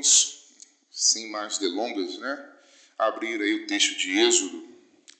vamos, 0.00 0.40
sem 0.90 1.30
mais 1.30 1.58
delongas, 1.58 2.18
né, 2.18 2.52
abrir 2.96 3.40
aí 3.40 3.54
o 3.54 3.66
texto 3.66 3.98
de 3.98 4.18
Êxodo, 4.18 4.66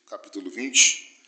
capítulo 0.06 0.50
20, 0.50 1.22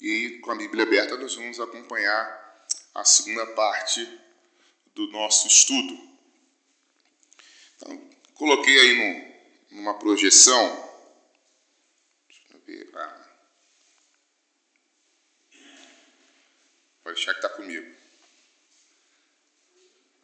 e 0.00 0.38
com 0.40 0.50
a 0.50 0.54
Bíblia 0.54 0.84
aberta 0.84 1.16
nós 1.16 1.34
vamos 1.34 1.58
acompanhar 1.58 2.68
a 2.94 3.04
segunda 3.04 3.46
parte 3.54 4.06
do 4.94 5.06
nosso 5.08 5.48
estudo. 5.48 5.98
Então, 7.76 8.10
coloquei 8.34 8.78
aí 8.78 9.38
no, 9.70 9.76
numa 9.76 9.98
projeção, 9.98 10.68
deixa 12.28 12.42
eu 12.52 12.60
ver, 12.60 12.90
ah, 12.94 13.28
pode 17.02 17.16
deixar 17.16 17.32
que 17.32 17.38
está 17.38 17.48
comigo. 17.48 17.96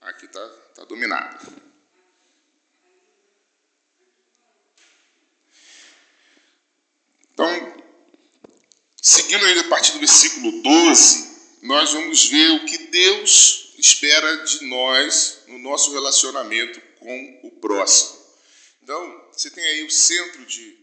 Aqui 0.03 0.27
está 0.27 0.49
tá 0.75 0.85
dominado. 0.85 1.72
Então, 7.33 7.85
seguindo 9.01 9.45
ainda 9.45 9.63
a 9.63 9.69
partir 9.69 9.93
do 9.93 9.99
versículo 9.99 10.63
12, 10.63 11.33
nós 11.63 11.93
vamos 11.93 12.27
ver 12.27 12.51
o 12.53 12.67
que 12.67 12.79
Deus 12.79 13.75
espera 13.79 14.45
de 14.45 14.65
nós 14.67 15.43
no 15.47 15.59
nosso 15.59 15.93
relacionamento 15.93 16.81
com 16.99 17.41
o 17.45 17.51
próximo. 17.53 18.21
Então, 18.83 19.29
você 19.33 19.51
tem 19.51 19.65
aí 19.65 19.85
o 19.85 19.91
centro 19.91 20.45
de 20.45 20.83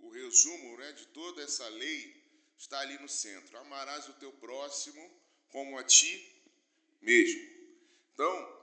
o 0.00 0.10
resumo, 0.10 0.76
né, 0.78 0.92
de 0.92 1.06
toda 1.06 1.42
essa 1.42 1.66
lei 1.68 2.14
está 2.58 2.78
ali 2.80 2.98
no 2.98 3.08
centro. 3.08 3.56
Amarás 3.58 4.08
o 4.08 4.12
teu 4.14 4.32
próximo 4.32 5.10
como 5.48 5.78
a 5.78 5.84
ti 5.84 6.42
mesmo. 7.00 7.40
Então, 8.12 8.56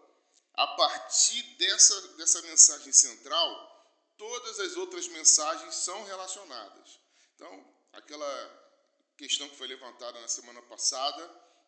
a 0.53 0.67
partir 0.67 1.41
dessa, 1.57 2.07
dessa 2.17 2.41
mensagem 2.43 2.91
central, 2.91 3.73
todas 4.17 4.59
as 4.59 4.75
outras 4.75 5.07
mensagens 5.07 5.75
são 5.75 6.03
relacionadas. 6.03 7.02
Então, 7.43 7.75
aquela 7.91 8.33
questão 9.17 9.49
que 9.49 9.57
foi 9.57 9.67
levantada 9.67 10.17
na 10.21 10.29
semana 10.29 10.61
passada, 10.61 11.21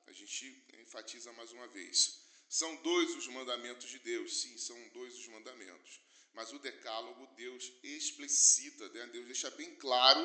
a 0.08 0.14
gente 0.14 0.64
enfatiza 0.80 1.34
mais 1.34 1.52
uma 1.52 1.68
vez. 1.68 2.22
São 2.48 2.74
dois 2.78 3.14
os 3.18 3.28
mandamentos 3.28 3.90
de 3.90 4.00
Deus, 4.00 4.42
sim, 4.42 4.58
são 4.58 4.78
dois 4.94 5.14
os 5.20 5.28
mandamentos. 5.28 6.00
Mas 6.34 6.54
o 6.54 6.60
decálogo, 6.60 7.28
Deus 7.36 7.74
explicita, 7.84 8.88
né? 8.88 9.08
Deus 9.08 9.26
deixa 9.26 9.52
bem 9.52 9.76
claro 9.76 10.22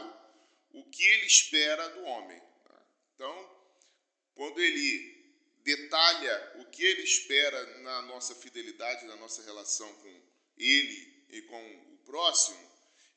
o 0.70 0.88
que 0.88 1.02
ele 1.02 1.26
espera 1.26 1.88
do 1.88 2.04
homem. 2.04 2.40
Tá? 2.62 2.86
Então, 3.16 3.56
quando 4.36 4.60
ele 4.60 5.34
detalha 5.64 6.60
o 6.60 6.66
que 6.66 6.84
ele 6.84 7.02
espera 7.02 7.78
na 7.80 8.02
nossa 8.02 8.36
fidelidade, 8.36 9.04
na 9.04 9.16
nossa 9.16 9.42
relação 9.42 9.92
com 9.96 10.22
ele 10.56 11.26
e 11.28 11.42
com 11.42 11.94
o 11.94 11.98
próximo, 12.04 12.69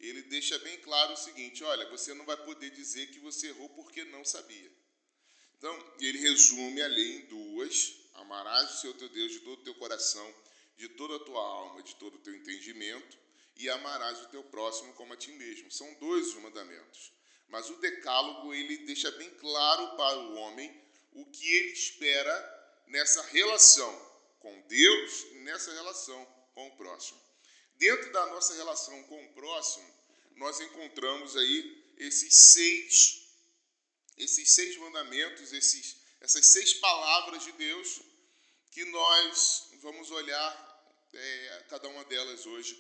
ele 0.08 0.23
deixa 0.23 0.58
bem 0.59 0.78
claro 0.80 1.14
o 1.14 1.18
seguinte: 1.18 1.64
olha, 1.64 1.90
você 1.90 2.14
não 2.14 2.26
vai 2.26 2.38
poder 2.38 2.70
dizer 2.72 3.08
que 3.08 3.20
você 3.20 3.48
errou 3.48 3.70
porque 3.70 4.04
não 4.06 4.26
sabia. 4.26 4.72
Então, 5.58 5.94
ele 6.00 6.20
resume 6.20 6.82
a 6.82 6.88
lei 6.88 7.18
em 7.18 7.26
duas: 7.28 7.95
amarás 8.16 8.72
o 8.72 8.82
Senhor 8.82 8.94
teu 8.95 9.10
Deus 9.10 9.32
de 9.32 9.40
todo 9.40 9.60
o 9.60 9.64
teu 9.64 9.76
coração, 9.76 10.36
de 10.78 10.90
toda 10.90 11.16
a 11.16 11.20
tua 11.20 11.42
alma, 11.42 11.82
de 11.82 11.95
todo 11.95 12.16
o 12.16 12.20
teu 12.20 12.36
entendimento, 12.36 13.18
e 13.56 13.70
amarás 13.70 14.22
o 14.22 14.28
teu 14.28 14.44
próximo 14.44 14.94
como 14.94 15.14
a 15.14 15.18
ti 15.18 15.32
mesmo. 15.32 15.72
São 15.72 15.94
dois 15.95 16.28
os 16.28 16.36
mandamentos. 16.36 17.14
Mas 17.48 17.70
o 17.70 17.76
decálogo 17.76 18.54
ele 18.54 18.78
deixa 18.80 19.12
bem 19.12 19.30
claro 19.36 19.95
para 19.95 20.17
o 20.17 20.36
homem 20.36 20.83
o 21.14 21.26
que 21.27 21.48
ele 21.48 21.72
espera 21.72 22.82
nessa 22.88 23.22
relação 23.27 24.11
com 24.39 24.60
Deus 24.67 25.26
e 25.32 25.36
nessa 25.39 25.72
relação 25.72 26.26
com 26.54 26.67
o 26.67 26.76
próximo. 26.76 27.22
Dentro 27.76 28.11
da 28.11 28.26
nossa 28.27 28.54
relação 28.56 29.02
com 29.04 29.23
o 29.23 29.33
próximo, 29.33 29.94
nós 30.36 30.60
encontramos 30.60 31.36
aí 31.36 31.94
esses 31.98 32.36
seis, 32.36 33.21
esses 34.17 34.52
seis 34.52 34.77
mandamentos, 34.77 35.54
esses, 35.54 35.98
essas 36.21 36.45
seis 36.48 36.73
palavras 36.76 37.44
de 37.44 37.52
Deus 37.54 38.02
que 38.71 38.83
nós 38.86 39.70
vamos 39.82 40.10
olhar 40.11 40.73
é, 41.14 41.66
cada 41.70 41.88
uma 41.89 42.04
delas 42.05 42.45
hoje, 42.45 42.76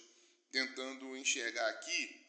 tentando 0.51 1.15
enxergar 1.15 1.67
aqui 1.69 2.25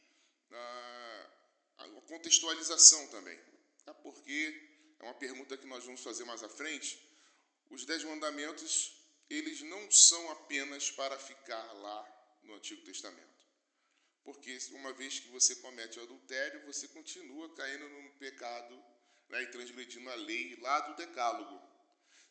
a, 0.51 1.31
a 1.79 1.89
contextualização 2.03 3.07
também, 3.09 3.39
tá? 3.85 3.95
porque 3.95 4.71
é 5.01 5.05
uma 5.05 5.15
pergunta 5.15 5.57
que 5.57 5.67
nós 5.67 5.85
vamos 5.85 6.03
fazer 6.03 6.25
mais 6.25 6.43
à 6.43 6.49
frente. 6.49 6.99
Os 7.71 7.85
dez 7.85 8.05
mandamentos, 8.05 8.93
eles 9.29 9.63
não 9.63 9.91
são 9.91 10.31
apenas 10.31 10.91
para 10.91 11.19
ficar 11.19 11.73
lá 11.75 12.39
no 12.43 12.55
Antigo 12.55 12.83
Testamento. 12.83 13.34
Porque 14.25 14.59
uma 14.73 14.93
vez 14.95 15.21
que 15.21 15.29
você 15.29 15.55
comete 15.57 15.99
o 15.99 16.03
adultério, 16.03 16.65
você 16.67 16.89
continua 16.89 17.55
caindo 17.55 17.89
no 17.89 18.11
pecado 18.13 18.83
né, 19.29 19.43
e 19.43 19.47
transgredindo 19.49 20.09
a 20.11 20.15
lei 20.15 20.57
lá 20.61 20.81
do 20.81 20.97
decálogo. 20.97 21.63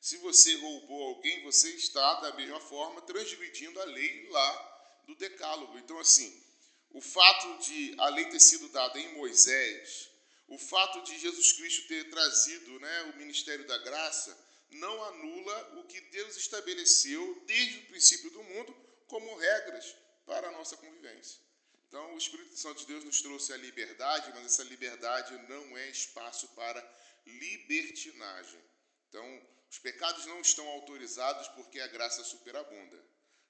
Se 0.01 0.17
você 0.17 0.55
roubou 0.55 1.03
alguém, 1.09 1.43
você 1.43 1.69
está, 1.69 2.15
da 2.21 2.33
mesma 2.33 2.59
forma, 2.59 3.01
transgredindo 3.03 3.79
a 3.79 3.85
lei 3.85 4.27
lá 4.29 5.01
do 5.05 5.15
decálogo. 5.15 5.77
Então, 5.77 5.99
assim, 5.99 6.43
o 6.89 6.99
fato 6.99 7.59
de 7.59 7.95
a 7.99 8.09
lei 8.09 8.25
ter 8.25 8.39
sido 8.39 8.67
dada 8.69 8.99
em 8.99 9.13
Moisés, 9.13 10.09
o 10.47 10.57
fato 10.57 11.01
de 11.03 11.17
Jesus 11.19 11.53
Cristo 11.53 11.87
ter 11.87 12.09
trazido 12.09 12.79
né, 12.79 13.03
o 13.13 13.17
ministério 13.17 13.65
da 13.65 13.77
graça, 13.77 14.37
não 14.71 15.03
anula 15.05 15.79
o 15.79 15.83
que 15.85 16.01
Deus 16.01 16.35
estabeleceu 16.35 17.43
desde 17.45 17.79
o 17.79 17.85
princípio 17.85 18.31
do 18.31 18.43
mundo 18.43 18.75
como 19.07 19.37
regras 19.37 19.95
para 20.25 20.47
a 20.47 20.51
nossa 20.51 20.75
convivência. 20.77 21.39
Então, 21.93 22.15
o 22.15 22.17
Espírito 22.17 22.57
Santo 22.57 22.79
de 22.79 22.87
Deus 22.87 23.03
nos 23.03 23.21
trouxe 23.21 23.53
a 23.53 23.57
liberdade, 23.57 24.31
mas 24.33 24.47
essa 24.47 24.63
liberdade 24.63 25.31
não 25.47 25.77
é 25.77 25.91
espaço 25.91 26.47
para 26.55 26.81
libertinagem. 27.23 28.59
Então, 29.07 29.47
os 29.69 29.77
pecados 29.77 30.25
não 30.25 30.41
estão 30.41 30.67
autorizados 30.69 31.47
porque 31.49 31.79
a 31.79 31.85
graça 31.85 32.23
superabunda. 32.23 32.99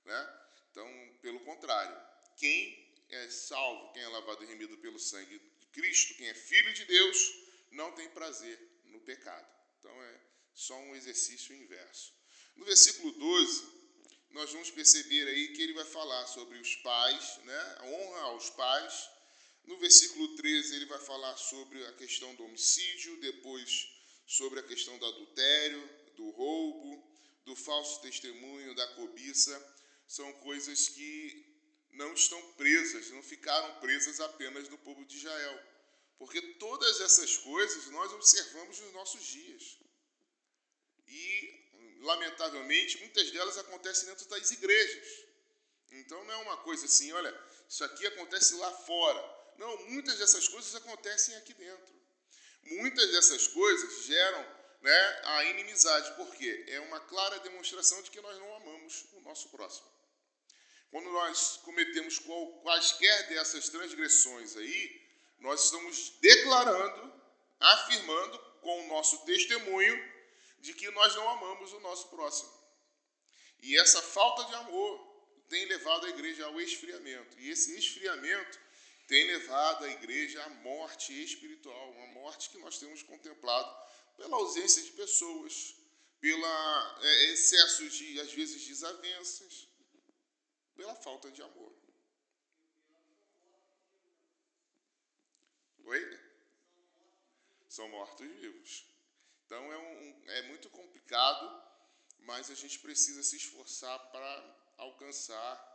Né? 0.03 0.39
Então, 0.69 1.17
pelo 1.21 1.39
contrário, 1.45 1.97
quem 2.35 2.93
é 3.11 3.29
salvo, 3.29 3.93
quem 3.93 4.03
é 4.03 4.09
lavado 4.09 4.43
e 4.43 4.47
remido 4.47 4.77
pelo 4.79 4.99
sangue 4.99 5.39
de 5.61 5.67
Cristo, 5.67 6.15
quem 6.15 6.27
é 6.27 6.33
filho 6.33 6.73
de 6.73 6.83
Deus, 6.83 7.17
não 7.71 7.93
tem 7.93 8.09
prazer 8.09 8.59
no 8.87 8.99
pecado. 8.99 9.47
Então, 9.79 10.03
é 10.03 10.19
só 10.53 10.77
um 10.77 10.93
exercício 10.93 11.55
inverso. 11.55 12.13
No 12.57 12.65
versículo 12.65 13.13
12, 13.13 13.82
nós 14.33 14.51
vamos 14.51 14.71
perceber 14.71 15.27
aí 15.27 15.49
que 15.49 15.61
ele 15.61 15.73
vai 15.73 15.85
falar 15.85 16.25
sobre 16.25 16.57
os 16.57 16.75
pais, 16.77 17.37
né? 17.43 17.75
a 17.79 17.85
honra 17.85 18.21
aos 18.21 18.49
pais. 18.49 19.09
No 19.63 19.77
versículo 19.77 20.35
13, 20.35 20.75
ele 20.75 20.85
vai 20.87 20.99
falar 20.99 21.37
sobre 21.37 21.85
a 21.85 21.93
questão 21.93 22.33
do 22.35 22.43
homicídio, 22.43 23.21
depois 23.21 23.87
sobre 24.25 24.59
a 24.59 24.63
questão 24.63 24.97
do 24.97 25.05
adultério, 25.05 25.89
do 26.17 26.31
roubo, 26.31 27.07
do 27.45 27.55
falso 27.55 28.01
testemunho, 28.01 28.75
da 28.75 28.87
cobiça. 28.95 29.55
São 30.07 30.31
coisas 30.39 30.89
que 30.89 31.45
não 31.91 32.13
estão 32.13 32.41
presas, 32.53 33.11
não 33.11 33.21
ficaram 33.21 33.79
presas 33.79 34.19
apenas 34.19 34.67
no 34.67 34.79
povo 34.79 35.05
de 35.05 35.15
Israel. 35.15 35.63
Porque 36.17 36.41
todas 36.53 37.01
essas 37.01 37.37
coisas 37.37 37.85
nós 37.91 38.11
observamos 38.11 38.79
nos 38.79 38.93
nossos 38.93 39.23
dias. 39.25 39.77
E 41.07 41.62
lamentavelmente, 42.03 42.99
muitas 42.99 43.31
delas 43.31 43.57
acontecem 43.57 44.07
dentro 44.07 44.27
das 44.27 44.51
igrejas. 44.51 45.25
Então 45.91 46.23
não 46.25 46.33
é 46.33 46.37
uma 46.37 46.57
coisa 46.57 46.85
assim, 46.85 47.11
olha, 47.13 47.33
isso 47.67 47.83
aqui 47.83 48.05
acontece 48.05 48.55
lá 48.55 48.71
fora. 48.71 49.43
Não, 49.57 49.89
muitas 49.89 50.17
dessas 50.17 50.47
coisas 50.47 50.75
acontecem 50.75 51.35
aqui 51.37 51.53
dentro. 51.53 51.93
Muitas 52.63 53.11
dessas 53.11 53.47
coisas 53.47 54.05
geram 54.05 54.45
né, 54.81 55.21
a 55.23 55.45
inimizade, 55.45 56.15
porque 56.15 56.65
é 56.67 56.79
uma 56.81 56.99
clara 56.99 57.39
demonstração 57.39 58.01
de 58.01 58.11
que 58.11 58.21
nós 58.21 58.37
não 58.37 58.55
amamos 58.55 59.05
o 59.13 59.21
nosso 59.21 59.49
próximo. 59.49 59.87
Quando 60.91 61.09
nós 61.09 61.57
cometemos 61.63 62.19
quaisquer 62.63 63.29
dessas 63.29 63.69
transgressões 63.69 64.55
aí, 64.57 65.01
nós 65.39 65.65
estamos 65.65 66.17
declarando, 66.19 67.13
afirmando 67.59 68.39
com 68.61 68.83
o 68.83 68.87
nosso 68.87 69.25
testemunho 69.25 70.12
de 70.63 70.73
que 70.73 70.89
nós 70.91 71.13
não 71.13 71.29
amamos 71.29 71.73
o 71.73 71.79
nosso 71.81 72.07
próximo. 72.07 72.49
E 73.61 73.77
essa 73.77 74.01
falta 74.01 74.45
de 74.45 74.55
amor 74.55 74.93
tem 75.49 75.65
levado 75.65 76.05
a 76.05 76.09
igreja 76.09 76.45
ao 76.45 76.59
esfriamento. 76.61 77.37
E 77.37 77.49
esse 77.49 77.77
esfriamento 77.77 78.57
tem 79.05 79.27
levado 79.27 79.83
a 79.83 79.89
igreja 79.89 80.41
à 80.41 80.49
morte 80.49 81.11
espiritual, 81.21 81.91
uma 81.91 82.07
morte 82.07 82.49
que 82.49 82.57
nós 82.59 82.79
temos 82.79 83.03
contemplado 83.03 83.69
pela 84.15 84.37
ausência 84.37 84.81
de 84.81 84.91
pessoas, 84.91 85.75
pela 86.21 86.99
é, 87.01 87.25
excesso 87.33 87.89
de, 87.89 88.21
às 88.21 88.31
vezes, 88.31 88.65
desavenças, 88.65 89.67
pela 90.77 90.95
falta 90.95 91.29
de 91.29 91.41
amor. 91.41 91.73
Oi? 95.83 96.19
São 97.67 97.89
mortos 97.89 98.25
vivos. 98.39 98.92
Então 99.45 99.71
é, 99.71 99.77
um, 99.77 100.23
é 100.29 100.41
muito 100.43 100.69
complicado, 100.69 101.63
mas 102.19 102.49
a 102.49 102.55
gente 102.55 102.79
precisa 102.79 103.21
se 103.23 103.37
esforçar 103.37 103.99
para 104.11 104.73
alcançar 104.77 105.73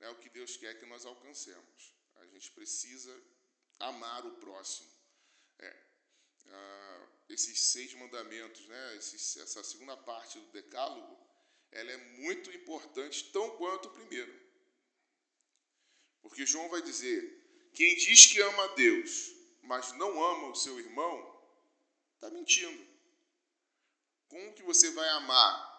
é 0.00 0.08
o 0.10 0.16
que 0.16 0.28
Deus 0.28 0.56
quer 0.56 0.78
que 0.78 0.86
nós 0.86 1.06
alcancemos. 1.06 1.94
A 2.16 2.26
gente 2.26 2.50
precisa 2.52 3.14
amar 3.78 4.26
o 4.26 4.36
próximo. 4.36 4.90
É, 5.58 5.76
ah, 6.48 7.08
esses 7.28 7.58
seis 7.60 7.94
mandamentos, 7.94 8.66
né, 8.66 8.96
esses, 8.96 9.36
essa 9.38 9.64
segunda 9.64 9.96
parte 9.96 10.38
do 10.38 10.52
decálogo, 10.52 11.18
ela 11.72 11.90
é 11.90 11.96
muito 12.18 12.50
importante, 12.52 13.30
tão 13.32 13.56
quanto 13.56 13.88
o 13.88 13.92
primeiro. 13.92 14.32
Porque 16.20 16.46
João 16.46 16.68
vai 16.68 16.82
dizer: 16.82 17.70
quem 17.72 17.96
diz 17.96 18.26
que 18.26 18.40
ama 18.40 18.64
a 18.64 18.74
Deus, 18.74 19.32
mas 19.62 19.92
não 19.92 20.22
ama 20.22 20.48
o 20.48 20.54
seu 20.54 20.78
irmão, 20.78 21.42
está 22.14 22.30
mentindo. 22.30 22.95
Como 24.28 24.54
que 24.54 24.62
você 24.62 24.90
vai 24.90 25.08
amar 25.10 25.76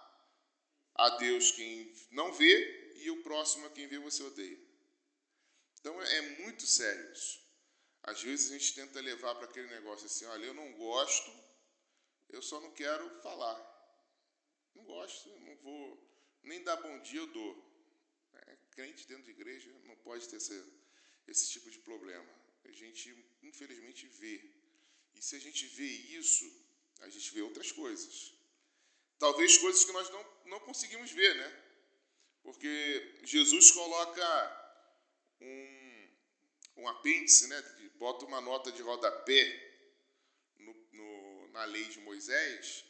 a 0.95 1.17
Deus 1.17 1.51
quem 1.51 1.93
não 2.11 2.33
vê 2.33 2.93
e 3.03 3.11
o 3.11 3.21
próximo 3.23 3.65
a 3.65 3.69
quem 3.69 3.87
vê 3.87 3.99
você 3.99 4.23
odeia? 4.23 4.59
Então 5.79 6.01
é 6.01 6.21
muito 6.41 6.65
sério 6.65 7.11
isso. 7.11 7.45
Às 8.03 8.21
vezes 8.21 8.51
a 8.51 8.57
gente 8.57 8.73
tenta 8.73 9.01
levar 9.01 9.35
para 9.35 9.45
aquele 9.45 9.67
negócio 9.67 10.05
assim, 10.05 10.25
olha, 10.25 10.45
eu 10.45 10.53
não 10.53 10.73
gosto, 10.73 11.31
eu 12.29 12.41
só 12.41 12.59
não 12.61 12.71
quero 12.71 13.09
falar. 13.21 13.59
Não 14.73 14.83
gosto, 14.85 15.29
não 15.39 15.55
vou 15.57 16.07
nem 16.43 16.63
dar 16.63 16.77
bom 16.77 17.01
dia, 17.01 17.19
eu 17.19 17.27
dou. 17.27 17.67
É, 18.33 18.57
crente 18.71 19.07
dentro 19.07 19.23
de 19.23 19.31
igreja 19.31 19.71
não 19.85 19.95
pode 19.97 20.27
ter 20.29 20.37
esse, 20.37 20.63
esse 21.27 21.49
tipo 21.49 21.69
de 21.69 21.79
problema. 21.79 22.31
A 22.63 22.71
gente, 22.71 23.13
infelizmente, 23.41 24.07
vê. 24.07 24.35
E 25.15 25.21
se 25.21 25.35
a 25.35 25.39
gente 25.39 25.65
vê 25.67 25.89
isso, 26.19 26.45
a 27.01 27.09
gente 27.09 27.33
vê 27.33 27.41
outras 27.41 27.71
coisas. 27.71 28.33
Talvez 29.19 29.57
coisas 29.57 29.83
que 29.83 29.91
nós 29.91 30.09
não, 30.09 30.25
não 30.45 30.59
conseguimos 30.61 31.11
ver, 31.11 31.35
né? 31.35 31.63
Porque 32.43 33.19
Jesus 33.23 33.71
coloca 33.71 34.87
um, 35.41 36.09
um 36.77 36.87
apêndice, 36.87 37.47
né? 37.47 37.61
bota 37.97 38.25
uma 38.25 38.39
nota 38.39 38.71
de 38.71 38.81
rodapé 38.81 39.43
no, 40.59 40.73
no, 40.91 41.47
na 41.49 41.65
lei 41.65 41.85
de 41.85 41.99
Moisés 41.99 42.85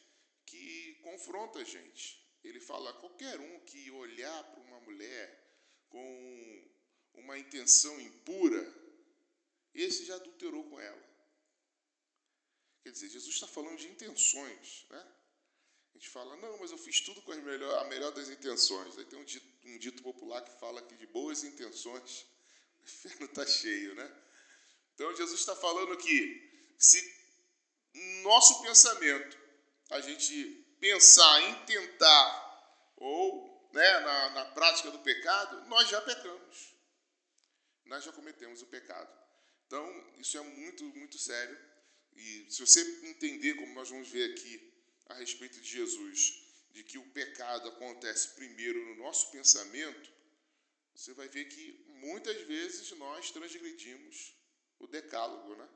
que 0.45 0.95
confronta 1.01 1.59
a 1.59 1.63
gente. 1.63 2.23
Ele 2.43 2.59
fala: 2.59 2.93
qualquer 2.93 3.39
um 3.39 3.59
que 3.61 3.89
olhar 3.91 4.43
para 4.51 4.61
uma 4.61 4.79
mulher 4.81 5.47
com 5.89 6.71
uma 7.13 7.37
intenção 7.37 7.99
impura, 7.99 8.63
esse 9.73 10.05
já 10.05 10.15
adulterou 10.15 10.69
com 10.69 10.79
ela. 10.79 11.07
Quer 12.83 12.91
dizer, 12.91 13.09
Jesus 13.09 13.33
está 13.33 13.47
falando 13.47 13.77
de 13.77 13.87
intenções, 13.87 14.85
né? 14.89 15.16
A 15.97 15.99
gente 15.99 16.11
fala, 16.11 16.37
não, 16.37 16.59
mas 16.59 16.69
eu 16.69 16.77
fiz 16.77 17.01
tudo 17.01 17.23
com 17.23 17.33
melhor, 17.33 17.79
a 17.79 17.85
melhor 17.85 18.11
das 18.11 18.29
intenções. 18.29 18.95
Aí 18.99 19.05
tem 19.05 19.17
um 19.17 19.23
dito, 19.23 19.47
um 19.65 19.79
dito 19.79 20.03
popular 20.03 20.43
que 20.43 20.59
fala 20.59 20.79
que 20.79 20.95
de 20.95 21.07
boas 21.07 21.43
intenções 21.43 22.23
o 22.79 22.83
inferno 22.83 23.25
está 23.25 23.43
cheio, 23.47 23.95
né? 23.95 24.23
Então 24.93 25.15
Jesus 25.15 25.39
está 25.39 25.55
falando 25.55 25.97
que 25.97 26.75
se 26.77 27.01
nosso 28.21 28.61
pensamento 28.61 29.39
a 29.89 29.99
gente 29.99 30.77
pensar 30.79 31.41
em 31.41 31.65
tentar 31.65 32.93
ou 32.97 33.71
né, 33.73 33.99
na, 34.01 34.29
na 34.29 34.45
prática 34.45 34.91
do 34.91 34.99
pecado, 34.99 35.67
nós 35.67 35.89
já 35.89 35.99
pecamos. 35.99 36.75
Nós 37.85 38.03
já 38.03 38.11
cometemos 38.11 38.61
o 38.61 38.67
pecado. 38.67 39.11
Então, 39.65 40.13
isso 40.19 40.37
é 40.37 40.41
muito, 40.41 40.83
muito 40.83 41.17
sério. 41.17 41.57
E 42.15 42.45
se 42.51 42.59
você 42.59 42.81
entender, 43.03 43.55
como 43.55 43.73
nós 43.73 43.89
vamos 43.89 44.09
ver 44.09 44.31
aqui, 44.31 44.76
a 45.09 45.13
respeito 45.15 45.59
de 45.59 45.69
Jesus, 45.69 46.43
de 46.71 46.83
que 46.83 46.97
o 46.97 47.09
pecado 47.09 47.69
acontece 47.69 48.35
primeiro 48.35 48.85
no 48.85 48.95
nosso 48.95 49.31
pensamento, 49.31 50.11
você 50.93 51.13
vai 51.13 51.27
ver 51.27 51.45
que 51.45 51.85
muitas 51.87 52.41
vezes 52.47 52.91
nós 52.97 53.31
transgredimos 53.31 54.33
o 54.79 54.87
decálogo, 54.87 55.55
né? 55.55 55.67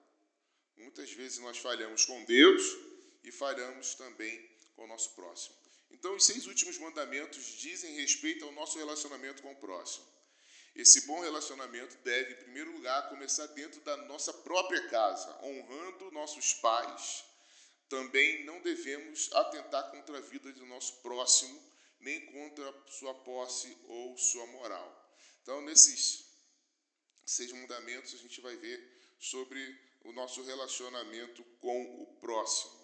Muitas 0.77 1.11
vezes 1.11 1.39
nós 1.39 1.57
falhamos 1.57 2.05
com 2.05 2.23
Deus 2.25 2.63
e 3.23 3.31
falhamos 3.31 3.95
também 3.95 4.49
com 4.75 4.83
o 4.83 4.87
nosso 4.87 5.13
próximo. 5.13 5.55
Então, 5.91 6.15
os 6.15 6.25
seis 6.25 6.47
últimos 6.47 6.77
mandamentos 6.77 7.45
dizem 7.57 7.95
respeito 7.95 8.45
ao 8.45 8.51
nosso 8.51 8.77
relacionamento 8.77 9.41
com 9.41 9.51
o 9.51 9.57
próximo. 9.57 10.05
Esse 10.73 11.01
bom 11.01 11.19
relacionamento 11.19 11.97
deve, 11.97 12.33
em 12.33 12.37
primeiro 12.37 12.71
lugar, 12.71 13.09
começar 13.09 13.45
dentro 13.47 13.81
da 13.81 13.97
nossa 14.07 14.33
própria 14.33 14.87
casa, 14.87 15.37
honrando 15.43 16.11
nossos 16.11 16.53
pais, 16.53 17.25
também 17.91 18.45
não 18.45 18.61
devemos 18.61 19.29
atentar 19.33 19.91
contra 19.91 20.17
a 20.17 20.21
vida 20.21 20.49
do 20.53 20.65
nosso 20.65 21.01
próximo, 21.01 21.61
nem 21.99 22.25
contra 22.27 22.73
sua 22.87 23.13
posse 23.13 23.77
ou 23.83 24.17
sua 24.17 24.47
moral. 24.47 24.89
Então, 25.41 25.61
nesses 25.61 26.25
seis 27.25 27.51
mandamentos, 27.51 28.13
a 28.13 28.17
gente 28.17 28.39
vai 28.39 28.55
ver 28.55 28.79
sobre 29.19 29.59
o 30.05 30.13
nosso 30.13 30.41
relacionamento 30.41 31.43
com 31.59 32.03
o 32.03 32.15
próximo. 32.15 32.79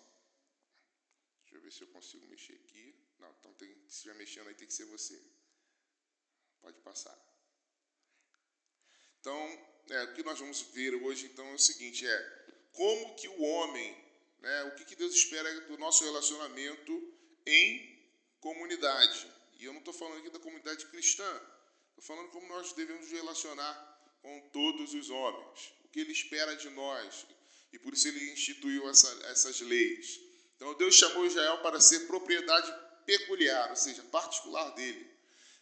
Deixa 1.44 1.56
eu 1.56 1.62
ver 1.62 1.72
se 1.72 1.82
eu 1.84 1.88
consigo 1.88 2.28
mexer 2.28 2.56
aqui. 2.56 2.94
Não, 3.18 3.32
então 3.40 3.54
tem, 3.54 3.74
se 3.88 3.96
estiver 3.96 4.16
mexendo 4.16 4.50
aí 4.50 4.56
tem 4.56 4.68
que 4.68 4.74
ser 4.74 4.86
você. 4.88 5.18
Pode 6.60 6.82
passar. 6.82 7.18
Então, 9.22 9.40
é, 9.90 10.04
o 10.04 10.14
que 10.16 10.24
nós 10.24 10.38
vamos 10.38 10.64
ver 10.74 10.96
hoje 10.96 11.28
então 11.28 11.48
é 11.48 11.54
o 11.54 11.60
seguinte, 11.60 12.06
é 12.06 12.64
como 12.74 13.16
que 13.16 13.30
o 13.30 13.42
homem 13.42 14.07
né? 14.40 14.64
O 14.64 14.76
que, 14.76 14.86
que 14.86 14.96
Deus 14.96 15.14
espera 15.14 15.62
do 15.62 15.78
nosso 15.78 16.04
relacionamento 16.04 17.14
em 17.46 17.98
comunidade? 18.40 19.32
E 19.60 19.66
eu 19.66 19.74
não 19.74 19.80
estou 19.80 19.94
falando 19.94 20.20
aqui 20.20 20.30
da 20.30 20.40
comunidade 20.40 20.86
cristã, 20.88 21.42
estou 21.90 22.04
falando 22.04 22.30
como 22.30 22.48
nós 22.48 22.74
devemos 22.74 23.12
relacionar 23.12 23.98
com 24.22 24.50
todos 24.52 24.94
os 24.94 25.10
homens, 25.10 25.74
o 25.84 25.90
que 25.90 26.00
Ele 26.00 26.12
espera 26.12 26.56
de 26.56 26.70
nós, 26.70 27.26
e 27.74 27.80
por 27.80 27.94
isso 27.94 28.08
Ele 28.08 28.32
instituiu 28.32 28.90
essa, 28.90 29.10
essas 29.28 29.60
leis. 29.62 30.20
Então 30.56 30.74
Deus 30.76 30.96
chamou 30.96 31.26
Israel 31.26 31.60
para 31.60 31.80
ser 31.80 32.02
propriedade 32.02 32.72
peculiar, 33.06 33.70
ou 33.70 33.76
seja, 33.76 34.04
particular 34.04 34.70
dele, 34.76 35.10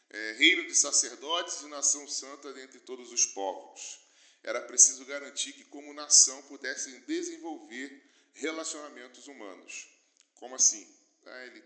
é, 0.09 0.31
reino 0.33 0.65
de 0.67 0.75
sacerdotes 0.75 1.61
e 1.61 1.67
nação 1.67 2.07
santa 2.07 2.51
dentre 2.53 2.79
todos 2.79 3.11
os 3.11 3.25
povos. 3.27 3.99
Era 4.43 4.61
preciso 4.61 5.03
garantir 5.05 5.53
que, 5.53 5.63
como 5.65 5.93
nação, 5.93 6.41
pudessem 6.43 6.99
desenvolver 7.01 8.14
relacionamentos 8.35 9.27
humanos. 9.27 9.87
Como 10.35 10.55
assim? 10.55 10.87
É, 11.25 11.63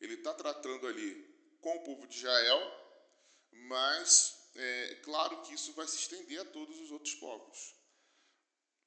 ele 0.00 0.14
está 0.14 0.34
tratando 0.34 0.86
ali 0.86 1.32
com 1.60 1.76
o 1.76 1.84
povo 1.84 2.06
de 2.06 2.16
Israel, 2.16 2.60
mas 3.50 4.50
é 4.54 5.00
claro 5.02 5.42
que 5.42 5.54
isso 5.54 5.72
vai 5.72 5.86
se 5.86 5.96
estender 5.96 6.40
a 6.40 6.44
todos 6.44 6.78
os 6.80 6.90
outros 6.90 7.14
povos. 7.14 7.74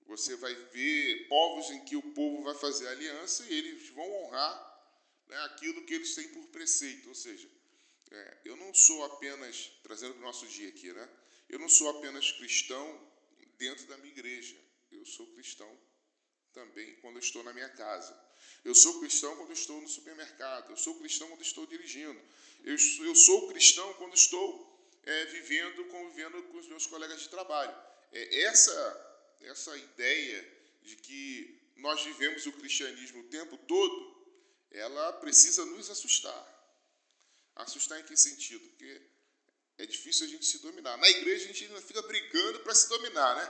Você 0.07 0.35
vai 0.35 0.53
ver 0.53 1.27
povos 1.27 1.71
em 1.71 1.83
que 1.83 1.95
o 1.95 2.13
povo 2.13 2.43
vai 2.43 2.53
fazer 2.55 2.87
aliança 2.87 3.43
e 3.45 3.53
eles 3.53 3.89
vão 3.89 4.11
honrar 4.23 4.75
né, 5.27 5.37
aquilo 5.45 5.83
que 5.85 5.95
eles 5.95 6.13
têm 6.13 6.29
por 6.29 6.45
preceito. 6.49 7.09
Ou 7.09 7.15
seja, 7.15 7.49
é, 8.11 8.37
eu 8.45 8.55
não 8.55 8.73
sou 8.73 9.03
apenas, 9.05 9.71
trazendo 9.81 10.13
para 10.13 10.21
o 10.21 10.25
nosso 10.25 10.45
dia 10.47 10.69
aqui, 10.69 10.93
né? 10.93 11.09
Eu 11.49 11.57
não 11.57 11.69
sou 11.69 11.89
apenas 11.89 12.31
cristão 12.33 13.11
dentro 13.57 13.87
da 13.87 13.97
minha 13.97 14.11
igreja. 14.11 14.55
Eu 14.91 15.05
sou 15.05 15.25
cristão 15.33 15.79
também 16.55 16.95
quando 17.01 17.17
eu 17.17 17.19
estou 17.27 17.43
na 17.43 17.53
minha 17.53 17.69
casa. 17.69 18.13
Eu 18.63 18.73
sou 18.73 18.99
cristão 18.99 19.35
quando 19.35 19.53
estou 19.53 19.79
no 19.81 19.87
supermercado. 19.87 20.71
Eu 20.71 20.77
sou 20.77 20.95
cristão 20.95 21.27
quando 21.27 21.43
estou 21.43 21.67
dirigindo. 21.67 22.19
Eu, 22.63 22.75
eu 23.05 23.15
sou 23.15 23.47
cristão 23.49 23.93
quando 23.95 24.15
estou 24.15 24.47
é, 25.03 25.25
vivendo, 25.25 25.85
convivendo 25.85 26.41
com 26.43 26.57
os 26.57 26.67
meus 26.67 26.87
colegas 26.87 27.21
de 27.21 27.29
trabalho. 27.29 27.75
É 28.11 28.41
essa, 28.41 29.35
essa 29.41 29.77
ideia 29.77 30.37
de 30.81 30.95
que 30.95 31.61
nós 31.75 32.01
vivemos 32.03 32.45
o 32.45 32.53
cristianismo 32.53 33.21
o 33.21 33.29
tempo 33.29 33.57
todo, 33.57 34.15
ela 34.71 35.13
precisa 35.13 35.65
nos 35.65 35.89
assustar. 35.89 36.43
Assustar 37.55 37.99
em 37.99 38.03
que 38.03 38.17
sentido? 38.17 38.67
Porque 38.69 39.01
é 39.77 39.85
difícil 39.85 40.25
a 40.25 40.29
gente 40.29 40.45
se 40.45 40.59
dominar. 40.59 40.97
Na 40.97 41.09
igreja 41.09 41.43
a 41.43 41.47
gente 41.47 41.65
ainda 41.65 41.81
fica 41.81 42.01
brigando 42.01 42.59
para 42.61 42.73
se 42.73 42.87
dominar, 42.89 43.35
né? 43.35 43.45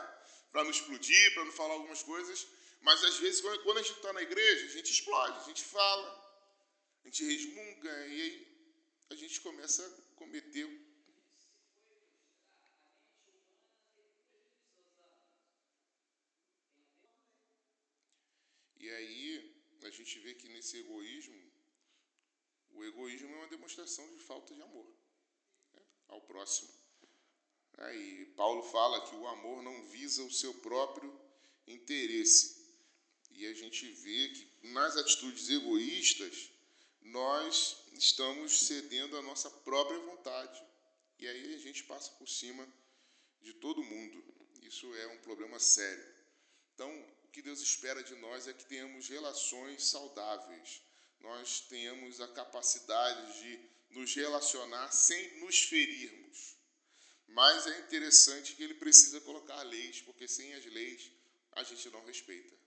Para 0.52 0.64
não 0.64 0.72
explodir, 0.72 1.34
para 1.34 1.46
não 1.46 1.52
falar 1.52 1.74
algumas 1.76 2.02
coisas. 2.04 2.48
Mas 2.82 3.04
às 3.04 3.18
vezes, 3.18 3.42
quando 3.42 3.78
a 3.80 3.82
gente 3.82 3.96
está 3.96 4.14
na 4.14 4.22
igreja, 4.22 4.66
a 4.66 4.70
gente 4.70 4.92
explode, 4.92 5.40
a 5.40 5.44
gente 5.44 5.64
fala, 5.64 6.08
a 7.04 7.08
gente 7.08 7.24
resmunga, 7.26 8.08
e 8.08 8.22
aí 8.22 8.56
a 9.10 9.16
gente 9.16 9.42
começa 9.42 9.86
a 9.86 10.16
cometer. 10.16 10.68
E 18.78 18.90
aí 18.90 19.56
a 19.84 19.90
gente 19.90 20.20
vê 20.20 20.34
que 20.36 20.48
nesse 20.50 20.78
egoísmo, 20.78 21.42
o 22.72 22.84
egoísmo 22.84 23.34
é 23.34 23.38
uma 23.38 23.48
demonstração 23.48 24.08
de 24.14 24.20
falta 24.20 24.54
de 24.54 24.62
amor 24.62 24.86
né, 25.74 25.82
ao 26.08 26.22
próximo. 26.22 26.70
Aí 27.78 28.26
Paulo 28.38 28.64
fala 28.64 29.06
que 29.08 29.16
o 29.16 29.28
amor 29.28 29.62
não 29.64 29.88
visa 29.90 30.24
o 30.24 30.32
seu 30.32 30.54
próprio 30.56 31.14
interesse, 31.68 32.65
e 33.36 33.46
a 33.48 33.54
gente 33.54 33.86
vê 33.92 34.30
que 34.30 34.68
nas 34.70 34.96
atitudes 34.96 35.50
egoístas, 35.50 36.50
nós 37.02 37.78
estamos 37.94 38.68
cedendo 38.68 39.18
a 39.18 39.22
nossa 39.22 39.50
própria 39.50 40.00
vontade 40.00 40.62
E 41.20 41.28
aí 41.28 41.56
a 41.56 41.60
gente 41.60 41.84
passa 41.84 42.12
por 42.14 42.28
cima 42.28 42.68
de 43.42 43.54
todo 43.54 43.84
mundo. 43.84 44.24
Isso 44.62 44.94
é 44.96 45.08
um 45.08 45.20
problema 45.20 45.60
sério. 45.60 46.06
Então, 46.74 46.90
o 47.24 47.28
que 47.30 47.42
Deus 47.42 47.62
espera 47.62 48.04
de 48.04 48.16
nós 48.16 48.48
é 48.48 48.54
que 48.54 48.66
tenhamos 48.66 49.08
relações 49.08 49.86
saudáveis. 49.86 50.82
Nós 51.20 51.62
tenhamos 51.62 52.20
a 52.20 52.28
capacidade 52.28 53.40
de 53.40 53.70
nos 53.92 54.14
relacionar 54.14 54.92
sem 54.92 55.40
nos 55.40 55.62
ferirmos. 55.62 56.58
Mas 57.28 57.68
é 57.68 57.80
interessante 57.80 58.56
que 58.56 58.64
ele 58.64 58.76
precisa 58.76 59.22
colocar 59.22 59.62
leis, 59.64 60.02
porque 60.02 60.28
sem 60.28 60.54
as 60.54 60.66
leis 60.66 61.12
a 61.54 61.64
gente 61.64 61.90
não 61.90 62.04
respeita. 62.06 62.65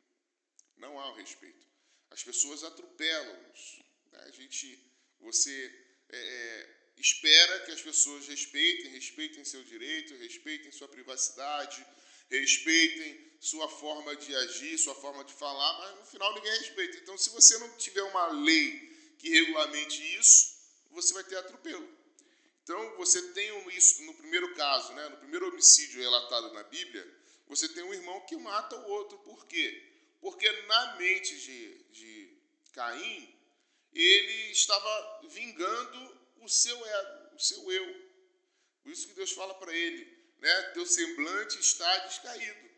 Não 0.78 0.99
há 0.99 1.11
o 1.11 1.14
respeito. 1.14 1.66
As 2.11 2.23
pessoas 2.23 2.64
atropelam-nos. 2.64 3.80
Né? 4.12 4.20
A 4.25 4.30
gente, 4.30 4.78
você 5.20 5.85
é, 6.08 6.18
é, 6.18 6.78
espera 6.97 7.61
que 7.61 7.73
as 7.73 7.82
pessoas 7.82 8.26
respeitem, 8.26 8.90
respeitem 8.90 9.44
seu 9.44 9.62
direito, 9.64 10.16
respeitem 10.16 10.73
sua 10.73 10.88
privacidade, 10.88 11.85
respeitem 12.30 13.28
sua 13.40 13.68
forma 13.68 14.16
de 14.16 14.35
agir, 14.35 14.78
sua 14.78 14.94
forma 14.94 15.25
de 15.25 15.32
falar, 15.32 15.78
mas 15.78 15.99
no 16.00 16.06
final 16.06 16.35
ninguém 16.35 16.58
respeita. 16.58 16.99
Então, 16.99 17.16
se 17.16 17.30
você 17.30 17.56
não 17.58 17.76
tiver 17.76 18.02
uma 18.02 18.28
lei 18.32 19.14
que 19.18 19.28
regulamente 19.28 20.02
isso, 20.18 20.56
você 20.90 21.14
vai 21.14 21.25
ter 21.25 21.37
atropelo. 21.37 21.97
Então, 22.62 22.97
você 22.97 23.23
tem 23.32 23.68
isso 23.76 24.02
no 24.02 24.14
primeiro 24.14 24.54
caso, 24.54 24.92
né, 24.92 25.08
no 25.08 25.16
primeiro 25.18 25.49
homicídio 25.49 26.00
relatado 26.00 26.52
na 26.52 26.62
Bíblia, 26.64 27.06
você 27.47 27.68
tem 27.68 27.82
um 27.82 27.94
irmão 27.94 28.20
que 28.26 28.37
mata 28.37 28.76
o 28.76 28.90
outro. 28.90 29.16
Por 29.18 29.47
quê? 29.47 29.88
Porque 30.21 30.51
na 30.63 30.97
mente 30.97 31.37
de, 31.39 31.85
de 31.85 32.43
Caim, 32.73 33.35
ele 33.93 34.51
estava 34.51 35.21
vingando 35.29 36.19
o 36.41 36.49
seu 36.49 36.77
ego, 36.87 37.35
o 37.35 37.39
seu 37.39 37.73
eu. 37.73 38.09
Por 38.83 38.93
isso 38.93 39.09
que 39.09 39.15
Deus 39.15 39.33
fala 39.33 39.55
para 39.55 39.73
ele, 39.75 40.19
né, 40.39 40.63
teu 40.75 40.87
semblante 40.87 41.59
está 41.59 41.99
descaído. 42.07 42.69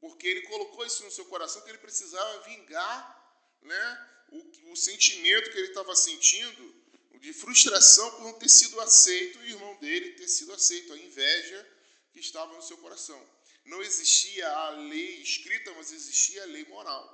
Porque 0.00 0.26
ele 0.26 0.42
colocou 0.42 0.84
isso 0.84 1.04
no 1.04 1.10
seu 1.10 1.24
coração 1.26 1.62
que 1.62 1.70
ele 1.70 1.78
precisava 1.78 2.42
vingar 2.42 3.56
né, 3.62 4.08
o, 4.30 4.72
o 4.72 4.76
sentimento 4.76 5.50
que 5.50 5.58
ele 5.58 5.68
estava 5.68 5.94
sentindo 5.94 6.82
de 7.20 7.32
frustração 7.32 8.10
por 8.10 8.22
não 8.24 8.32
ter 8.32 8.48
sido 8.48 8.80
aceito 8.80 9.38
o 9.38 9.44
irmão 9.44 9.76
dele 9.76 10.14
ter 10.14 10.26
sido 10.26 10.52
aceito, 10.52 10.92
a 10.92 10.98
inveja 10.98 11.68
que 12.12 12.18
estava 12.18 12.52
no 12.52 12.62
seu 12.62 12.76
coração. 12.78 13.20
Não 13.64 13.80
existia 13.82 14.48
a 14.48 14.70
lei 14.70 15.22
escrita, 15.22 15.72
mas 15.74 15.92
existia 15.92 16.42
a 16.42 16.46
lei 16.46 16.64
moral. 16.64 17.04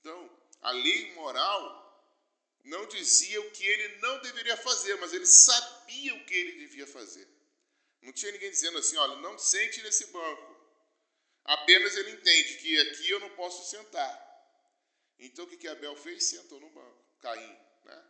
Então, 0.00 0.38
a 0.60 0.70
lei 0.70 1.12
moral 1.14 1.88
não 2.64 2.86
dizia 2.86 3.40
o 3.40 3.50
que 3.50 3.64
ele 3.64 3.96
não 3.98 4.20
deveria 4.20 4.56
fazer, 4.56 4.96
mas 4.96 5.12
ele 5.12 5.26
sabia 5.26 6.14
o 6.14 6.24
que 6.24 6.34
ele 6.34 6.58
devia 6.58 6.86
fazer. 6.86 7.26
Não 8.02 8.12
tinha 8.12 8.30
ninguém 8.32 8.50
dizendo 8.50 8.78
assim, 8.78 8.96
olha, 8.96 9.16
não 9.16 9.38
sente 9.38 9.82
nesse 9.82 10.06
banco. 10.08 10.56
Apenas 11.44 11.96
ele 11.96 12.12
entende 12.12 12.58
que 12.58 12.78
aqui 12.80 13.10
eu 13.10 13.20
não 13.20 13.30
posso 13.30 13.70
sentar. 13.70 14.28
Então 15.18 15.44
o 15.44 15.48
que, 15.48 15.56
que 15.56 15.66
Abel 15.66 15.96
fez? 15.96 16.24
Sentou 16.24 16.60
no 16.60 16.70
banco. 16.70 17.04
Caim. 17.20 17.58
Né? 17.84 18.04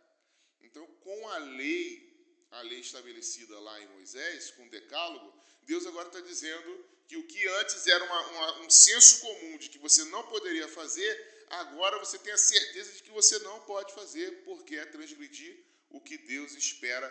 Então, 0.61 0.85
com 0.85 1.27
a 1.29 1.37
lei, 1.37 2.45
a 2.51 2.61
lei 2.61 2.79
estabelecida 2.79 3.59
lá 3.59 3.81
em 3.81 3.87
Moisés, 3.87 4.51
com 4.51 4.65
o 4.65 4.69
decálogo, 4.69 5.33
Deus 5.63 5.85
agora 5.85 6.07
está 6.07 6.19
dizendo 6.19 6.88
que 7.09 7.17
o 7.17 7.23
que 7.23 7.47
antes 7.47 7.87
era 7.87 8.03
uma, 8.03 8.21
uma, 8.27 8.59
um 8.61 8.69
senso 8.69 9.21
comum 9.21 9.57
de 9.57 9.67
que 9.67 9.79
você 9.79 10.03
não 10.05 10.21
poderia 10.27 10.67
fazer, 10.67 11.45
agora 11.49 11.97
você 11.97 12.19
tem 12.19 12.31
a 12.31 12.37
certeza 12.37 12.93
de 12.93 13.01
que 13.01 13.09
você 13.09 13.39
não 13.39 13.59
pode 13.61 13.91
fazer, 13.95 14.43
porque 14.43 14.75
é 14.75 14.85
transgredir 14.85 15.57
o 15.89 15.99
que 15.99 16.19
Deus 16.19 16.53
espera 16.53 17.09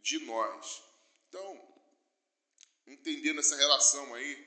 de 0.00 0.18
nós. 0.26 0.82
Então, 1.26 1.74
entendendo 2.86 3.40
essa 3.40 3.56
relação 3.56 4.14
aí, 4.14 4.46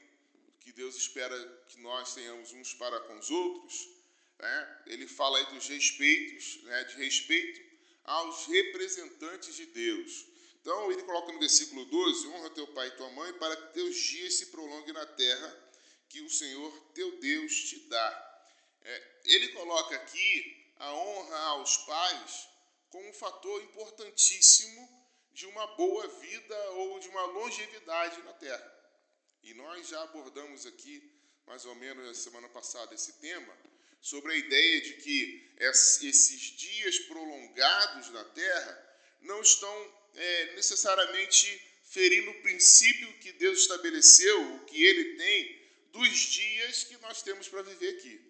que 0.60 0.72
Deus 0.72 0.96
espera 0.96 1.36
que 1.70 1.80
nós 1.80 2.14
tenhamos 2.14 2.52
uns 2.52 2.76
para 2.76 3.00
com 3.00 3.18
os 3.18 3.32
outros, 3.32 3.90
né? 4.38 4.84
ele 4.86 5.08
fala 5.08 5.40
aí 5.40 5.46
dos 5.56 5.68
respeitos, 5.68 6.62
né? 6.66 6.84
de 6.84 6.98
respeito 6.98 7.60
aos 8.04 8.46
representantes 8.46 9.56
de 9.56 9.66
Deus. 9.66 10.37
Então, 10.68 10.92
ele 10.92 11.04
coloca 11.04 11.32
no 11.32 11.40
versículo 11.40 11.86
12: 11.86 12.28
Honra 12.28 12.50
teu 12.50 12.68
pai 12.68 12.90
e 12.90 12.92
tua 12.92 13.10
mãe, 13.12 13.32
para 13.36 13.56
que 13.56 13.74
teus 13.74 13.96
dias 13.96 14.34
se 14.34 14.48
prolonguem 14.48 14.94
na 14.94 15.06
terra 15.06 15.70
que 16.10 16.20
o 16.20 16.30
Senhor 16.30 16.78
teu 16.94 17.22
Deus 17.22 17.54
te 17.70 17.80
dá. 17.88 18.44
É, 18.82 19.22
ele 19.24 19.48
coloca 19.54 19.96
aqui 19.96 20.74
a 20.76 20.94
honra 20.94 21.38
aos 21.52 21.78
pais 21.78 22.50
como 22.90 23.08
um 23.08 23.14
fator 23.14 23.64
importantíssimo 23.64 25.06
de 25.32 25.46
uma 25.46 25.68
boa 25.78 26.06
vida 26.06 26.72
ou 26.72 27.00
de 27.00 27.08
uma 27.08 27.26
longevidade 27.28 28.22
na 28.24 28.34
terra. 28.34 29.00
E 29.44 29.54
nós 29.54 29.88
já 29.88 30.04
abordamos 30.04 30.66
aqui, 30.66 31.02
mais 31.46 31.64
ou 31.64 31.76
menos 31.76 32.06
na 32.06 32.14
semana 32.14 32.50
passada, 32.50 32.94
esse 32.94 33.14
tema, 33.22 33.58
sobre 34.02 34.34
a 34.34 34.36
ideia 34.36 34.82
de 34.82 34.94
que 34.96 35.56
esses 35.60 36.42
dias 36.58 37.00
prolongados 37.00 38.10
na 38.10 38.26
terra 38.26 38.88
não 39.22 39.42
estão 39.42 39.97
é, 40.18 40.56
necessariamente 40.56 41.62
ferindo 41.86 42.32
o 42.32 42.42
princípio 42.42 43.14
que 43.20 43.32
Deus 43.34 43.60
estabeleceu, 43.60 44.56
o 44.56 44.66
que 44.66 44.84
Ele 44.84 45.16
tem, 45.16 45.68
dos 45.92 46.10
dias 46.10 46.84
que 46.84 46.98
nós 46.98 47.22
temos 47.22 47.48
para 47.48 47.62
viver 47.62 47.98
aqui. 47.98 48.22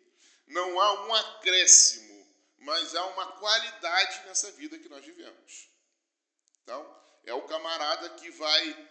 Não 0.47 0.79
há 0.79 1.07
um 1.07 1.15
acréscimo, 1.15 2.27
mas 2.59 2.93
há 2.95 3.05
uma 3.07 3.33
qualidade 3.39 4.27
nessa 4.27 4.51
vida 4.51 4.77
que 4.77 4.89
nós 4.89 5.03
vivemos. 5.03 5.69
Então, 6.63 7.03
é 7.25 7.33
o 7.33 7.43
camarada 7.43 8.09
que 8.11 8.29
vai 8.31 8.87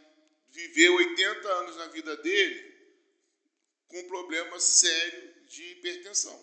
viver 0.48 0.88
80 0.88 1.48
anos 1.48 1.76
na 1.76 1.86
vida 1.88 2.16
dele 2.16 2.76
com 3.88 4.00
um 4.00 4.08
problema 4.08 4.58
sério 4.58 5.44
de 5.46 5.62
hipertensão. 5.72 6.38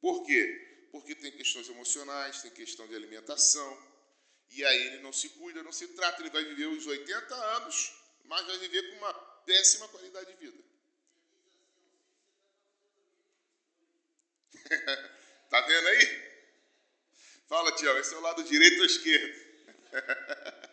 Por 0.00 0.24
quê? 0.24 0.88
Porque 0.92 1.14
tem 1.14 1.32
questões 1.32 1.68
emocionais, 1.68 2.42
tem 2.42 2.50
questão 2.50 2.86
de 2.86 2.94
alimentação, 2.94 3.89
e 4.50 4.64
aí 4.64 4.86
ele 4.88 5.02
não 5.02 5.12
se 5.12 5.28
cuida, 5.30 5.62
não 5.62 5.72
se 5.72 5.88
trata, 5.88 6.20
ele 6.22 6.30
vai 6.30 6.44
viver 6.44 6.66
os 6.66 6.86
80 6.86 7.34
anos, 7.34 7.92
mas 8.24 8.46
vai 8.46 8.58
viver 8.58 8.90
com 8.90 8.96
uma 8.96 9.14
péssima 9.44 9.88
qualidade 9.88 10.32
de 10.32 10.36
vida. 10.38 10.58
tá 15.50 15.60
vendo 15.62 15.88
aí? 15.88 16.30
Fala, 17.48 17.72
Tião, 17.72 17.98
esse 17.98 18.14
é 18.14 18.16
o 18.16 18.20
lado 18.20 18.44
direito 18.44 18.80
ou 18.80 18.86
esquerdo? 18.86 19.50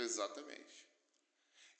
Exatamente. 0.00 0.86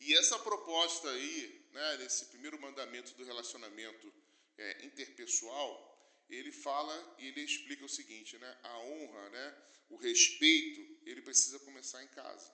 E 0.00 0.14
essa 0.14 0.38
proposta 0.38 1.10
aí, 1.10 1.68
né, 1.72 1.96
desse 1.98 2.26
primeiro 2.26 2.60
mandamento 2.60 3.14
do 3.14 3.24
relacionamento 3.24 4.12
é, 4.58 4.84
interpessoal, 4.84 5.94
ele 6.28 6.52
fala 6.52 7.16
e 7.18 7.28
ele 7.28 7.40
explica 7.40 7.84
o 7.84 7.88
seguinte, 7.88 8.36
né, 8.38 8.58
a 8.62 8.78
honra, 8.78 9.30
né, 9.30 9.62
o 9.88 9.96
respeito, 9.96 10.80
ele 11.04 11.22
precisa 11.22 11.58
começar 11.60 12.02
em 12.02 12.08
casa. 12.08 12.52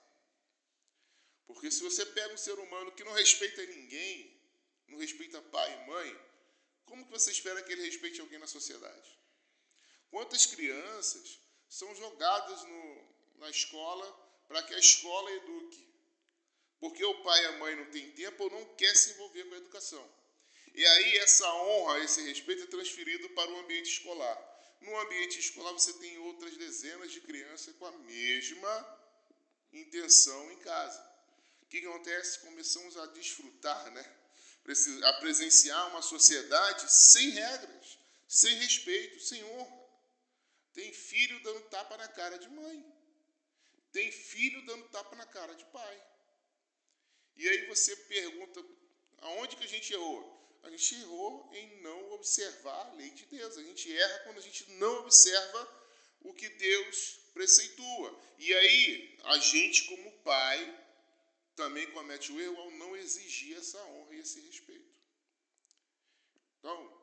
Porque 1.45 1.69
se 1.71 1.81
você 1.81 2.05
pega 2.05 2.33
um 2.33 2.37
ser 2.37 2.57
humano 2.59 2.91
que 2.91 3.03
não 3.03 3.11
respeita 3.13 3.65
ninguém, 3.65 4.41
não 4.87 4.97
respeita 4.97 5.41
pai 5.41 5.73
e 5.73 5.87
mãe, 5.87 6.19
como 6.85 7.05
que 7.05 7.11
você 7.11 7.31
espera 7.31 7.61
que 7.61 7.71
ele 7.71 7.83
respeite 7.83 8.21
alguém 8.21 8.39
na 8.39 8.47
sociedade? 8.47 9.19
Quantas 10.09 10.45
crianças 10.45 11.39
são 11.67 11.93
jogadas 11.95 12.63
no, 12.63 13.39
na 13.39 13.49
escola 13.49 14.22
para 14.47 14.63
que 14.63 14.73
a 14.73 14.79
escola 14.79 15.31
eduque. 15.31 15.87
Porque 16.79 17.03
o 17.03 17.23
pai 17.23 17.41
e 17.43 17.45
a 17.47 17.57
mãe 17.59 17.75
não 17.75 17.85
têm 17.91 18.11
tempo 18.11 18.43
ou 18.43 18.49
não 18.49 18.65
quer 18.75 18.95
se 18.95 19.11
envolver 19.11 19.45
com 19.45 19.55
a 19.55 19.57
educação. 19.57 20.13
E 20.73 20.85
aí 20.85 21.17
essa 21.17 21.47
honra, 21.53 21.99
esse 21.99 22.21
respeito 22.23 22.63
é 22.63 22.67
transferido 22.67 23.29
para 23.29 23.51
o 23.51 23.59
ambiente 23.59 23.91
escolar. 23.91 24.53
No 24.81 24.99
ambiente 24.99 25.39
escolar 25.39 25.71
você 25.71 25.93
tem 25.93 26.17
outras 26.19 26.57
dezenas 26.57 27.11
de 27.11 27.21
crianças 27.21 27.73
com 27.75 27.85
a 27.85 27.91
mesma 27.91 28.99
intenção 29.71 30.51
em 30.51 30.57
casa. 30.57 30.99
O 31.61 31.65
que 31.67 31.85
acontece? 31.85 32.39
Começamos 32.39 32.97
a 32.97 33.05
desfrutar, 33.07 33.91
né? 33.91 34.15
a 35.03 35.13
presenciar 35.13 35.89
uma 35.89 36.01
sociedade 36.01 36.91
sem 36.91 37.29
regras, 37.31 37.99
sem 38.27 38.55
respeito, 38.55 39.19
sem 39.19 39.43
honra. 39.43 39.83
Tem 40.73 40.91
filho 40.91 41.41
dando 41.43 41.61
tapa 41.69 41.97
na 41.97 42.07
cara 42.07 42.37
de 42.37 42.49
mãe. 42.49 42.92
Tem 43.93 44.11
filho 44.11 44.65
dando 44.65 44.89
tapa 44.89 45.15
na 45.15 45.25
cara 45.27 45.53
de 45.55 45.63
pai. 45.65 46.03
E 47.35 47.47
aí 47.47 47.67
você 47.67 47.95
pergunta, 47.95 48.63
aonde 49.19 49.55
que 49.55 49.63
a 49.63 49.67
gente 49.67 49.93
errou? 49.93 50.21
A 50.63 50.69
gente 50.69 50.95
errou 50.95 51.49
em 51.53 51.81
não 51.81 52.11
observar 52.13 52.87
a 52.87 52.93
lei 52.93 53.11
de 53.11 53.25
Deus. 53.27 53.57
A 53.57 53.63
gente 53.63 53.95
erra 53.95 54.19
quando 54.19 54.39
a 54.39 54.41
gente 54.41 54.69
não 54.71 54.99
observa 55.01 55.61
o 56.21 56.33
que 56.33 56.49
Deus 56.49 57.19
preceitua. 57.33 58.19
E 58.39 58.53
aí, 58.53 59.17
a 59.25 59.37
gente, 59.37 59.85
como 59.85 60.11
pai, 60.19 60.59
também 61.55 61.89
comete 61.91 62.31
o 62.31 62.41
erro 62.41 62.57
ao 62.57 62.71
não 62.71 62.95
exigir 62.95 63.57
essa 63.57 63.83
honra 63.85 64.15
e 64.15 64.19
esse 64.19 64.39
respeito. 64.41 64.91
Então, 66.59 67.02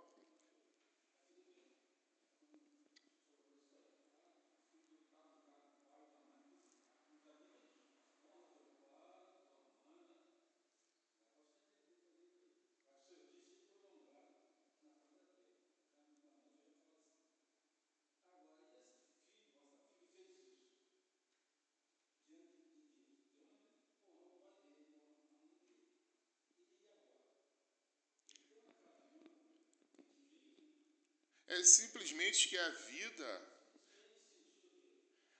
é 31.50 31.62
simplesmente 31.64 32.49
que 32.49 32.57
a 32.57 32.69
vida 32.95 33.30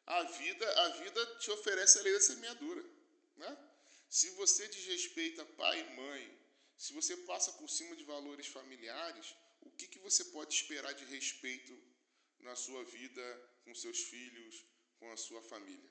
a 0.07 0.23
vida 0.25 0.67
a 0.85 0.89
vida 1.03 1.27
te 1.39 1.51
oferece 1.53 1.99
a 1.99 2.03
lei 2.03 2.13
da 2.13 2.21
semeadura, 2.21 2.85
né? 3.37 3.51
Se 4.09 4.29
você 4.31 4.67
desrespeita 4.67 5.45
pai 5.61 5.79
e 5.81 5.91
mãe, 5.95 6.23
se 6.77 6.93
você 6.93 7.17
passa 7.19 7.53
por 7.53 7.69
cima 7.71 7.95
de 7.95 8.05
valores 8.05 8.49
familiares, 8.49 9.35
o 9.61 9.71
que, 9.71 9.87
que 9.87 10.01
você 10.01 10.25
pode 10.37 10.53
esperar 10.53 10.93
de 10.95 11.05
respeito 11.05 11.73
na 12.41 12.57
sua 12.57 12.83
vida, 12.85 13.25
com 13.65 13.73
seus 13.75 14.01
filhos, 14.13 14.65
com 14.99 15.13
a 15.13 15.17
sua 15.17 15.41
família? 15.43 15.91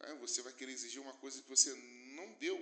É, 0.00 0.14
você 0.16 0.42
vai 0.42 0.52
querer 0.52 0.72
exigir 0.72 1.00
uma 1.00 1.14
coisa 1.14 1.40
que 1.40 1.48
você 1.48 1.72
não 2.18 2.34
deu. 2.34 2.58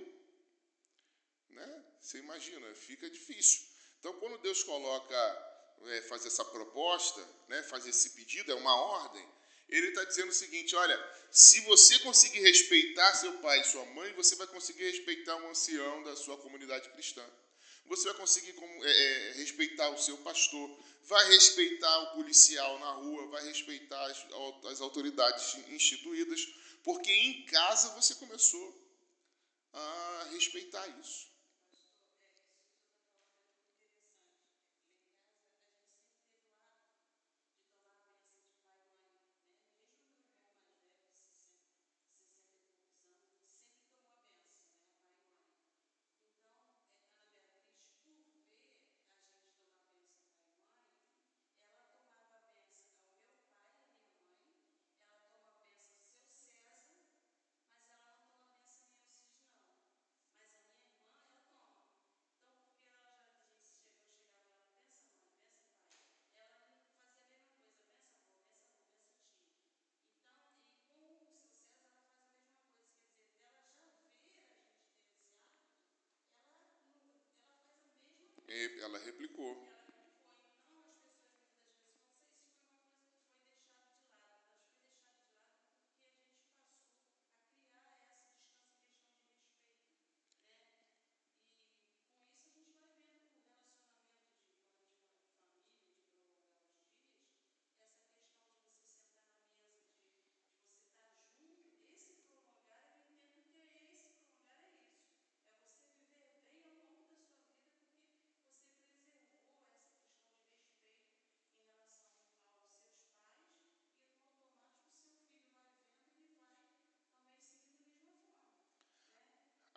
Né? 1.49 1.85
Você 1.99 2.19
imagina, 2.19 2.73
fica 2.75 3.09
difícil. 3.09 3.67
Então, 3.99 4.17
quando 4.19 4.37
Deus 4.37 4.63
coloca 4.63 5.50
é, 5.87 6.01
faz 6.03 6.25
essa 6.25 6.45
proposta, 6.45 7.27
né, 7.47 7.63
faz 7.63 7.85
esse 7.85 8.11
pedido, 8.11 8.51
é 8.51 8.55
uma 8.55 8.75
ordem, 8.75 9.27
ele 9.71 9.87
está 9.87 10.03
dizendo 10.03 10.29
o 10.29 10.33
seguinte: 10.33 10.75
olha, 10.75 10.97
se 11.31 11.61
você 11.61 11.99
conseguir 11.99 12.41
respeitar 12.41 13.15
seu 13.15 13.33
pai 13.39 13.61
e 13.61 13.63
sua 13.63 13.85
mãe, 13.85 14.11
você 14.13 14.35
vai 14.35 14.45
conseguir 14.47 14.83
respeitar 14.83 15.37
um 15.37 15.49
ancião 15.49 16.03
da 16.03 16.15
sua 16.15 16.37
comunidade 16.37 16.89
cristã. 16.89 17.25
Você 17.85 18.03
vai 18.09 18.13
conseguir 18.15 18.53
é, 18.83 18.89
é, 18.89 19.31
respeitar 19.33 19.89
o 19.89 19.97
seu 19.97 20.17
pastor, 20.19 20.69
vai 21.03 21.25
respeitar 21.29 21.99
o 22.03 22.15
policial 22.15 22.79
na 22.79 22.91
rua, 22.91 23.27
vai 23.27 23.45
respeitar 23.45 24.03
as, 24.05 24.25
as 24.69 24.81
autoridades 24.81 25.55
instituídas, 25.69 26.45
porque 26.83 27.11
em 27.11 27.45
casa 27.45 27.89
você 27.95 28.15
começou 28.15 28.77
a 29.73 30.27
respeitar 30.31 30.85
isso. 30.99 31.30
Ela 78.81 78.99
replicou. 78.99 79.80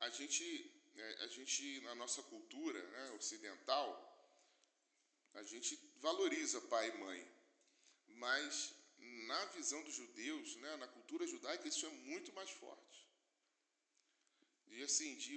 A 0.04 0.10
gente, 0.10 0.44
é, 0.96 1.24
a 1.24 1.28
gente 1.28 1.80
na 1.80 1.94
nossa 1.94 2.22
cultura 2.22 2.80
né, 2.94 3.10
ocidental, 3.12 3.88
a 5.34 5.42
gente 5.42 5.76
valoriza 5.96 6.60
pai 6.62 6.88
e 6.90 6.98
mãe, 6.98 7.20
mas 8.08 8.74
na 9.28 9.44
visão 9.46 9.82
dos 9.82 9.94
judeus, 9.94 10.56
né, 10.56 10.76
na 10.76 10.88
cultura 10.88 11.26
judaica, 11.26 11.66
isso 11.68 11.86
é 11.86 11.88
muito 12.10 12.32
mais 12.32 12.50
forte. 12.50 13.08
De 14.66 14.82
assim, 14.82 15.16
de, 15.16 15.36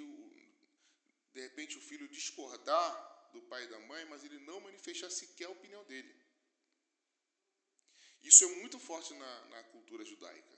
de 1.33 1.41
repente 1.41 1.77
o 1.77 1.81
filho 1.81 2.07
discordar 2.09 3.29
do 3.31 3.41
pai 3.43 3.63
e 3.63 3.67
da 3.67 3.79
mãe, 3.79 4.03
mas 4.05 4.23
ele 4.23 4.39
não 4.39 4.59
manifestar 4.61 5.09
sequer 5.09 5.45
a 5.45 5.51
opinião 5.51 5.83
dele. 5.85 6.13
Isso 8.21 8.43
é 8.43 8.47
muito 8.55 8.77
forte 8.79 9.13
na, 9.13 9.45
na 9.45 9.63
cultura 9.65 10.03
judaica, 10.03 10.57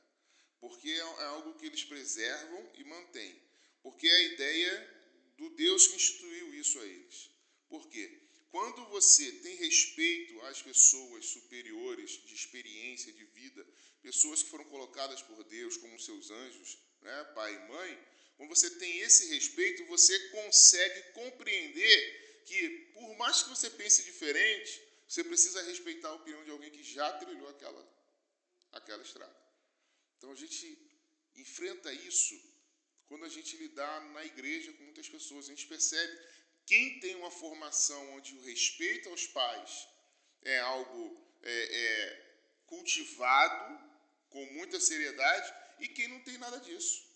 porque 0.59 0.89
é, 0.89 0.97
é 0.97 1.25
algo 1.25 1.53
que 1.55 1.67
eles 1.67 1.83
preservam 1.83 2.71
e 2.73 2.83
mantêm. 2.83 3.48
Porque 3.81 4.07
é 4.07 4.15
a 4.15 4.23
ideia 4.23 4.99
do 5.37 5.49
Deus 5.51 5.87
que 5.87 5.95
instituiu 5.95 6.53
isso 6.53 6.79
a 6.79 6.85
eles. 6.85 7.29
Por 7.67 7.87
quê? 7.89 8.21
Quando 8.51 8.85
você 8.87 9.31
tem 9.31 9.55
respeito 9.57 10.41
às 10.41 10.61
pessoas 10.61 11.25
superiores 11.27 12.11
de 12.25 12.33
experiência, 12.33 13.13
de 13.13 13.23
vida, 13.25 13.65
pessoas 14.01 14.41
que 14.41 14.49
foram 14.49 14.65
colocadas 14.65 15.21
por 15.21 15.43
Deus 15.43 15.77
como 15.77 15.99
seus 15.99 16.31
anjos, 16.31 16.77
né, 17.01 17.23
pai 17.35 17.53
e 17.53 17.67
mãe, 17.69 18.07
quando 18.37 18.49
você 18.49 18.69
tem 18.71 18.99
esse 18.99 19.27
respeito, 19.33 19.85
você 19.85 20.17
consegue 20.29 21.11
compreender 21.11 22.43
que, 22.45 22.69
por 22.93 23.15
mais 23.17 23.43
que 23.43 23.49
você 23.49 23.69
pense 23.69 24.03
diferente, 24.03 24.81
você 25.07 25.23
precisa 25.23 25.61
respeitar 25.63 26.09
a 26.09 26.15
opinião 26.15 26.43
de 26.43 26.51
alguém 26.51 26.71
que 26.71 26.83
já 26.83 27.11
trilhou 27.19 27.49
aquela, 27.49 27.83
aquela 28.71 29.03
estrada. 29.03 29.35
Então 30.17 30.31
a 30.31 30.35
gente 30.35 30.77
enfrenta 31.35 31.93
isso 31.93 32.35
quando 33.09 33.25
a 33.25 33.29
gente 33.29 33.57
lidar 33.57 33.99
na 34.11 34.23
igreja 34.23 34.71
com 34.73 34.83
muitas 34.83 35.09
pessoas. 35.09 35.45
A 35.45 35.49
gente 35.49 35.65
percebe 35.65 36.13
quem 36.65 36.99
tem 36.99 37.15
uma 37.15 37.31
formação 37.31 38.13
onde 38.13 38.35
o 38.35 38.41
respeito 38.43 39.09
aos 39.09 39.25
pais 39.25 39.87
é 40.43 40.59
algo 40.59 41.03
é, 41.41 41.55
é, 41.83 42.35
cultivado 42.67 43.89
com 44.29 44.45
muita 44.53 44.79
seriedade 44.79 45.51
e 45.79 45.87
quem 45.87 46.07
não 46.07 46.21
tem 46.21 46.37
nada 46.37 46.59
disso. 46.59 47.09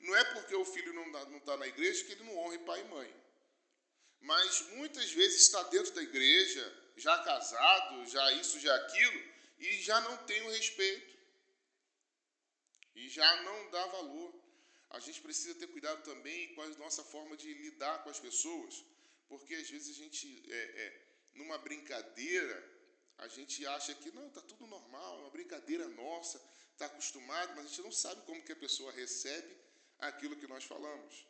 Não 0.00 0.16
é 0.16 0.24
porque 0.32 0.54
o 0.54 0.64
filho 0.64 0.94
não 0.94 1.36
está 1.36 1.56
na 1.58 1.66
igreja 1.66 2.04
que 2.04 2.12
ele 2.12 2.24
não 2.24 2.38
honre 2.38 2.58
pai 2.60 2.80
e 2.80 2.84
mãe. 2.84 3.14
Mas 4.20 4.62
muitas 4.72 5.12
vezes 5.12 5.42
está 5.42 5.62
dentro 5.64 5.92
da 5.92 6.02
igreja, 6.02 6.92
já 6.96 7.18
casado, 7.22 8.06
já 8.06 8.32
isso, 8.32 8.58
já 8.58 8.74
aquilo, 8.74 9.22
e 9.58 9.82
já 9.82 10.00
não 10.00 10.16
tem 10.24 10.40
o 10.42 10.50
respeito. 10.50 11.18
e 12.94 13.08
já 13.08 13.42
não 13.42 13.70
dá 13.70 13.86
valor. 13.86 14.37
A 14.90 15.00
gente 15.00 15.20
precisa 15.20 15.54
ter 15.54 15.66
cuidado 15.68 16.02
também 16.02 16.54
com 16.54 16.62
a 16.62 16.68
nossa 16.84 17.04
forma 17.04 17.36
de 17.36 17.52
lidar 17.52 18.02
com 18.02 18.10
as 18.10 18.18
pessoas, 18.18 18.84
porque 19.28 19.54
às 19.54 19.68
vezes 19.68 19.90
a 19.90 20.02
gente, 20.02 20.44
é, 20.50 20.56
é, 20.56 21.02
numa 21.34 21.58
brincadeira, 21.58 22.56
a 23.18 23.28
gente 23.28 23.66
acha 23.66 23.94
que 23.94 24.10
não, 24.12 24.28
está 24.28 24.40
tudo 24.40 24.66
normal, 24.66 25.18
é 25.18 25.20
uma 25.22 25.30
brincadeira 25.30 25.86
nossa, 25.88 26.40
está 26.72 26.86
acostumado, 26.86 27.52
mas 27.56 27.66
a 27.66 27.68
gente 27.68 27.82
não 27.82 27.92
sabe 27.92 28.22
como 28.22 28.42
que 28.42 28.52
a 28.52 28.56
pessoa 28.56 28.92
recebe 28.92 29.56
aquilo 29.98 30.36
que 30.36 30.46
nós 30.46 30.64
falamos. 30.64 31.26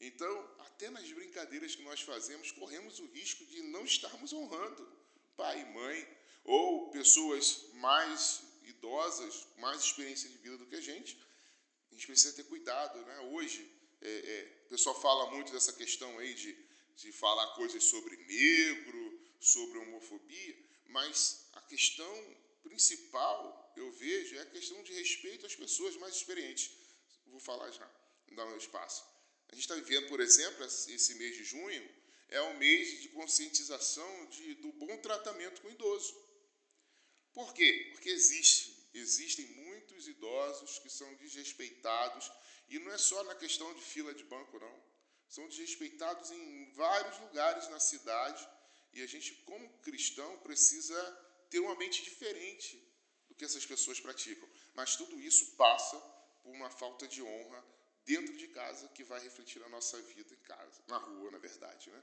Então, 0.00 0.50
até 0.60 0.90
nas 0.90 1.10
brincadeiras 1.10 1.74
que 1.74 1.82
nós 1.82 2.00
fazemos, 2.00 2.52
corremos 2.52 2.98
o 3.00 3.06
risco 3.06 3.44
de 3.46 3.62
não 3.62 3.84
estarmos 3.84 4.32
honrando 4.32 5.04
pai 5.36 5.60
e 5.60 5.64
mãe, 5.64 6.08
ou 6.44 6.90
pessoas 6.90 7.66
mais 7.74 8.42
idosas, 8.64 9.46
mais 9.58 9.82
experiência 9.82 10.28
de 10.28 10.38
vida 10.38 10.56
do 10.56 10.66
que 10.66 10.76
a 10.76 10.80
gente. 10.80 11.18
A 11.94 11.96
gente 11.96 12.08
precisa 12.08 12.34
ter 12.34 12.42
cuidado. 12.44 12.98
Né? 13.06 13.20
Hoje, 13.20 13.70
é, 14.02 14.10
é, 14.10 14.62
o 14.66 14.70
pessoal 14.70 15.00
fala 15.00 15.30
muito 15.30 15.52
dessa 15.52 15.72
questão 15.72 16.18
aí 16.18 16.34
de, 16.34 16.56
de 16.96 17.12
falar 17.12 17.54
coisas 17.54 17.84
sobre 17.84 18.16
negro, 18.16 19.20
sobre 19.38 19.78
homofobia, 19.78 20.58
mas 20.86 21.46
a 21.52 21.60
questão 21.60 22.36
principal, 22.64 23.72
eu 23.76 23.92
vejo, 23.92 24.36
é 24.36 24.40
a 24.40 24.46
questão 24.46 24.82
de 24.82 24.92
respeito 24.92 25.46
às 25.46 25.54
pessoas 25.54 25.96
mais 25.96 26.16
experientes. 26.16 26.72
Vou 27.28 27.38
falar 27.38 27.70
já, 27.70 27.88
dar 28.32 28.44
meu 28.46 28.58
espaço. 28.58 29.04
A 29.48 29.54
gente 29.54 29.62
está 29.62 29.76
vivendo, 29.76 30.08
por 30.08 30.18
exemplo, 30.18 30.64
esse 30.64 31.14
mês 31.14 31.36
de 31.36 31.44
junho, 31.44 31.88
é 32.28 32.42
um 32.42 32.58
mês 32.58 33.02
de 33.02 33.08
conscientização 33.10 34.26
de, 34.30 34.54
do 34.54 34.72
bom 34.72 34.96
tratamento 34.98 35.62
com 35.62 35.68
o 35.68 35.70
idoso. 35.70 36.12
Por 37.32 37.54
quê? 37.54 37.90
Porque 37.92 38.08
existe, 38.08 38.88
existem 38.92 39.46
muitos 39.84 40.08
idosos 40.08 40.78
que 40.78 40.88
são 40.88 41.14
desrespeitados, 41.16 42.30
e 42.68 42.78
não 42.78 42.90
é 42.92 42.98
só 42.98 43.22
na 43.24 43.34
questão 43.34 43.72
de 43.74 43.82
fila 43.82 44.14
de 44.14 44.24
banco, 44.24 44.58
não. 44.58 44.82
São 45.28 45.46
desrespeitados 45.48 46.30
em 46.30 46.72
vários 46.72 47.18
lugares 47.20 47.68
na 47.68 47.78
cidade, 47.78 48.48
e 48.92 49.02
a 49.02 49.06
gente, 49.06 49.34
como 49.44 49.78
cristão, 49.80 50.38
precisa 50.38 50.98
ter 51.50 51.58
uma 51.60 51.74
mente 51.76 52.02
diferente 52.02 52.80
do 53.28 53.34
que 53.34 53.44
essas 53.44 53.66
pessoas 53.66 54.00
praticam. 54.00 54.48
Mas 54.74 54.96
tudo 54.96 55.20
isso 55.20 55.54
passa 55.56 55.98
por 56.42 56.50
uma 56.54 56.70
falta 56.70 57.06
de 57.06 57.22
honra 57.22 57.64
dentro 58.04 58.36
de 58.36 58.48
casa 58.48 58.88
que 58.88 59.04
vai 59.04 59.20
refletir 59.20 59.60
na 59.60 59.68
nossa 59.68 60.00
vida 60.02 60.32
em 60.32 60.42
casa, 60.42 60.82
na 60.86 60.98
rua, 60.98 61.30
na 61.30 61.38
verdade, 61.38 61.90
né? 61.90 62.02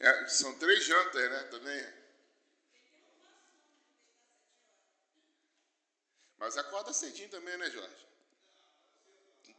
É, 0.00 0.26
são 0.28 0.56
três 0.58 0.84
jantas, 0.84 1.30
né? 1.30 1.42
Também. 1.44 1.98
Mas 6.38 6.56
acorda 6.56 6.92
cedinho 6.92 7.28
também, 7.28 7.56
né, 7.56 7.68
Jorge? 7.70 8.06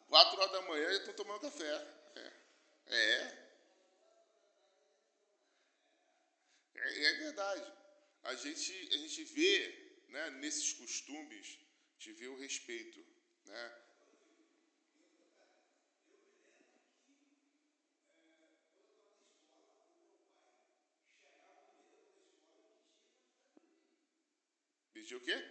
Quatro 0.07 0.39
horas 0.39 0.51
da 0.51 0.61
manhã 0.61 0.89
já 0.91 0.99
estão 0.99 1.13
tomando 1.13 1.41
café. 1.41 1.87
É. 2.15 2.31
É. 2.87 3.49
É, 6.75 7.03
é 7.03 7.13
verdade. 7.15 7.73
A 8.23 8.35
gente, 8.35 8.89
a 8.93 8.97
gente 8.97 9.23
vê 9.25 10.03
né, 10.07 10.29
nesses 10.31 10.73
costumes, 10.73 11.59
te 11.97 12.13
vê 12.13 12.27
o 12.27 12.39
respeito. 12.39 13.05
Né? 13.45 13.75
Pedir 25.09 25.15
o 25.15 25.25
quê? 25.25 25.43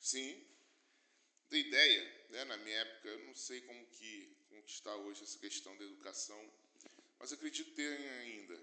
Sim. 0.00 0.44
Da 1.48 1.56
ideia, 1.56 2.26
né, 2.30 2.44
na 2.46 2.56
minha 2.56 2.76
época, 2.76 3.08
eu 3.08 3.24
não 3.24 3.36
sei 3.36 3.60
como 3.60 3.86
que, 3.86 4.36
como 4.48 4.64
que 4.64 4.72
está 4.72 4.96
hoje 4.96 5.22
essa 5.22 5.38
questão 5.38 5.76
da 5.78 5.84
educação, 5.84 6.52
mas 7.20 7.32
acredito 7.32 7.72
ter 7.76 7.96
ainda. 8.22 8.60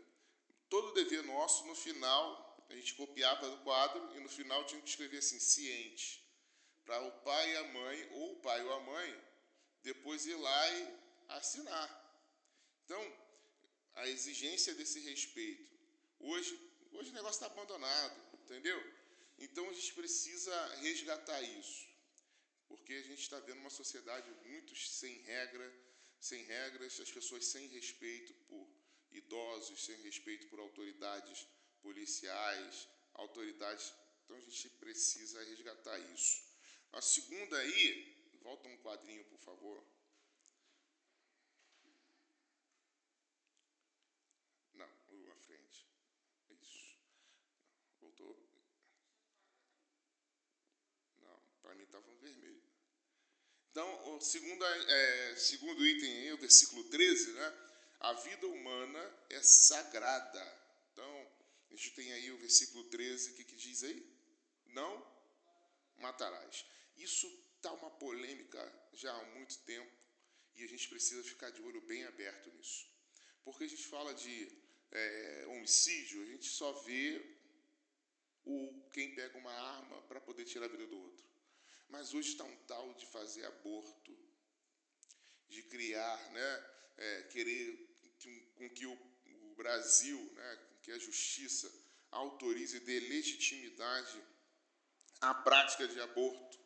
Todo 0.68 0.94
dever 0.94 1.24
nosso, 1.24 1.66
no 1.66 1.76
final, 1.76 2.53
a 2.69 2.76
gente 2.76 2.93
copiava 2.95 3.49
do 3.49 3.58
quadro 3.63 4.15
e 4.15 4.19
no 4.19 4.30
final 4.30 4.65
tinha 4.65 4.82
que 4.82 4.89
escrever 4.89 5.17
assim, 5.17 5.39
ciente, 5.39 6.23
para 6.86 7.02
o 7.02 7.12
pai 7.21 7.52
e 7.52 7.58
a 7.58 7.63
mãe, 7.73 8.10
ou 8.12 8.34
o 8.34 8.41
pai 8.41 8.63
ou 8.63 8.73
a 8.73 8.80
mãe, 8.82 9.23
depois 9.82 10.26
ir 10.26 10.36
lá 10.36 10.71
e 10.71 10.99
assinar. 11.30 11.89
Então, 12.86 13.23
a 13.95 14.08
exigência 14.08 14.73
desse 14.76 14.99
respeito. 14.99 15.71
Hoje, 16.19 16.60
hoje 16.91 17.12
o 17.12 17.13
negócio 17.13 17.36
está 17.41 17.47
abandonado, 17.47 18.15
entendeu? 18.43 18.80
Então 19.39 19.69
a 19.69 19.73
gente 19.73 19.93
precisa 19.93 20.76
resgatar 20.76 21.41
isso, 21.41 21.88
porque 22.67 22.93
a 22.93 23.02
gente 23.02 23.21
está 23.21 23.39
vendo 23.39 23.60
uma 23.60 23.69
sociedade 23.69 24.30
muito 24.45 24.76
sem 24.76 25.21
regra, 25.21 25.73
sem 26.19 26.43
regras, 26.43 26.99
as 26.99 27.12
pessoas 27.12 27.45
sem 27.45 27.67
respeito 27.67 28.34
por 28.45 28.67
idosos, 29.12 29.86
sem 29.86 30.02
respeito 30.02 30.47
por 30.47 30.60
autoridades 30.60 31.45
policiais, 31.84 32.88
autoridades. 33.13 33.93
Então 34.24 34.38
a 34.38 34.39
gente 34.39 34.69
precisa 34.69 35.43
resgatar 35.43 36.00
isso. 36.15 36.41
A 36.93 37.02
segunda 37.02 37.58
aí, 37.58 38.39
volta 38.41 38.67
um 38.67 38.78
quadrinho, 38.78 39.24
por 39.26 39.39
favor. 39.39 39.84
Não, 44.74 44.86
à 44.86 45.36
frente. 45.36 45.88
Isso. 46.50 46.98
Voltou. 48.00 48.34
Não, 51.19 51.39
para 51.62 51.76
mim 51.76 51.84
estava 51.84 52.15
vermelho. 52.15 52.63
Então, 53.72 54.15
o 54.15 54.22
segundo, 54.22 54.63
é, 54.63 55.36
segundo 55.36 55.86
item 55.86 56.12
aí, 56.12 56.34
o 56.34 56.38
versículo 56.38 56.84
13, 56.89 57.34
né? 57.34 57.69
A 58.00 58.13
vida 58.13 58.46
humana 58.46 59.26
é 59.32 59.41
sagrada. 59.41 60.62
A 61.74 61.76
gente 61.76 61.92
tem 61.96 62.14
aí 62.14 62.30
o 62.32 62.38
versículo 62.38 62.84
13, 62.84 63.32
o 63.32 63.34
que, 63.34 63.44
que 63.46 63.56
diz 63.56 63.84
aí? 63.84 64.08
Não 64.68 64.94
matarás. 65.98 66.64
Isso 66.96 67.28
está 67.56 67.72
uma 67.74 67.90
polêmica 67.90 68.62
já 68.94 69.12
há 69.12 69.26
muito 69.26 69.58
tempo 69.64 69.92
e 70.54 70.64
a 70.64 70.68
gente 70.68 70.88
precisa 70.88 71.24
ficar 71.24 71.50
de 71.50 71.64
olho 71.64 71.82
bem 71.82 72.04
aberto 72.04 72.52
nisso. 72.52 72.88
Porque 73.44 73.64
a 73.64 73.68
gente 73.68 73.88
fala 73.88 74.14
de 74.14 74.56
é, 74.92 75.46
homicídio, 75.50 76.22
a 76.22 76.26
gente 76.28 76.46
só 76.46 76.72
vê 76.84 77.20
o 78.46 78.90
quem 78.92 79.16
pega 79.16 79.36
uma 79.40 79.52
arma 79.52 80.00
para 80.04 80.22
poder 80.22 80.46
tirar 80.46 80.66
a 80.66 80.70
vida 80.70 80.86
do 80.86 81.00
outro. 81.00 81.26
Mas 81.90 82.14
hoje 82.14 82.30
está 82.30 82.44
um 82.44 82.56
tal 82.68 82.94
de 82.94 83.08
fazer 83.08 83.46
aborto, 83.46 84.16
de 85.50 85.64
criar, 85.64 86.32
né, 86.32 86.70
é, 86.98 87.24
querer 87.24 87.90
com 88.56 88.70
que 88.70 88.86
o, 88.86 88.94
o 88.94 89.56
Brasil, 89.56 90.20
né, 90.36 90.73
que 90.84 90.91
a 90.91 91.00
justiça 91.00 91.72
autorize 92.12 92.78
e 92.78 92.82
dê 92.82 93.00
legitimidade 93.00 94.22
à 95.22 95.34
prática 95.34 95.88
de 95.88 96.00
aborto. 96.00 96.60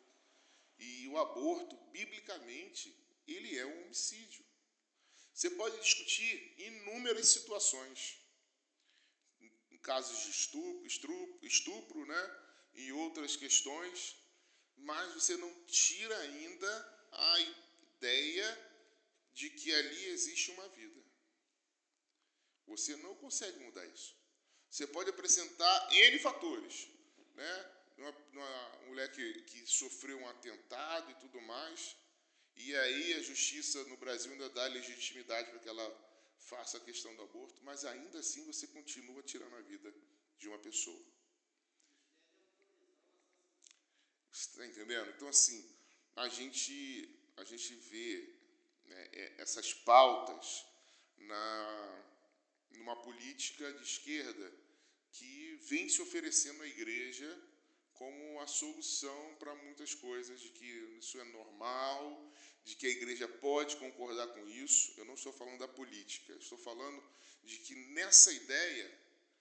E 0.76 1.08
o 1.08 1.16
aborto, 1.18 1.76
biblicamente, 1.92 2.94
ele 3.26 3.56
é 3.56 3.64
um 3.64 3.84
homicídio. 3.84 4.44
Você 5.32 5.50
pode 5.50 5.80
discutir 5.80 6.54
inúmeras 6.58 7.28
situações. 7.28 8.18
em 9.70 9.78
casos 9.78 10.24
de 10.24 10.30
estupro, 10.30 10.86
estupro, 10.86 11.38
estupro 11.46 12.06
né? 12.06 12.22
e 12.74 12.92
outras 12.92 13.36
questões, 13.36 14.16
mas 14.76 15.14
você 15.14 15.36
não 15.36 15.64
tira 15.64 16.16
ainda 16.18 17.08
a 17.12 17.40
ideia 17.40 18.48
de 19.32 19.50
que 19.50 19.72
ali 19.72 20.04
existe 20.06 20.50
uma 20.50 20.68
vida. 20.70 21.00
Você 22.68 22.96
não 22.96 23.14
consegue 23.16 23.58
mudar 23.60 23.84
isso. 23.86 24.16
Você 24.70 24.86
pode 24.86 25.10
apresentar 25.10 25.88
N 25.92 26.18
fatores, 26.18 26.88
né? 27.34 27.74
Uma, 27.96 28.10
uma 28.32 28.68
mulher 28.86 29.10
que, 29.10 29.42
que 29.42 29.66
sofreu 29.66 30.18
um 30.18 30.28
atentado 30.28 31.10
e 31.10 31.14
tudo 31.14 31.40
mais, 31.40 31.96
e 32.54 32.76
aí 32.76 33.14
a 33.14 33.22
justiça 33.22 33.82
no 33.84 33.96
Brasil 33.96 34.30
ainda 34.32 34.48
dá 34.50 34.66
legitimidade 34.66 35.50
para 35.50 35.58
que 35.58 35.68
ela 35.68 35.88
faça 36.38 36.76
a 36.76 36.80
questão 36.80 37.14
do 37.16 37.22
aborto, 37.22 37.60
mas 37.62 37.84
ainda 37.84 38.18
assim 38.20 38.44
você 38.44 38.66
continua 38.68 39.22
tirando 39.22 39.56
a 39.56 39.60
vida 39.62 39.92
de 40.38 40.48
uma 40.48 40.58
pessoa. 40.58 41.02
Está 44.32 44.64
entendendo? 44.66 45.10
Então, 45.10 45.28
assim, 45.28 45.58
a 46.14 46.28
gente, 46.28 46.74
a 47.36 47.44
gente 47.44 47.74
vê 47.74 48.34
né, 48.86 49.08
é, 49.12 49.42
essas 49.42 49.74
pautas 49.74 50.64
na, 51.16 52.04
numa 52.72 52.96
política 52.96 53.72
de 53.74 53.82
esquerda 53.82 54.52
que 55.12 55.56
vem 55.68 55.88
se 55.88 56.00
oferecendo 56.02 56.62
à 56.62 56.66
igreja 56.66 57.28
como 57.94 58.40
a 58.40 58.46
solução 58.46 59.36
para 59.40 59.54
muitas 59.56 59.92
coisas, 59.92 60.40
de 60.40 60.50
que 60.50 60.64
isso 60.98 61.18
é 61.20 61.24
normal, 61.24 62.32
de 62.64 62.76
que 62.76 62.86
a 62.86 62.90
igreja 62.90 63.26
pode 63.26 63.76
concordar 63.76 64.28
com 64.28 64.48
isso. 64.48 64.94
Eu 64.96 65.04
não 65.04 65.14
estou 65.14 65.32
falando 65.32 65.58
da 65.58 65.66
política, 65.66 66.32
estou 66.34 66.58
falando 66.58 67.02
de 67.42 67.58
que 67.58 67.74
nessa 67.94 68.32
ideia 68.32 69.00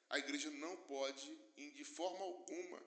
a 0.09 0.17
igreja 0.17 0.49
não 0.49 0.75
pode, 0.77 1.29
de 1.55 1.83
forma 1.83 2.25
alguma, 2.25 2.81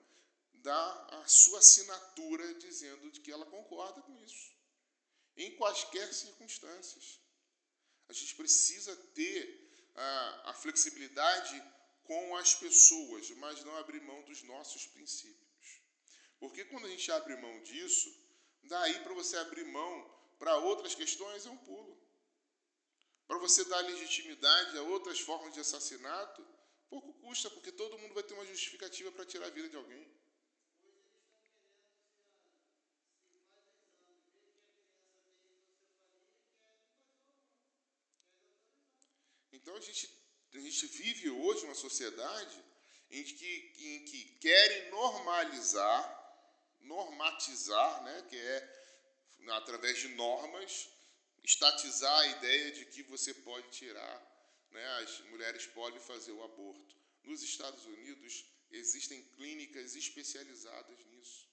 dar 0.55 1.07
a 1.21 1.27
sua 1.27 1.59
assinatura 1.59 2.53
dizendo 2.55 3.09
de 3.09 3.21
que 3.21 3.31
ela 3.31 3.45
concorda 3.45 4.01
com 4.01 4.17
isso, 4.19 4.51
em 5.37 5.55
quaisquer 5.55 6.13
circunstâncias. 6.13 7.19
A 8.09 8.13
gente 8.13 8.35
precisa 8.35 8.95
ter 9.15 9.70
a, 9.95 10.51
a 10.51 10.53
flexibilidade 10.53 11.61
com 12.03 12.35
as 12.35 12.55
pessoas, 12.55 13.29
mas 13.31 13.63
não 13.63 13.75
abrir 13.77 14.01
mão 14.01 14.21
dos 14.23 14.43
nossos 14.43 14.85
princípios. 14.87 15.81
Porque 16.39 16.65
quando 16.65 16.87
a 16.87 16.89
gente 16.89 17.11
abre 17.11 17.35
mão 17.37 17.61
disso, 17.61 18.09
daí 18.63 18.99
para 18.99 19.13
você 19.13 19.37
abrir 19.37 19.65
mão 19.65 20.21
para 20.39 20.57
outras 20.57 20.95
questões 20.95 21.45
é 21.45 21.49
um 21.49 21.57
pulo. 21.57 22.01
Para 23.27 23.37
você 23.37 23.63
dar 23.65 23.79
legitimidade 23.81 24.77
a 24.77 24.81
outras 24.83 25.19
formas 25.19 25.53
de 25.53 25.59
assassinato, 25.59 26.45
pouco 26.89 27.13
custa, 27.21 27.49
porque 27.49 27.71
todo 27.71 27.97
mundo 27.97 28.13
vai 28.13 28.23
ter 28.23 28.33
uma 28.33 28.45
justificativa 28.45 29.11
para 29.11 29.25
tirar 29.25 29.45
a 29.47 29.51
vida 29.51 29.69
de 29.69 29.77
alguém. 29.77 30.20
Então 39.61 39.75
a 39.75 39.79
gente, 39.79 40.09
a 40.53 40.59
gente 40.59 40.87
vive 40.87 41.29
hoje 41.29 41.65
uma 41.65 41.75
sociedade 41.75 42.63
em 43.09 43.23
que, 43.23 43.73
em 43.77 44.05
que 44.05 44.25
querem 44.39 44.89
normalizar 44.91 46.21
normatizar, 46.83 48.03
né, 48.03 48.25
que 48.29 48.37
é 48.37 48.81
através 49.49 49.99
de 49.99 50.09
normas, 50.09 50.89
estatizar 51.43 52.19
a 52.19 52.27
ideia 52.27 52.71
de 52.71 52.85
que 52.85 53.03
você 53.03 53.33
pode 53.33 53.69
tirar, 53.71 54.67
né, 54.71 54.85
as 55.01 55.19
mulheres 55.31 55.65
podem 55.67 55.99
fazer 55.99 56.31
o 56.31 56.43
aborto. 56.43 56.95
Nos 57.23 57.41
Estados 57.43 57.85
Unidos 57.85 58.45
existem 58.71 59.23
clínicas 59.35 59.95
especializadas 59.95 61.05
nisso. 61.05 61.49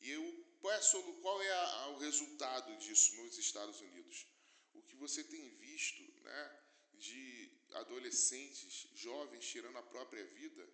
E 0.00 0.10
eu, 0.10 0.46
qual 0.60 0.72
é, 0.72 0.76
a, 0.76 1.12
qual 1.22 1.42
é 1.42 1.52
a, 1.52 1.88
o 1.88 1.98
resultado 1.98 2.76
disso 2.78 3.16
nos 3.16 3.38
Estados 3.38 3.80
Unidos? 3.80 4.26
O 4.74 4.82
que 4.82 4.94
você 4.96 5.24
tem 5.24 5.48
visto 5.56 6.02
né, 6.22 6.60
de 6.98 7.50
adolescentes, 7.74 8.88
jovens 8.94 9.46
tirando 9.46 9.76
a 9.76 9.82
própria 9.82 10.24
vida, 10.24 10.66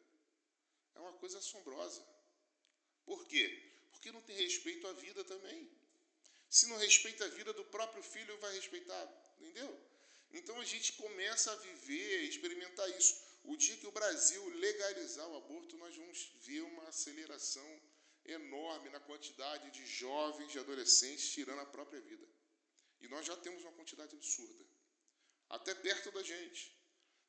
é 0.94 1.00
uma 1.00 1.12
coisa 1.14 1.38
assombrosa. 1.38 2.04
Por 3.04 3.26
quê? 3.26 3.46
Porque 3.90 4.12
não 4.12 4.22
tem 4.22 4.36
respeito 4.36 4.86
à 4.86 4.92
vida 4.92 5.24
também. 5.24 5.70
Se 6.48 6.66
não 6.66 6.76
respeita 6.76 7.24
a 7.24 7.28
vida 7.28 7.52
do 7.52 7.64
próprio 7.64 8.02
filho, 8.02 8.38
vai 8.38 8.54
respeitar, 8.54 9.34
entendeu? 9.40 9.80
Então 10.32 10.58
a 10.60 10.64
gente 10.64 10.92
começa 10.94 11.52
a 11.52 11.56
viver, 11.56 12.24
experimentar 12.24 12.88
isso. 12.90 13.14
O 13.44 13.56
dia 13.56 13.76
que 13.76 13.86
o 13.86 13.92
Brasil 13.92 14.48
legalizar 14.50 15.28
o 15.28 15.36
aborto, 15.36 15.76
nós 15.76 15.96
vamos 15.96 16.32
ver 16.42 16.62
uma 16.62 16.88
aceleração 16.88 17.82
enorme 18.24 18.88
na 18.90 19.00
quantidade 19.00 19.70
de 19.70 19.84
jovens 19.86 20.54
e 20.54 20.58
adolescentes 20.58 21.30
tirando 21.30 21.60
a 21.60 21.66
própria 21.66 22.00
vida. 22.00 22.26
E 23.00 23.08
nós 23.08 23.26
já 23.26 23.36
temos 23.36 23.62
uma 23.62 23.72
quantidade 23.72 24.14
absurda, 24.14 24.64
até 25.52 25.74
perto 25.74 26.10
da 26.10 26.22
gente. 26.22 26.62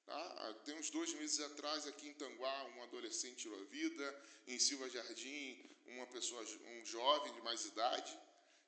Tá? 0.05 0.53
Tem 0.65 0.75
uns 0.75 0.89
dois 0.89 1.13
meses 1.13 1.39
atrás, 1.39 1.85
aqui 1.87 2.07
em 2.07 2.13
Tanguá, 2.13 2.63
um 2.75 2.83
adolescente 2.83 3.43
tirou 3.43 3.59
a 3.61 3.65
vida, 3.65 4.05
em 4.47 4.59
Silva 4.59 4.89
Jardim, 4.89 5.45
uma 5.85 6.07
pessoa, 6.07 6.43
um 6.75 6.85
jovem 6.85 7.33
de 7.33 7.41
mais 7.41 7.65
idade. 7.65 8.17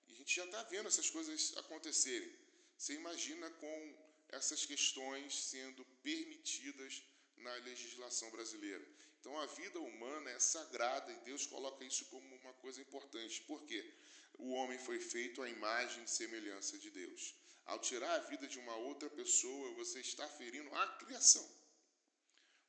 E 0.08 0.14
a 0.14 0.16
gente 0.18 0.36
já 0.36 0.46
está 0.46 0.64
vendo 0.64 0.88
essas 0.88 1.10
coisas 1.10 1.56
acontecerem. 1.58 2.32
Você 2.78 2.94
imagina 2.94 3.50
com 3.50 3.98
essas 4.30 4.66
questões 4.66 5.34
sendo 5.52 5.84
permitidas 6.04 7.04
na 7.38 7.54
legislação 7.70 8.30
brasileira. 8.32 8.86
Então 9.20 9.38
a 9.40 9.46
vida 9.48 9.80
humana 9.80 10.30
é 10.32 10.40
sagrada 10.40 11.12
e 11.12 11.20
Deus 11.22 11.46
coloca 11.48 11.84
isso 11.84 12.06
como 12.06 12.36
uma 12.36 12.54
coisa 12.56 12.82
importante. 12.82 13.42
Por 13.42 13.64
quê? 13.66 13.94
O 14.38 14.52
homem 14.52 14.78
foi 14.78 15.00
feito 15.00 15.42
à 15.42 15.50
imagem 15.50 16.04
e 16.04 16.08
semelhança 16.08 16.78
de 16.78 16.90
Deus. 16.90 17.34
Ao 17.66 17.80
tirar 17.80 18.14
a 18.16 18.20
vida 18.20 18.48
de 18.48 18.60
uma 18.60 18.76
outra 18.76 19.10
pessoa, 19.10 19.74
você 19.74 20.00
está 20.00 20.28
ferindo 20.28 20.74
a 20.76 20.88
criação. 20.98 21.48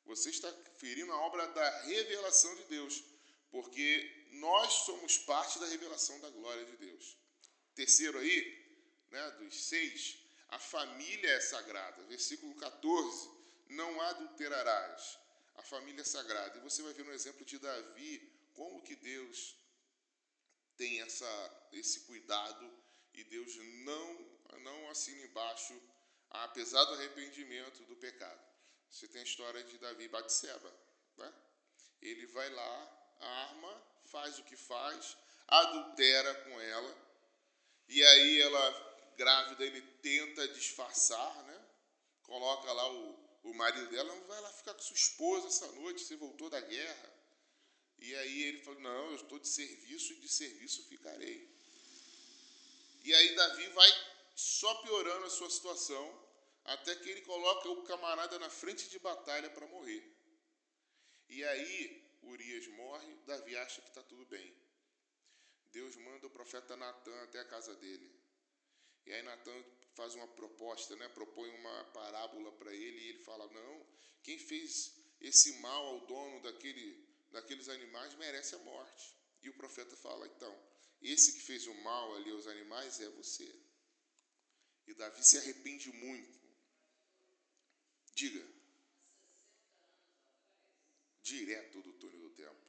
Você 0.06 0.30
está 0.30 0.52
ferindo 0.78 1.12
a 1.12 1.20
obra 1.20 1.46
da 1.48 1.82
revelação 1.82 2.54
de 2.56 2.64
Deus, 2.64 3.02
porque 3.50 4.28
nós 4.32 4.72
somos 4.85 5.18
parte 5.18 5.59
da 5.59 5.66
revelação 5.66 6.18
da 6.20 6.30
glória 6.30 6.64
de 6.64 6.76
Deus. 6.76 7.16
Terceiro 7.74 8.18
aí, 8.18 8.66
né, 9.11 9.30
dos 9.32 9.64
seis, 9.64 10.18
a 10.48 10.59
família 10.59 11.30
é 11.30 11.40
sagrada. 11.40 12.02
Versículo 12.04 12.54
14: 12.54 13.30
Não 13.68 14.00
adulterarás. 14.00 15.18
A 15.56 15.62
família 15.62 16.02
é 16.02 16.04
sagrada. 16.04 16.56
E 16.59 16.62
você 16.62 16.82
vai 16.82 16.92
ver 16.92 17.04
no 17.04 17.12
exemplo 17.12 17.44
de 17.44 17.59
Davi 17.59 18.32
como 18.54 18.82
que 18.82 18.94
Deus 18.96 19.56
tem 20.76 21.00
essa, 21.00 21.68
esse 21.72 22.00
cuidado 22.00 22.70
e 23.14 23.24
Deus 23.24 23.56
não, 23.85 24.36
não 24.61 24.90
assina 24.90 25.24
embaixo, 25.24 25.74
apesar 26.30 26.85
do 26.85 26.94
arrependimento 26.94 27.85
do 27.85 27.96
pecado. 27.96 28.40
Você 28.90 29.09
tem 29.09 29.20
a 29.20 29.24
história 29.24 29.62
de 29.62 29.78
Davi 29.78 30.04
e 30.04 30.09
Batseba. 30.09 30.72
Né? 31.16 31.32
Ele 32.02 32.26
vai 32.26 32.48
lá, 32.50 33.16
arma, 33.20 33.82
faz 34.06 34.38
o 34.38 34.44
que 34.44 34.56
faz, 34.56 35.16
adultera 35.48 36.35
com 36.44 36.61
ela, 36.61 37.06
e 37.88 38.02
aí 38.02 38.42
ela, 38.42 39.12
grávida, 39.16 39.64
ele 39.64 39.80
tenta 40.02 40.48
disfarçar, 40.48 41.44
né? 41.44 41.66
coloca 42.22 42.72
lá 42.72 42.92
o, 42.92 43.18
o 43.44 43.54
marido 43.54 43.88
dela, 43.90 44.14
não 44.14 44.26
vai 44.26 44.40
lá 44.40 44.52
ficar 44.52 44.74
com 44.74 44.80
sua 44.80 44.96
esposa 44.96 45.48
essa 45.48 45.70
noite, 45.72 46.02
você 46.02 46.16
voltou 46.16 46.50
da 46.50 46.61
guerra. 46.61 47.16
E 47.98 48.14
aí 48.14 48.42
ele 48.42 48.62
falou, 48.62 48.80
não, 48.80 49.11
eu 49.11 49.16
estou 49.16 49.38
de 49.38 49.48
serviço 49.48 50.12
e 50.12 50.20
de 50.20 50.28
serviço 50.28 50.85
ficarei. 50.88 51.48
E 53.04 53.14
aí 53.14 53.35
Davi 53.37 53.68
vai 53.68 54.15
só 54.37 54.72
piorando 54.83 55.25
a 55.25 55.31
sua 55.31 55.49
situação, 55.49 56.05
até 56.62 56.94
que 56.94 57.09
ele 57.09 57.22
coloca 57.22 57.70
o 57.70 57.83
camarada 57.85 58.38
na 58.38 58.51
frente 58.51 58.88
de 58.90 58.99
batalha 58.99 59.49
para 59.49 59.66
morrer. 59.66 60.05
E 61.29 61.42
aí 61.42 62.18
Urias 62.22 62.66
morre, 62.68 63.14
Davi 63.25 63.57
acha 63.57 63.81
que 63.81 63.88
está 63.88 64.03
tudo 64.03 64.27
bem. 64.27 64.55
Deus 65.72 65.96
manda 65.96 66.27
o 66.27 66.31
profeta 66.31 66.77
Natan 66.77 67.22
até 67.22 67.40
a 67.40 67.44
casa 67.46 67.75
dele. 67.77 68.14
E 69.07 69.12
aí 69.12 69.22
Natan 69.22 69.64
faz 69.94 70.14
uma 70.14 70.29
proposta, 70.29 70.94
né? 70.96 71.09
propõe 71.09 71.49
uma 71.51 71.85
parábola 71.87 72.53
para 72.53 72.75
ele, 72.75 72.99
e 72.99 73.09
ele 73.11 73.18
fala: 73.20 73.46
Não, 73.46 73.87
quem 74.22 74.38
fez 74.38 74.94
esse 75.20 75.61
mal 75.61 75.87
ao 75.87 76.07
dono 76.07 76.42
daquele, 76.42 77.09
daqueles 77.31 77.68
animais 77.68 78.14
merece 78.16 78.55
a 78.55 78.59
morte. 78.59 79.16
E 79.42 79.49
o 79.49 79.55
profeta 79.55 79.96
fala: 79.96 80.27
Então, 80.27 80.55
esse 81.01 81.33
que 81.35 81.40
fez 81.40 81.66
o 81.66 81.75
mal 81.83 82.16
ali 82.16 82.31
aos 82.31 82.46
animais 82.46 83.01
é 83.01 83.09
você. 83.11 83.65
E 84.87 84.94
Davi 84.94 85.25
se 85.25 85.38
arrepende 85.38 85.90
muito. 85.92 86.38
Diga. 88.14 88.46
Direto 91.22 91.83
do 91.83 91.92
túnel 91.94 92.20
do 92.20 92.31
tempo. 92.31 92.65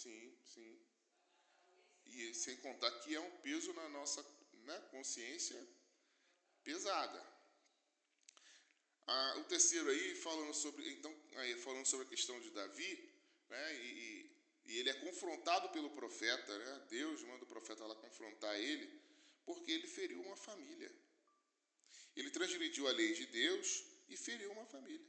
Sim, 0.00 0.34
sim. 0.46 0.78
E 2.06 2.32
sem 2.34 2.56
contar 2.58 2.90
que 3.00 3.14
é 3.14 3.20
um 3.20 3.36
peso 3.42 3.72
na 3.74 3.86
nossa 3.90 4.22
né, 4.64 4.78
consciência 4.90 5.60
pesada. 6.64 7.20
Ah, 9.06 9.34
o 9.40 9.44
terceiro 9.44 9.90
aí, 9.90 10.14
falando 10.14 10.54
sobre, 10.54 10.90
então, 10.90 11.14
aí, 11.36 11.54
falando 11.56 11.84
sobre 11.84 12.06
a 12.06 12.08
questão 12.08 12.40
de 12.40 12.50
Davi, 12.50 13.12
né, 13.50 13.74
e, 13.74 14.30
e 14.64 14.78
ele 14.78 14.88
é 14.88 14.94
confrontado 14.94 15.68
pelo 15.68 15.90
profeta, 15.90 16.58
né, 16.58 16.86
Deus 16.88 17.22
manda 17.24 17.44
o 17.44 17.48
profeta 17.54 17.84
lá 17.84 17.94
confrontar 17.96 18.58
ele, 18.58 18.88
porque 19.44 19.70
ele 19.70 19.86
feriu 19.86 20.22
uma 20.22 20.36
família. 20.36 20.90
Ele 22.16 22.30
transgrediu 22.30 22.88
a 22.88 22.92
lei 22.92 23.12
de 23.12 23.26
Deus 23.26 23.84
e 24.08 24.16
feriu 24.16 24.50
uma 24.52 24.64
família. 24.64 25.06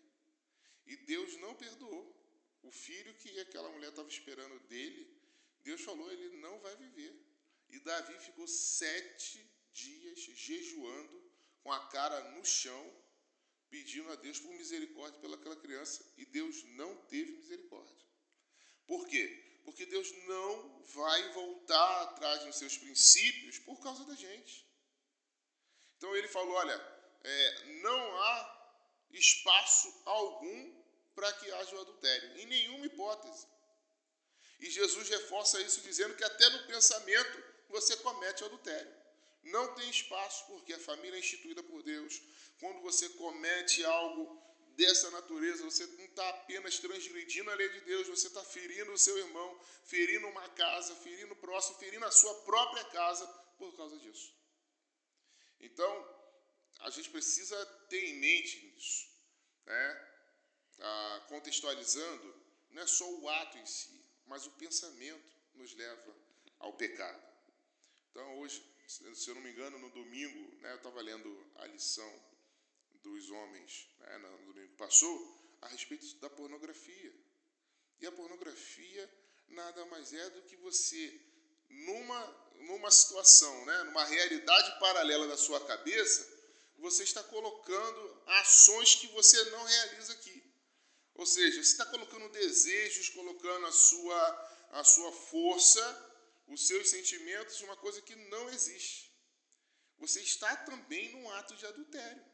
E 0.86 0.98
Deus 0.98 1.38
não 1.38 1.56
perdoou. 1.56 2.21
O 2.64 2.72
filho 2.72 3.14
que 3.16 3.40
aquela 3.40 3.70
mulher 3.70 3.90
estava 3.90 4.08
esperando 4.08 4.60
dele, 4.68 5.08
Deus 5.64 5.82
falou, 5.82 6.12
ele 6.12 6.38
não 6.38 6.60
vai 6.60 6.76
viver. 6.76 7.14
E 7.70 7.80
Davi 7.80 8.18
ficou 8.20 8.48
sete 8.48 9.50
dias 9.72 10.20
jejuando, 10.20 11.32
com 11.64 11.72
a 11.72 11.88
cara 11.88 12.32
no 12.32 12.44
chão, 12.44 13.04
pedindo 13.70 14.12
a 14.12 14.16
Deus 14.16 14.40
por 14.40 14.52
misericórdia 14.54 15.20
pelaquela 15.20 15.56
criança. 15.56 16.06
E 16.18 16.26
Deus 16.26 16.64
não 16.76 16.96
teve 17.06 17.32
misericórdia. 17.34 17.96
Por 18.86 19.08
quê? 19.08 19.62
Porque 19.64 19.86
Deus 19.86 20.12
não 20.28 20.84
vai 20.84 21.34
voltar 21.34 22.02
atrás 22.04 22.46
nos 22.46 22.58
seus 22.58 22.78
princípios 22.78 23.60
por 23.60 23.80
causa 23.82 24.04
da 24.06 24.16
gente. 24.16 24.68
Então 25.98 26.16
ele 26.16 26.28
falou: 26.28 26.54
olha, 26.56 26.74
é, 27.24 27.66
não 27.82 28.22
há 28.22 28.78
espaço 29.12 30.02
algum 30.06 30.81
para 31.16 31.32
que 31.34 31.52
haja 31.52 31.76
o 31.76 31.82
adultério, 31.82 32.38
em 32.40 32.46
nenhuma 32.46 32.86
hipótese. 32.86 33.48
E 34.60 34.70
Jesus 34.70 35.10
reforça 35.10 35.62
isso 35.62 35.82
dizendo 35.82 36.16
que 36.16 36.24
até 36.24 36.50
no 36.50 36.68
pensamento 36.68 37.44
você 37.70 37.98
comete 37.98 38.44
o 38.44 38.46
adultério. 38.46 39.02
Não 39.44 39.74
tem 39.74 39.90
espaço, 39.90 40.46
porque 40.48 40.74
a 40.74 40.80
família 40.80 41.18
é 41.18 41.20
instituída 41.20 41.64
por 41.64 41.82
Deus. 41.82 42.22
Quando 42.60 42.80
você 42.82 43.10
comete 43.10 43.84
algo 43.84 44.40
dessa 44.76 45.10
natureza, 45.12 45.64
você 45.64 45.86
não 45.88 46.06
está 46.06 46.30
apenas 46.30 46.78
transgredindo 46.80 47.50
a 47.50 47.56
lei 47.56 47.70
de 47.70 47.82
Deus, 47.82 48.08
você 48.08 48.28
está 48.28 48.44
ferindo 48.44 48.92
o 48.92 48.98
seu 48.98 49.18
irmão, 49.18 49.60
ferindo 49.86 50.28
uma 50.28 50.48
casa, 50.50 50.96
ferindo 50.98 51.34
o 51.34 51.38
próximo, 51.38 51.78
ferindo 51.80 52.06
a 52.06 52.12
sua 52.12 52.34
própria 52.44 52.84
casa 52.86 53.26
por 53.58 53.76
causa 53.76 53.98
disso. 53.98 54.32
Então, 55.60 56.22
a 56.80 56.90
gente 56.90 57.10
precisa 57.10 57.66
ter 57.90 58.04
em 58.06 58.20
mente 58.20 58.76
isso, 58.78 59.08
né? 59.66 60.11
Ah, 60.82 61.26
contextualizando, 61.30 62.36
não 62.72 62.82
é 62.82 62.88
só 62.88 63.10
o 63.10 63.30
ato 63.30 63.58
em 63.58 63.66
si, 63.66 64.04
mas 64.26 64.46
o 64.48 64.52
pensamento 64.52 65.36
nos 65.54 65.74
leva 65.76 66.16
ao 66.60 66.74
pecado. 66.74 67.22
Então, 68.10 68.40
hoje, 68.40 68.64
se 68.88 69.30
eu 69.30 69.36
não 69.36 69.42
me 69.42 69.52
engano, 69.52 69.78
no 69.80 69.90
domingo, 69.92 70.56
né, 70.62 70.72
eu 70.72 70.78
estava 70.78 71.02
lendo 71.02 71.52
a 71.56 71.68
lição 71.68 72.12
dos 73.04 73.30
homens, 73.30 73.88
né, 74.00 74.18
no 74.18 74.54
domingo 74.54 74.76
passou, 74.76 75.58
a 75.62 75.68
respeito 75.68 76.16
da 76.16 76.30
pornografia. 76.30 77.14
E 78.00 78.08
a 78.08 78.12
pornografia 78.12 79.10
nada 79.48 79.86
mais 79.86 80.14
é 80.14 80.30
do 80.32 80.42
que 80.44 80.56
você, 80.58 81.22
numa, 81.70 82.52
numa 82.56 82.92
situação, 82.92 83.66
né, 83.66 83.84
numa 83.84 84.06
realidade 84.06 84.80
paralela 84.80 85.28
da 85.28 85.38
sua 85.38 85.64
cabeça, 85.66 86.28
você 86.78 87.04
está 87.04 87.24
colocando 87.24 88.24
ações 88.26 88.96
que 88.96 89.08
você 89.08 89.44
não 89.52 89.64
realiza 89.64 90.14
aqui. 90.14 90.41
Ou 91.22 91.26
seja, 91.28 91.64
você 91.64 91.74
está 91.74 91.86
colocando 91.86 92.28
desejos, 92.30 93.10
colocando 93.10 93.68
a 93.68 93.72
sua, 93.72 94.22
a 94.72 94.84
sua 94.84 95.12
força, 95.12 95.84
os 96.48 96.66
seus 96.66 96.90
sentimentos, 96.90 97.62
uma 97.62 97.78
coisa 97.78 98.02
que 98.02 98.16
não 98.16 98.50
existe. 98.50 99.16
Você 100.00 100.20
está 100.20 100.56
também 100.56 101.12
num 101.12 101.30
ato 101.30 101.56
de 101.56 101.64
adultério. 101.68 102.26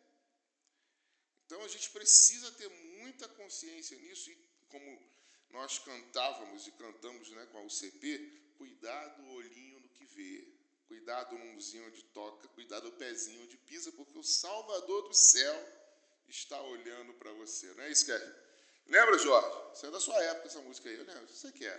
Então 1.45 1.61
a 1.63 1.67
gente 1.67 1.89
precisa 1.89 2.49
ter 2.53 2.69
muita 2.69 3.27
consciência 3.27 3.97
nisso, 3.97 4.31
e 4.31 4.35
como 4.69 4.89
nós 5.49 5.79
cantávamos 5.79 6.65
e 6.65 6.71
cantamos 6.71 7.29
né, 7.31 7.45
com 7.47 7.57
a 7.57 7.63
UCP, 7.63 8.53
cuidado 8.57 9.21
o 9.21 9.33
olhinho 9.33 9.81
no 9.81 9.89
que 9.89 10.05
vê. 10.05 10.47
Cuidado 10.87 11.35
o 11.35 11.39
mãozinho 11.39 11.87
onde 11.87 12.05
toca, 12.05 12.47
cuidado 12.47 12.87
o 12.87 12.93
pezinho 12.93 13.43
onde 13.43 13.57
pisa, 13.57 13.91
porque 13.91 14.17
o 14.17 14.23
Salvador 14.23 15.09
do 15.09 15.13
céu 15.13 15.55
está 16.29 16.61
olhando 16.61 17.13
para 17.15 17.33
você. 17.33 17.73
Não 17.73 17.83
é 17.83 17.91
isso 17.91 18.09
é? 18.09 18.46
Lembra, 18.87 19.17
Jorge? 19.17 19.73
Isso 19.73 19.85
é 19.85 19.91
da 19.91 19.99
sua 19.99 20.17
época, 20.23 20.47
essa 20.47 20.61
música 20.61 20.89
aí. 20.89 20.95
Eu 20.95 21.05
lembro, 21.05 21.27
você 21.27 21.51
quer. 21.51 21.77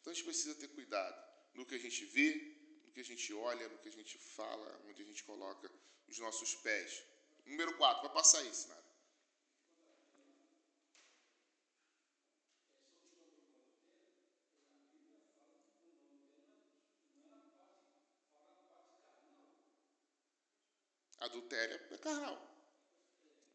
Então 0.00 0.10
a 0.10 0.14
gente 0.14 0.24
precisa 0.24 0.54
ter 0.54 0.68
cuidado 0.68 1.16
no 1.54 1.66
que 1.66 1.74
a 1.74 1.78
gente 1.78 2.04
vê, 2.06 2.56
no 2.86 2.92
que 2.92 3.00
a 3.00 3.04
gente 3.04 3.32
olha, 3.34 3.68
no 3.68 3.78
que 3.78 3.88
a 3.88 3.92
gente 3.92 4.18
fala, 4.18 4.80
onde 4.86 5.02
a 5.02 5.04
gente 5.04 5.22
coloca 5.24 5.70
os 6.08 6.18
nossos 6.18 6.54
pés. 6.56 7.02
Número 7.44 7.76
4, 7.76 8.02
vai 8.02 8.12
passar 8.12 8.42
isso, 8.44 8.62
Sinara. 8.62 8.88
Adultério 21.20 21.80
é 21.90 21.98
carnal. 21.98 22.48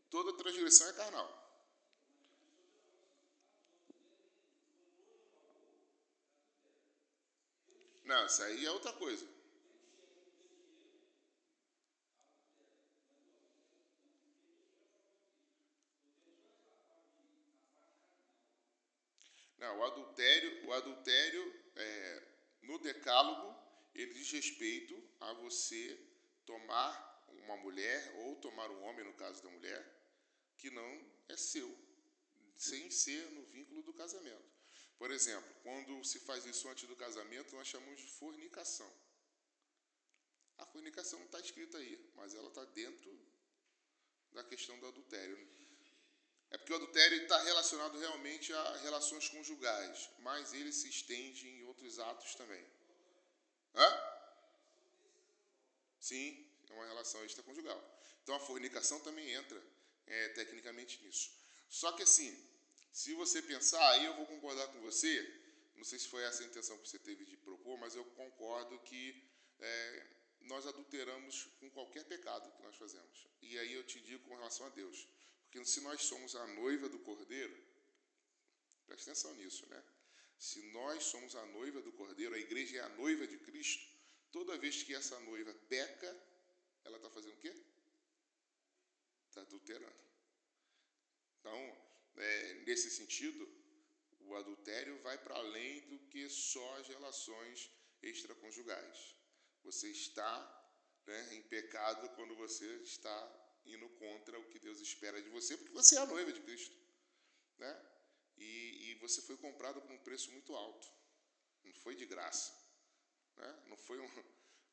Toda 0.09 0.37
transgressão 0.37 0.89
é 0.89 0.93
carnal. 0.93 1.42
Não, 8.13 8.27
isso 8.27 8.43
aí 8.43 8.63
é 8.63 8.69
outra 8.69 8.93
coisa. 8.93 9.27
Não, 19.57 19.79
o 19.79 19.83
adultério, 19.83 20.67
o 20.67 20.73
adultério 20.73 21.43
é, 21.75 22.23
no 22.61 22.77
decálogo, 22.77 23.55
ele 23.95 24.13
diz 24.13 24.31
respeito 24.31 24.95
a 25.19 25.33
você 25.33 25.99
tomar 26.45 26.93
uma 27.29 27.57
mulher 27.57 28.13
ou 28.19 28.35
tomar 28.35 28.69
um 28.69 28.83
homem, 28.83 29.03
no 29.05 29.13
caso 29.13 29.41
da 29.41 29.49
mulher, 29.49 29.83
que 30.59 30.69
não 30.69 31.03
é 31.27 31.35
seu, 31.35 31.75
sem 32.55 32.91
ser 32.91 33.31
no 33.31 33.43
vínculo 33.45 33.81
do 33.81 33.91
casamento. 33.91 34.52
Por 35.03 35.11
exemplo, 35.11 35.53
quando 35.63 36.01
se 36.05 36.17
faz 36.21 36.45
isso 36.45 36.65
antes 36.69 36.87
do 36.87 36.95
casamento, 36.95 37.53
nós 37.57 37.67
chamamos 37.67 37.99
de 37.99 38.07
fornicação. 38.07 38.89
A 40.57 40.65
fornicação 40.65 41.19
não 41.19 41.25
está 41.25 41.41
escrita 41.41 41.77
aí, 41.77 41.99
mas 42.15 42.33
ela 42.33 42.47
está 42.47 42.63
dentro 42.63 43.11
da 44.31 44.45
questão 44.45 44.79
do 44.79 44.87
adultério. 44.87 45.37
É 46.51 46.57
porque 46.57 46.71
o 46.71 46.77
adultério 46.77 47.21
está 47.21 47.37
relacionado 47.43 47.99
realmente 47.99 48.53
a 48.53 48.77
relações 48.77 49.27
conjugais, 49.27 50.09
mas 50.19 50.53
ele 50.53 50.71
se 50.71 50.87
estende 50.87 51.49
em 51.49 51.65
outros 51.65 51.99
atos 51.99 52.33
também. 52.35 52.65
Hã? 53.75 53.89
Sim, 55.99 56.49
é 56.69 56.73
uma 56.75 56.85
relação 56.85 57.25
extraconjugal. 57.25 57.99
Então 58.23 58.35
a 58.35 58.39
fornicação 58.39 59.01
também 59.01 59.33
entra 59.33 59.61
é, 60.07 60.29
tecnicamente 60.29 61.03
nisso. 61.03 61.29
Só 61.69 61.91
que 61.91 62.03
assim, 62.03 62.52
se 62.93 63.11
você 63.15 63.41
pensar, 63.41 63.85
aí 63.93 64.05
eu 64.05 64.15
vou 64.15 64.27
concordar 64.27 64.67
com 64.67 64.79
você, 64.81 65.13
não 65.75 65.83
sei 65.83 65.97
se 65.97 66.07
foi 66.07 66.23
essa 66.23 66.43
a 66.43 66.45
intenção 66.45 66.77
que 66.77 66.87
você 66.87 66.99
teve 66.99 67.25
de 67.25 67.35
propor, 67.35 67.75
mas 67.79 67.95
eu 67.95 68.05
concordo 68.11 68.77
que 68.81 69.03
é, 69.59 70.07
nós 70.41 70.67
adulteramos 70.67 71.45
com 71.59 71.71
qualquer 71.71 72.05
pecado 72.05 72.51
que 72.51 72.61
nós 72.61 72.75
fazemos. 72.75 73.27
E 73.41 73.57
aí 73.57 73.73
eu 73.73 73.83
te 73.83 73.99
digo 73.99 74.23
com 74.27 74.35
relação 74.35 74.67
a 74.67 74.69
Deus. 74.69 75.07
Porque 75.41 75.65
se 75.65 75.81
nós 75.81 76.03
somos 76.03 76.35
a 76.35 76.45
noiva 76.47 76.87
do 76.87 76.99
Cordeiro, 76.99 77.55
preste 78.85 79.09
atenção 79.09 79.33
nisso, 79.37 79.65
né? 79.69 79.83
Se 80.37 80.61
nós 80.71 81.03
somos 81.05 81.35
a 81.35 81.45
noiva 81.47 81.81
do 81.81 81.91
Cordeiro, 81.93 82.35
a 82.35 82.39
igreja 82.39 82.77
é 82.77 82.81
a 82.81 82.89
noiva 82.89 83.25
de 83.25 83.39
Cristo, 83.39 83.87
toda 84.31 84.57
vez 84.57 84.83
que 84.83 84.93
essa 84.93 85.19
noiva 85.21 85.51
peca, 85.67 86.15
ela 86.83 86.97
está 86.97 87.09
fazendo 87.09 87.33
o 87.33 87.37
quê? 87.37 87.55
Está 89.27 89.41
adulterando. 89.41 90.03
Então, 91.39 91.77
é, 92.17 92.53
nesse 92.65 92.89
sentido, 92.89 93.47
o 94.21 94.35
adultério 94.35 94.97
vai 95.01 95.17
para 95.17 95.35
além 95.35 95.81
do 95.89 95.99
que 96.07 96.29
só 96.29 96.77
as 96.77 96.87
relações 96.87 97.71
extraconjugais. 98.01 99.15
Você 99.63 99.89
está 99.89 100.35
né, 101.05 101.35
em 101.35 101.41
pecado 101.43 102.09
quando 102.15 102.35
você 102.35 102.65
está 102.81 103.17
indo 103.65 103.87
contra 103.89 104.39
o 104.39 104.47
que 104.49 104.59
Deus 104.59 104.79
espera 104.79 105.21
de 105.21 105.29
você, 105.29 105.57
porque 105.57 105.73
você 105.73 105.95
é 105.95 105.99
a 105.99 106.05
noiva 106.05 106.31
de 106.31 106.41
Cristo. 106.41 106.75
Né? 107.57 107.85
E, 108.37 108.91
e 108.91 108.95
você 108.95 109.21
foi 109.21 109.37
comprado 109.37 109.81
por 109.81 109.91
um 109.91 109.99
preço 109.99 110.31
muito 110.31 110.55
alto. 110.55 110.87
Não 111.63 111.73
foi 111.73 111.95
de 111.95 112.05
graça. 112.05 112.51
Né? 113.37 113.63
Não, 113.67 113.77
foi 113.77 113.99
um, 113.99 114.09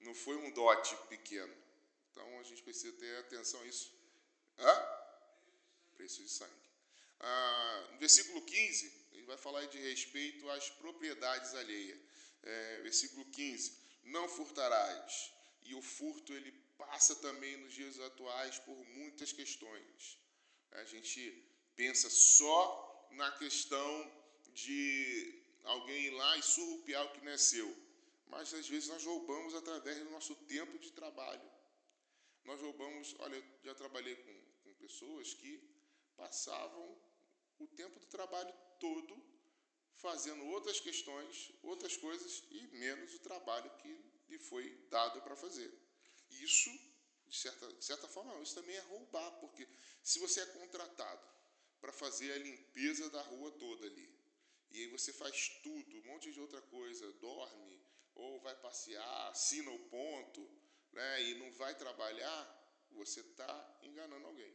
não 0.01 0.15
foi 0.15 0.37
um 0.37 0.51
dote 0.53 0.97
pequeno. 1.09 1.55
Então 2.11 2.41
a 2.41 2.43
gente 2.43 2.63
precisa 2.63 2.97
ter 2.99 3.19
atenção 3.19 3.61
a 3.61 3.67
isso. 3.67 3.95
Hã? 4.59 4.75
Preço 5.95 6.23
de 6.23 6.29
sangue. 6.29 6.70
Ah, 7.21 7.89
no 7.93 7.99
versículo 7.99 8.41
15, 8.43 8.93
ele 9.13 9.27
vai 9.27 9.37
falar 9.37 9.67
de 9.67 9.79
respeito 9.79 10.49
às 10.51 10.71
propriedades 10.71 11.55
alheias. 11.55 11.99
É, 12.43 12.81
versículo 12.83 13.25
15: 13.27 13.77
Não 14.05 14.29
furtarás. 14.29 15.33
E 15.63 15.75
o 15.75 15.83
furto 15.83 16.33
ele 16.33 16.53
passa 16.79 17.15
também 17.17 17.57
nos 17.59 17.75
dias 17.75 18.01
atuais 18.01 18.59
por 18.59 18.77
muitas 18.87 19.33
questões. 19.33 20.19
A 20.73 20.85
gente 20.85 21.21
pensa 21.77 22.09
só 22.09 23.09
na 23.13 23.31
questão 23.33 23.93
de 24.55 25.45
alguém 25.65 26.07
ir 26.07 26.11
lá 26.11 26.37
e 26.39 26.43
surrupiar 26.43 27.05
o 27.05 27.13
que 27.13 27.25
não 27.25 27.33
é 27.33 27.39
seu. 27.39 27.77
Mas 28.27 28.55
às 28.55 28.69
vezes 28.69 28.89
nós 28.89 29.05
roubamos 29.05 29.55
através 29.55 29.99
do 29.99 30.11
nosso 30.11 30.35
tempo 30.47 30.79
de 30.79 30.93
trabalho. 30.93 31.51
Nós 32.45 32.61
roubamos, 32.61 33.15
olha, 33.19 33.37
eu 33.37 33.45
já 33.63 33.75
trabalhei 33.75 34.17
com, 34.17 34.35
com 34.63 34.75
pessoas 34.75 35.35
que 35.35 35.61
passavam 36.17 36.97
o 37.61 37.67
tempo 37.69 37.99
do 38.01 38.07
trabalho 38.07 38.53
todo 38.79 39.31
fazendo 39.95 40.47
outras 40.47 40.81
questões, 40.81 41.53
outras 41.63 41.97
coisas 41.97 42.43
e 42.51 42.67
menos 42.79 43.15
o 43.15 43.19
trabalho 43.19 43.71
que 43.79 44.05
lhe 44.29 44.39
foi 44.39 44.71
dado 44.89 45.21
para 45.23 45.37
fazer. 45.37 45.71
Isso, 46.31 46.71
de 47.27 47.37
certa, 47.37 47.73
de 47.73 47.85
certa 47.85 48.09
forma, 48.09 48.41
isso 48.43 48.55
também 48.55 48.77
é 48.77 48.81
roubar, 48.81 49.31
porque 49.41 49.69
se 50.03 50.19
você 50.19 50.41
é 50.41 50.47
contratado 50.47 51.29
para 51.81 51.93
fazer 51.93 52.33
a 52.33 52.39
limpeza 52.39 53.11
da 53.11 53.23
rua 53.23 53.51
toda 53.53 53.87
ali, 53.87 54.09
e 54.71 54.79
aí 54.79 54.87
você 54.87 55.13
faz 55.13 55.49
tudo, 55.63 55.99
um 55.99 56.05
monte 56.05 56.33
de 56.33 56.41
outra 56.41 56.63
coisa, 56.63 57.13
dorme, 57.15 57.83
ou 58.15 58.41
vai 58.41 58.57
passear, 58.57 59.31
assina 59.31 59.71
o 59.71 59.79
ponto, 59.89 60.49
né, 60.93 61.23
e 61.25 61.35
não 61.35 61.53
vai 61.53 61.75
trabalhar, 61.77 62.87
você 62.93 63.21
está 63.21 63.79
enganando 63.83 64.27
alguém. 64.27 64.55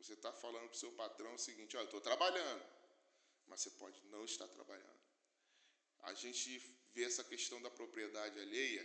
Você 0.00 0.14
está 0.14 0.32
falando 0.32 0.66
para 0.68 0.76
o 0.76 0.82
seu 0.84 0.92
patrão 0.92 1.34
o 1.34 1.38
seguinte: 1.38 1.76
olha, 1.76 1.84
eu 1.84 1.86
estou 1.86 2.00
trabalhando, 2.00 2.64
mas 3.46 3.60
você 3.60 3.70
pode 3.82 4.02
não 4.06 4.24
estar 4.24 4.48
trabalhando. 4.48 5.00
A 6.10 6.14
gente 6.14 6.58
vê 6.94 7.04
essa 7.04 7.22
questão 7.22 7.60
da 7.60 7.70
propriedade 7.70 8.38
alheia, 8.40 8.84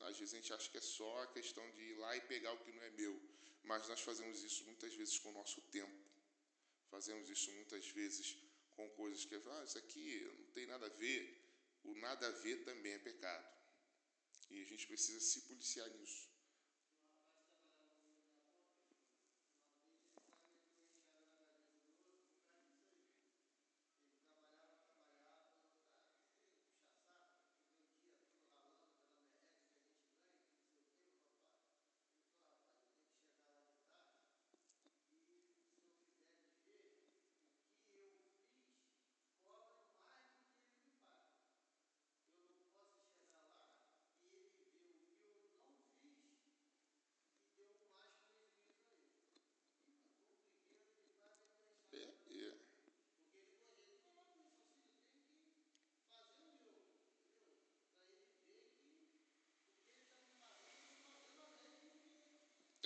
às 0.00 0.16
vezes 0.18 0.34
a 0.34 0.36
gente 0.36 0.52
acha 0.52 0.70
que 0.70 0.78
é 0.78 0.80
só 0.80 1.22
a 1.22 1.26
questão 1.26 1.68
de 1.72 1.82
ir 1.82 1.94
lá 1.96 2.16
e 2.16 2.20
pegar 2.32 2.52
o 2.52 2.58
que 2.64 2.70
não 2.72 2.82
é 2.82 2.90
meu, 2.90 3.20
mas 3.64 3.88
nós 3.88 4.00
fazemos 4.00 4.42
isso 4.42 4.64
muitas 4.64 4.94
vezes 4.94 5.18
com 5.18 5.30
o 5.30 5.32
nosso 5.32 5.60
tempo. 5.62 5.98
Fazemos 6.90 7.28
isso 7.28 7.50
muitas 7.52 7.86
vezes 7.88 8.36
com 8.76 8.88
coisas 8.90 9.24
que, 9.24 9.34
ah, 9.34 9.64
isso 9.64 9.78
aqui 9.78 10.20
não 10.38 10.46
tem 10.52 10.66
nada 10.66 10.86
a 10.86 10.88
ver. 10.90 11.22
O 11.84 11.94
nada 11.96 12.28
a 12.28 12.30
ver 12.30 12.64
também 12.64 12.92
é 12.92 12.98
pecado. 12.98 13.46
E 14.50 14.62
a 14.62 14.64
gente 14.64 14.86
precisa 14.86 15.20
se 15.20 15.42
policiar 15.42 15.88
nisso. 15.90 16.27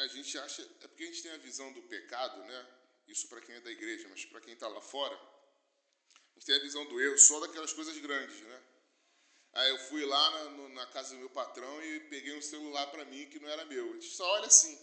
A 0.02 0.06
gente 0.08 0.38
acha, 0.38 0.62
é 0.62 0.88
porque 0.88 1.04
a 1.04 1.06
gente 1.06 1.22
tem 1.22 1.32
a 1.32 1.38
visão 1.38 1.72
do 1.72 1.82
pecado, 1.82 2.42
né? 2.44 2.66
Isso 3.06 3.28
para 3.28 3.40
quem 3.40 3.54
é 3.54 3.60
da 3.60 3.70
igreja, 3.70 4.08
mas 4.08 4.24
para 4.24 4.40
quem 4.40 4.54
está 4.54 4.68
lá 4.68 4.80
fora, 4.80 5.14
a 5.14 6.34
gente 6.34 6.46
tem 6.46 6.56
a 6.56 6.60
visão 6.60 6.84
do 6.86 7.00
erro 7.00 7.18
só 7.18 7.40
daquelas 7.40 7.72
coisas 7.72 7.96
grandes, 7.98 8.40
né? 8.40 8.62
Aí 9.54 9.68
eu 9.70 9.78
fui 9.78 10.04
lá 10.04 10.50
na, 10.50 10.68
na 10.70 10.86
casa 10.86 11.10
do 11.14 11.20
meu 11.20 11.30
patrão 11.30 11.82
e 11.82 12.00
peguei 12.08 12.34
um 12.36 12.42
celular 12.42 12.86
para 12.90 13.04
mim 13.04 13.28
que 13.28 13.38
não 13.38 13.48
era 13.48 13.64
meu. 13.66 13.90
A 13.90 13.94
gente 13.94 14.08
só 14.08 14.24
olha 14.24 14.46
assim. 14.46 14.78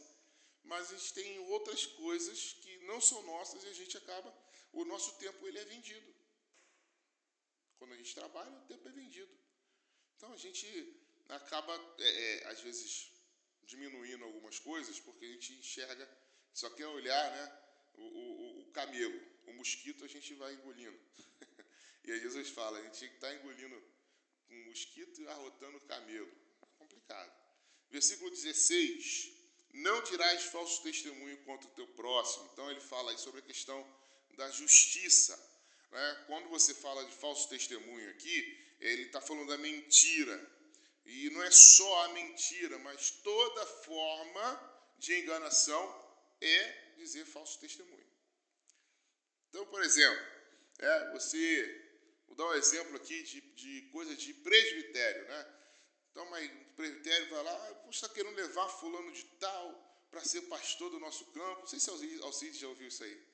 Mas 0.63 0.91
a 0.91 0.95
gente 0.95 1.13
tem 1.13 1.39
outras 1.49 1.85
coisas 1.85 2.53
que 2.61 2.77
não 2.85 3.01
são 3.01 3.23
nossas 3.23 3.63
e 3.63 3.67
a 3.67 3.73
gente 3.73 3.97
acaba. 3.97 4.31
O 4.71 4.85
nosso 4.85 5.17
tempo 5.17 5.47
ele 5.47 5.57
é 5.57 5.65
vendido. 5.65 6.13
Quando 7.79 7.93
a 7.93 7.97
gente 7.97 8.13
trabalha, 8.13 8.51
o 8.51 8.67
tempo 8.67 8.87
é 8.87 8.91
vendido. 8.91 9.31
Então 10.15 10.31
a 10.31 10.37
gente 10.37 10.67
acaba, 11.29 11.73
é, 11.97 12.09
é, 12.09 12.47
às 12.49 12.61
vezes, 12.61 13.11
diminuindo 13.69 14.23
algumas 14.25 14.57
coisas, 14.57 14.99
porque 14.99 15.25
a 15.25 15.29
gente 15.29 15.53
enxerga, 15.53 16.05
só 16.53 16.69
quer 16.71 16.87
olhar 16.87 17.25
né, 17.31 17.45
o, 17.93 18.03
o, 18.03 18.61
o 18.61 18.65
camelo, 18.71 19.19
o 19.47 19.53
mosquito 19.53 20.03
a 20.03 20.07
gente 20.07 20.33
vai 20.33 20.53
engolindo. 20.53 20.99
e 22.05 22.11
aí 22.11 22.19
Jesus 22.19 22.49
fala, 22.49 22.79
a 22.79 22.83
gente 22.83 23.05
está 23.05 23.33
engolindo 23.35 23.77
um 24.49 24.65
mosquito 24.65 25.21
e 25.21 25.27
arrotando 25.27 25.77
o 25.77 25.81
camelo. 25.81 26.31
É 26.63 26.65
complicado. 26.79 27.31
Versículo 27.91 28.29
16, 28.31 29.31
não 29.73 30.01
dirás 30.03 30.43
falso 30.45 30.81
testemunho 30.81 31.37
contra 31.43 31.67
o 31.69 31.73
teu 31.73 31.87
próximo. 31.89 32.49
Então 32.51 32.69
ele 32.71 32.81
fala 32.81 33.11
aí 33.11 33.19
sobre 33.19 33.39
a 33.39 33.43
questão 33.43 33.79
da 34.35 34.49
justiça. 34.49 35.37
Né? 35.91 36.23
Quando 36.27 36.49
você 36.49 36.73
fala 36.73 37.05
de 37.05 37.13
falso 37.13 37.47
testemunho 37.49 38.09
aqui, 38.09 38.37
ele 38.79 39.03
está 39.03 39.21
falando 39.21 39.49
da 39.49 39.57
mentira. 39.57 40.58
E 41.09 41.31
não 41.31 41.41
é 41.41 41.49
só 41.49 42.05
a 42.05 42.09
mentira, 42.09 42.77
mas 42.79 43.09
toda 43.09 43.65
forma 43.65 44.93
de 44.99 45.19
enganação 45.19 45.83
é 46.39 46.93
dizer 46.97 47.25
falso 47.25 47.59
testemunho. 47.59 48.07
Então, 49.49 49.65
por 49.65 49.81
exemplo, 49.81 50.23
é, 50.77 51.11
você, 51.11 51.91
vou 52.27 52.37
dar 52.37 52.45
um 52.45 52.53
exemplo 52.53 52.95
aqui 52.95 53.23
de, 53.23 53.41
de 53.41 53.81
coisa 53.91 54.15
de 54.15 54.35
presbitério, 54.35 55.27
né? 55.27 55.55
Então, 56.11 56.29
mas 56.29 56.47
o 56.47 56.73
presbitério 56.75 57.27
vai 57.31 57.43
lá, 57.43 57.57
você 57.85 58.05
está 58.05 58.09
querendo 58.09 58.35
levar 58.35 58.69
fulano 58.69 59.11
de 59.11 59.23
tal 59.39 60.05
para 60.11 60.23
ser 60.23 60.41
pastor 60.43 60.91
do 60.91 60.99
nosso 60.99 61.25
campo. 61.31 61.61
Não 61.61 61.67
sei 61.67 61.79
se 61.79 61.89
Alcides 62.21 62.59
já 62.59 62.67
ouviu 62.67 62.87
isso 62.87 63.03
aí. 63.03 63.27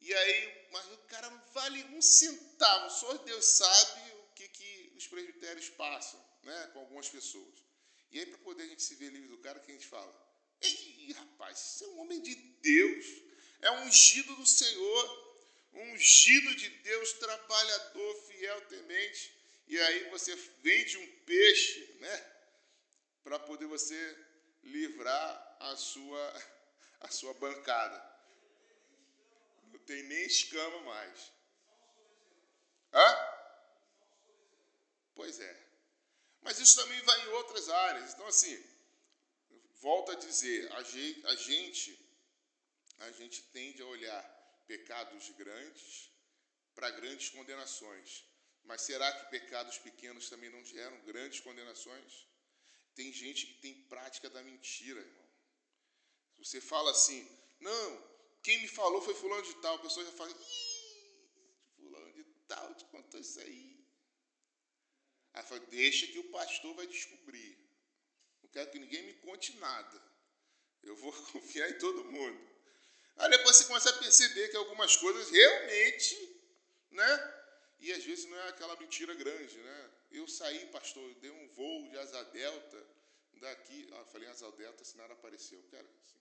E 0.00 0.14
aí, 0.14 0.66
mas 0.72 0.86
o 0.86 0.98
cara 1.08 1.28
não 1.28 1.44
vale 1.52 1.84
um 1.94 2.00
centavo, 2.00 2.88
só 2.88 3.12
Deus 3.18 3.44
sabe 3.44 4.12
o 4.12 4.34
que, 4.34 4.48
que 4.48 4.94
os 4.96 5.06
presbitérios 5.06 5.68
passam 5.68 6.29
né, 6.42 6.70
com 6.72 6.80
algumas 6.80 7.08
pessoas. 7.08 7.64
E 8.10 8.18
aí, 8.18 8.26
para 8.26 8.38
poder 8.38 8.64
a 8.64 8.66
gente 8.66 8.82
se 8.82 8.94
ver 8.96 9.10
livre 9.10 9.28
do 9.28 9.38
cara, 9.38 9.60
que 9.60 9.70
a 9.70 9.74
gente 9.74 9.86
fala? 9.86 10.12
Ei, 10.60 11.12
rapaz, 11.12 11.58
você 11.58 11.84
é 11.84 11.88
um 11.88 12.00
homem 12.00 12.20
de 12.20 12.34
Deus, 12.34 13.06
é 13.60 13.70
um 13.70 13.84
ungido 13.84 14.34
do 14.36 14.46
Senhor, 14.46 15.30
um 15.72 15.92
ungido 15.92 16.54
de 16.56 16.68
Deus, 16.68 17.12
trabalhador, 17.14 18.14
fiel, 18.26 18.60
temente. 18.62 19.32
E 19.68 19.78
aí 19.78 20.10
você 20.10 20.34
vende 20.62 20.98
um 20.98 21.24
peixe, 21.24 21.96
né, 22.00 22.34
para 23.22 23.38
poder 23.38 23.66
você 23.66 24.26
livrar 24.64 25.56
a 25.60 25.76
sua, 25.76 26.44
a 27.00 27.08
sua 27.08 27.32
bancada. 27.34 28.10
Não 29.72 29.78
tem 29.80 30.02
nem 30.02 30.26
escama 30.26 30.80
mais. 30.80 31.32
Hã? 32.92 33.40
Pois 35.14 35.38
é. 35.38 35.69
Mas 36.50 36.58
isso 36.58 36.74
também 36.74 37.00
vai 37.02 37.24
em 37.24 37.28
outras 37.28 37.68
áreas. 37.68 38.12
Então, 38.12 38.26
assim, 38.26 38.60
volto 39.80 40.10
a 40.10 40.16
dizer, 40.16 40.68
a 40.72 40.82
gente, 40.82 41.96
a 42.98 43.12
gente 43.12 43.40
tende 43.52 43.80
a 43.80 43.86
olhar 43.86 44.20
pecados 44.66 45.30
grandes 45.38 46.10
para 46.74 46.90
grandes 46.90 47.28
condenações. 47.28 48.24
Mas 48.64 48.82
será 48.82 49.12
que 49.12 49.30
pecados 49.30 49.78
pequenos 49.78 50.28
também 50.28 50.50
não 50.50 50.64
geram 50.64 50.98
grandes 51.02 51.38
condenações? 51.38 52.26
Tem 52.96 53.12
gente 53.12 53.46
que 53.46 53.54
tem 53.60 53.84
prática 53.84 54.28
da 54.28 54.42
mentira, 54.42 54.98
irmão. 54.98 55.30
Você 56.38 56.60
fala 56.60 56.90
assim, 56.90 57.24
não, 57.60 58.04
quem 58.42 58.60
me 58.60 58.66
falou 58.66 59.00
foi 59.00 59.14
fulano 59.14 59.44
de 59.44 59.54
tal, 59.62 59.76
a 59.76 59.82
pessoa 59.86 60.04
já 60.04 60.10
fala, 60.10 60.34
fulano 61.76 62.12
de 62.12 62.24
tal 62.48 62.74
te 62.74 62.84
contou 62.86 63.20
isso 63.20 63.38
aí. 63.38 63.79
Aí 65.34 65.42
falou, 65.44 65.64
deixa 65.66 66.06
que 66.06 66.18
o 66.18 66.30
pastor 66.30 66.74
vai 66.74 66.86
descobrir. 66.86 67.58
Não 68.42 68.50
quero 68.50 68.70
que 68.70 68.78
ninguém 68.78 69.02
me 69.02 69.14
conte 69.14 69.56
nada. 69.58 70.02
Eu 70.82 70.96
vou 70.96 71.12
confiar 71.32 71.70
em 71.70 71.78
todo 71.78 72.04
mundo. 72.04 72.50
Aí 73.16 73.30
depois 73.30 73.56
você 73.56 73.64
começa 73.64 73.90
a 73.90 73.98
perceber 73.98 74.48
que 74.48 74.56
algumas 74.56 74.96
coisas 74.96 75.30
realmente, 75.30 76.16
né? 76.90 77.34
E 77.80 77.92
às 77.92 78.04
vezes 78.04 78.24
não 78.26 78.36
é 78.38 78.48
aquela 78.48 78.76
mentira 78.76 79.14
grande, 79.14 79.58
né? 79.58 79.90
Eu 80.10 80.26
saí, 80.26 80.66
pastor, 80.66 81.02
eu 81.02 81.14
dei 81.16 81.30
um 81.30 81.48
voo 81.48 81.88
de 81.88 81.98
asa 81.98 82.24
delta 82.24 82.86
daqui. 83.34 83.88
Ah, 83.92 84.04
falei 84.06 84.28
asa 84.28 84.50
delta, 84.52 84.84
se 84.84 84.96
nada 84.96 85.12
apareceu. 85.12 85.62
Quero 85.70 85.86
assim. 85.86 86.20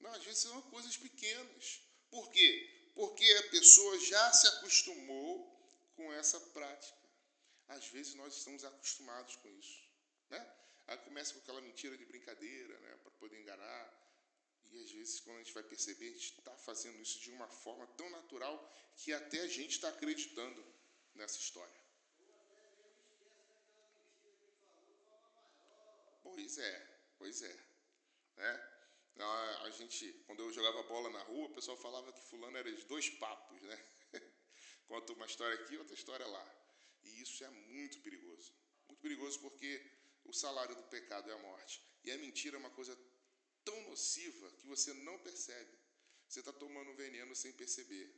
Não, 0.00 0.10
às 0.12 0.24
vezes 0.24 0.40
são 0.40 0.60
coisas 0.62 0.96
pequenas. 0.96 1.82
Por 2.10 2.30
quê? 2.30 2.90
Porque 2.94 3.24
a 3.24 3.50
pessoa 3.50 3.98
já 4.00 4.32
se 4.32 4.46
acostumou 4.48 5.46
com 5.94 6.12
essa 6.12 6.40
prática. 6.40 6.99
Às 7.76 7.86
vezes 7.88 8.14
nós 8.14 8.36
estamos 8.36 8.64
acostumados 8.64 9.36
com 9.36 9.48
isso. 9.50 9.80
Né? 10.28 10.40
Aí 10.88 10.98
começa 10.98 11.32
com 11.34 11.40
aquela 11.40 11.60
mentira 11.60 11.96
de 11.96 12.04
brincadeira, 12.04 12.78
né, 12.80 12.96
para 13.02 13.10
poder 13.12 13.40
enganar. 13.40 13.82
E 14.72 14.78
às 14.84 14.90
vezes, 14.90 15.20
quando 15.20 15.36
a 15.36 15.42
gente 15.42 15.54
vai 15.54 15.62
perceber, 15.62 16.08
a 16.08 16.12
gente 16.12 16.38
está 16.38 16.56
fazendo 16.56 17.00
isso 17.00 17.18
de 17.20 17.30
uma 17.30 17.48
forma 17.48 17.86
tão 17.98 18.08
natural 18.10 18.54
que 18.96 19.12
até 19.12 19.40
a 19.40 19.46
gente 19.46 19.72
está 19.72 19.88
acreditando 19.88 20.64
nessa 21.14 21.38
história. 21.38 21.80
Pois 26.22 26.58
é, 26.58 26.98
pois 27.18 27.42
é. 27.42 27.56
Né? 28.36 28.52
A 29.64 29.70
gente, 29.70 30.12
quando 30.26 30.40
eu 30.40 30.52
jogava 30.52 30.82
bola 30.84 31.10
na 31.10 31.22
rua, 31.22 31.46
o 31.46 31.54
pessoal 31.54 31.76
falava 31.76 32.12
que 32.12 32.20
fulano 32.22 32.56
era 32.56 32.72
de 32.72 32.84
dois 32.86 33.10
papos, 33.10 33.60
né? 33.62 33.84
Conta 34.88 35.12
uma 35.12 35.26
história 35.26 35.54
aqui, 35.54 35.76
outra 35.76 35.94
história 35.94 36.26
lá. 36.26 36.59
E 37.10 37.22
isso 37.22 37.44
é 37.44 37.50
muito 37.50 38.00
perigoso. 38.00 38.52
Muito 38.88 39.00
perigoso 39.00 39.40
porque 39.40 39.70
o 40.24 40.32
salário 40.32 40.74
do 40.74 40.82
pecado 40.84 41.30
é 41.30 41.34
a 41.34 41.38
morte. 41.38 41.82
E 42.04 42.10
a 42.10 42.18
mentira 42.18 42.56
é 42.56 42.58
uma 42.58 42.70
coisa 42.70 42.96
tão 43.64 43.80
nociva 43.88 44.50
que 44.52 44.66
você 44.66 44.92
não 44.94 45.18
percebe. 45.18 45.78
Você 46.28 46.40
está 46.40 46.52
tomando 46.52 46.94
veneno 46.94 47.34
sem 47.34 47.52
perceber. 47.52 48.14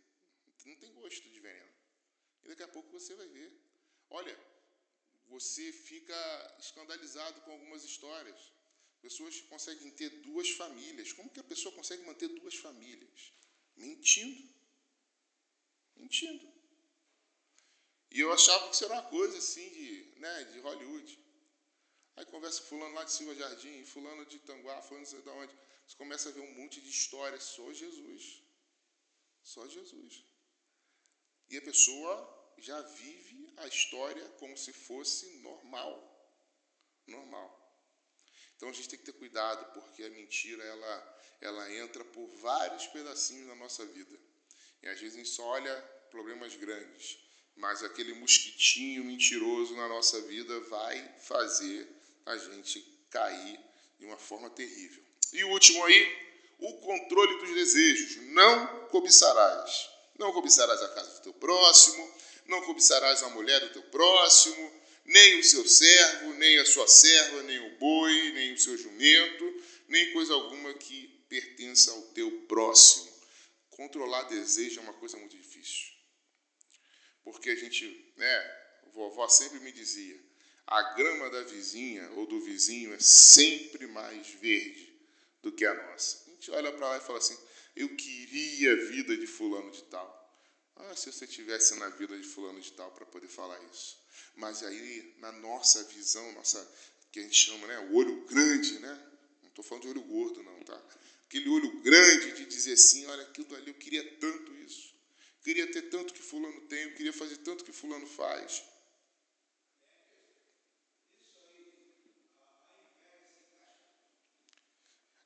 Não 0.64 0.76
tem 0.76 0.93
gosto 0.95 1.28
de 1.28 1.40
veneno. 1.40 1.72
E 2.45 2.49
daqui 2.49 2.62
a 2.62 2.68
pouco 2.68 2.90
você 2.90 3.14
vai 3.14 3.26
ver. 3.28 3.51
Olha, 4.11 4.38
você 5.28 5.72
fica 5.72 6.57
escandalizado 6.59 7.40
com 7.43 7.53
algumas 7.53 7.84
histórias. 7.84 8.53
Pessoas 9.01 9.40
conseguem 9.43 9.90
ter 9.93 10.11
duas 10.20 10.51
famílias. 10.51 11.12
Como 11.12 11.30
que 11.30 11.40
a 11.40 11.45
pessoa 11.45 11.74
consegue 11.74 12.05
manter 12.05 12.28
duas 12.28 12.55
famílias? 12.55 13.32
Mentindo. 13.76 14.49
Mentindo. 15.97 16.51
E 18.14 18.20
eu 18.20 18.32
achava 18.32 18.68
que 18.68 18.74
isso 18.74 18.84
era 18.84 18.94
uma 18.94 19.02
coisa 19.04 19.38
assim 19.38 19.68
de, 19.70 20.14
né, 20.18 20.44
de 20.44 20.60
Hollywood. 20.60 21.18
Aí 22.16 22.26
conversa 22.26 22.60
com 22.60 22.68
fulano 22.68 22.94
lá 22.94 23.04
de 23.04 23.12
Silva 23.12 23.34
Jardim, 23.34 23.84
fulano 23.86 24.26
de 24.26 24.38
Tanguá, 24.40 24.82
fulano 24.82 25.06
de 25.06 25.28
onde. 25.30 25.58
Você 25.86 25.96
começa 25.96 26.28
a 26.28 26.32
ver 26.32 26.40
um 26.40 26.54
monte 26.54 26.80
de 26.80 26.90
histórias, 26.90 27.42
só 27.42 27.72
Jesus. 27.72 28.42
Só 29.42 29.66
Jesus. 29.66 30.24
E 31.48 31.56
a 31.56 31.62
pessoa 31.62 32.54
já 32.58 32.80
vive 32.82 33.52
a 33.56 33.66
história 33.66 34.28
como 34.38 34.56
se 34.58 34.72
fosse 34.72 35.38
normal. 35.38 35.92
Normal. 37.06 37.58
Então 38.56 38.68
a 38.68 38.72
gente 38.72 38.90
tem 38.90 38.98
que 38.98 39.06
ter 39.06 39.14
cuidado, 39.14 39.72
porque 39.72 40.04
a 40.04 40.10
mentira 40.10 40.62
ela, 40.62 41.20
ela 41.40 41.72
entra 41.72 42.04
por 42.04 42.28
vários 42.36 42.86
pedacinhos 42.88 43.48
na 43.48 43.56
nossa 43.56 43.84
vida. 43.86 44.18
E 44.82 44.88
às 44.88 45.00
vezes 45.00 45.14
a 45.14 45.18
gente 45.18 45.30
só 45.30 45.44
olha 45.44 45.74
problemas 46.10 46.54
grandes, 46.56 47.18
mas 47.57 47.82
aquele 47.82 48.14
mosquitinho 48.14 49.05
mentiroso 49.05 49.74
na 49.74 49.88
nossa 49.88 50.20
vida 50.22 50.61
vai 50.61 51.14
fazer 51.20 51.88
a 52.26 52.36
gente 52.36 52.80
cair 53.11 53.61
de 53.98 54.07
uma 54.07 54.16
forma 54.16 54.50
terrível. 54.50 55.03
E 55.32 55.44
o 55.44 55.50
último 55.50 55.84
aí, 55.84 56.22
o 56.59 56.74
controle 56.74 57.38
dos 57.40 57.55
desejos. 57.55 58.16
Não 58.32 58.88
cobiçarás. 58.88 59.90
Não 60.18 60.32
cobiçarás 60.32 60.80
a 60.82 60.88
casa 60.88 61.11
do 61.14 61.22
teu 61.22 61.32
próximo, 61.34 62.14
não 62.46 62.62
cobiçarás 62.62 63.22
a 63.22 63.30
mulher 63.30 63.61
do 63.61 63.70
teu 63.70 63.82
próximo, 63.84 64.72
nem 65.05 65.40
o 65.40 65.44
seu 65.44 65.66
servo, 65.66 66.34
nem 66.34 66.59
a 66.59 66.66
sua 66.66 66.86
serva, 66.86 67.42
nem 67.42 67.59
o 67.59 67.78
boi, 67.78 68.32
nem 68.32 68.53
o 68.53 68.59
seu 68.59 68.76
jumento, 68.76 69.62
nem 69.88 70.12
coisa 70.12 70.34
alguma 70.34 70.72
que 70.74 71.09
pertença 71.28 71.90
ao 71.90 72.03
teu 72.09 72.30
próximo. 72.42 73.11
Controlar 73.70 74.24
desejo 74.24 74.80
é 74.80 74.82
uma 74.82 74.92
coisa 74.92 75.16
muito 75.16 75.36
difícil. 75.36 75.92
Porque 77.25 77.51
a 77.51 77.57
gente, 77.57 78.12
né, 78.16 78.62
vovó 78.93 79.29
sempre 79.29 79.61
me 79.61 79.73
dizia, 79.73 80.20
a 80.66 80.95
grama 80.95 81.31
da 81.31 81.43
vizinha 81.43 82.11
ou 82.12 82.27
do 82.27 82.41
vizinho 82.41 82.95
é 82.95 82.99
sempre 82.99 83.87
mais 83.87 84.29
verde 84.29 84.93
do 85.43 85.53
que 85.53 85.64
a 85.64 85.75
nossa. 85.75 86.25
A 86.27 86.31
gente 86.31 86.51
olha 86.51 86.73
para 86.73 86.89
lá 86.89 86.99
e 86.99 87.01
fala 87.01 87.18
assim: 87.18 87.37
eu 87.75 87.95
queria 87.97 88.73
a 88.73 88.77
vida 88.77 89.16
de 89.16 89.27
fulano 89.27 89.70
de 89.70 89.83
tal. 89.85 90.20
Ah, 90.77 90.97
se 90.97 91.12
você 91.12 91.27
tivesse 91.27 91.75
na 91.77 91.89
vida 91.91 92.18
de 92.18 92.27
fulano 92.27 92.61
de 92.61 92.73
tal 92.73 92.91
para 92.93 93.07
poder 93.07 93.29
falar 93.29 93.62
isso. 93.73 93.99
Mas 94.35 94.62
aí, 94.62 95.14
na 95.18 95.31
nossa 95.33 95.83
visão, 95.85 96.33
nossa, 96.33 96.66
que 97.11 97.20
a 97.20 97.23
gente 97.23 97.35
chama, 97.35 97.66
né, 97.66 97.79
o 97.91 97.95
olho 97.95 98.25
grande, 98.25 98.79
né? 98.79 99.12
Não 99.43 99.49
estou 99.49 99.64
falando 99.64 99.83
de 99.83 99.91
olho 99.91 100.03
gordo, 100.03 100.43
não, 100.43 100.61
tá? 100.61 100.81
Aquele 101.27 101.49
olho 101.49 101.81
grande 101.81 102.33
de 102.33 102.47
dizer 102.47 102.73
assim, 102.73 103.07
olha, 103.07 103.23
aquilo 103.23 103.55
ali, 103.55 103.68
eu 103.68 103.75
queria 103.75 104.03
tanto 104.18 104.55
isso. 104.57 104.91
Queria 105.43 105.70
ter 105.72 105.82
tanto 105.82 106.14
que 106.14 106.22
fulano 106.22 106.61
tem, 106.62 106.82
eu 106.84 106.95
queria 106.95 107.12
fazer 107.12 107.36
tanto 107.38 107.64
que 107.64 107.72
fulano 107.72 108.07
faz. 108.07 108.62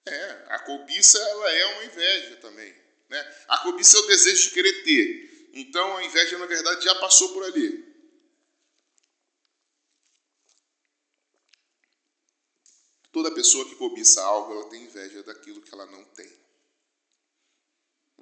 É, 0.07 0.31
a 0.49 0.59
cobiça 0.61 1.19
ela 1.19 1.51
é 1.51 1.67
uma 1.75 1.85
inveja 1.85 2.37
também. 2.37 2.75
Né? 3.09 3.37
A 3.49 3.59
cobiça 3.59 3.97
é 3.97 4.01
o 4.01 4.07
desejo 4.07 4.45
de 4.45 4.55
querer 4.55 4.85
ter. 4.85 5.51
Então 5.53 5.97
a 5.97 6.05
inveja, 6.05 6.39
na 6.39 6.47
verdade, 6.47 6.85
já 6.85 6.95
passou 6.95 7.33
por 7.33 7.45
ali. 7.45 7.85
Toda 13.13 13.35
pessoa 13.35 13.67
que 13.69 13.75
cobiça 13.75 14.23
algo, 14.23 14.53
ela 14.53 14.69
tem 14.69 14.85
inveja 14.85 15.23
daquilo 15.23 15.63
que 15.63 15.73
ela 15.75 15.87
não 15.87 16.05
tem. 16.05 16.46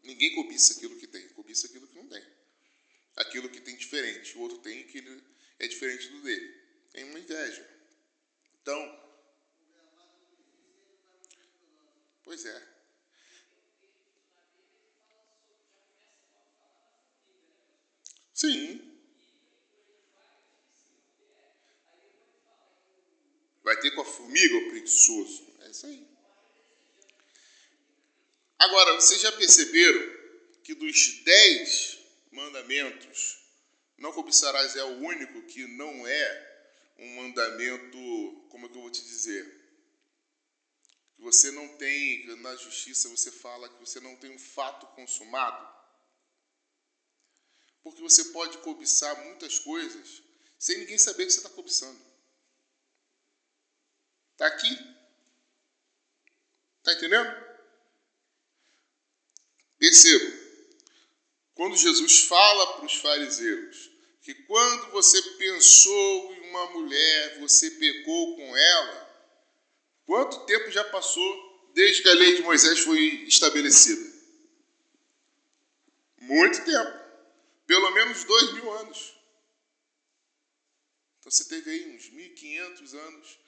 Ninguém 0.05 0.35
cobiça 0.35 0.75
aquilo 0.75 0.99
que 0.99 1.07
tem, 1.07 1.29
cobiça 1.31 1.67
aquilo 1.67 1.87
que 1.89 1.97
não 1.97 2.09
tem. 2.09 2.25
Aquilo 3.17 3.49
que 3.49 3.61
tem 3.61 3.77
diferente, 3.77 4.37
o 4.37 4.41
outro 4.41 4.59
tem 4.59 4.87
que 4.87 5.03
é 5.59 5.67
diferente 5.67 6.09
do 6.09 6.23
dele. 6.23 6.63
Tem 6.93 7.05
uma 7.05 7.19
inveja. 7.19 7.69
Então, 8.61 9.05
Pois 12.25 12.45
é. 12.47 12.69
Sim. 18.33 18.91
Vai 23.63 23.79
ter 23.81 23.91
com 23.93 24.01
a 24.01 24.05
formiga 24.05 24.57
o 24.57 24.71
preguiçoso. 24.71 25.55
É 25.61 25.71
isso 25.71 25.87
aí. 25.87 26.14
Agora, 28.59 28.95
vocês 28.95 29.21
já 29.21 29.33
perceberam 29.33 30.15
que 30.63 30.75
dos 30.75 31.23
dez 31.25 31.99
mandamentos, 32.33 33.39
não 33.99 34.13
cobiçarás 34.13 34.77
é 34.77 34.85
o 34.85 34.99
único 34.99 35.43
que 35.43 35.67
não 35.77 36.07
é 36.07 36.55
um 36.99 37.17
mandamento, 37.17 38.47
como 38.51 38.67
é 38.67 38.69
que 38.69 38.77
eu 38.77 38.83
vou 38.83 38.91
te 38.91 39.03
dizer? 39.03 39.65
você 41.25 41.51
não 41.51 41.77
tem, 41.79 42.27
na 42.37 42.55
justiça 42.57 43.09
você 43.09 43.31
fala 43.31 43.69
que 43.69 43.81
você 43.81 43.99
não 43.99 44.15
tem 44.17 44.31
um 44.31 44.39
fato 44.39 44.87
consumado. 44.89 45.75
Porque 47.83 48.01
você 48.01 48.25
pode 48.27 48.59
cobiçar 48.59 49.25
muitas 49.25 49.59
coisas 49.59 50.23
sem 50.59 50.79
ninguém 50.79 50.99
saber 50.99 51.25
que 51.25 51.33
você 51.33 51.39
está 51.39 51.51
cobiçando. 51.51 52.01
Está 54.33 54.47
aqui. 54.47 54.71
Está 56.79 56.93
entendendo? 56.93 57.44
Perceba. 59.85 60.33
Quando 61.55 61.77
Jesus 61.77 62.21
fala 62.21 62.75
para 62.75 62.87
os 62.87 62.95
fariseus 62.95 63.91
que 64.23 64.35
quando 64.35 64.93
você 64.93 65.21
pensou 65.37 66.33
em 66.33 66.51
uma 66.51 66.71
mulher, 66.71 67.39
você 67.41 67.71
pecou 67.73 68.37
com 68.37 68.57
ela, 68.57 69.05
Quanto 70.07 70.45
tempo 70.45 70.71
já 70.71 70.85
passou 70.85 71.71
desde 71.73 72.03
que 72.03 72.09
a 72.09 72.15
lei 72.15 72.37
de 72.37 72.43
Moisés 72.43 72.81
foi 72.81 73.01
estabelecida? 73.27 74.13
Muito 76.21 76.65
tempo. 76.65 77.05
Pelo 77.67 77.91
menos 77.93 78.25
dois 78.25 78.53
mil 78.53 78.71
anos. 78.73 79.15
Então 81.19 81.33
você 81.33 81.45
teve 81.45 81.71
aí 81.71 81.97
uns 81.97 82.11
1.500 82.11 82.99
anos 82.99 83.39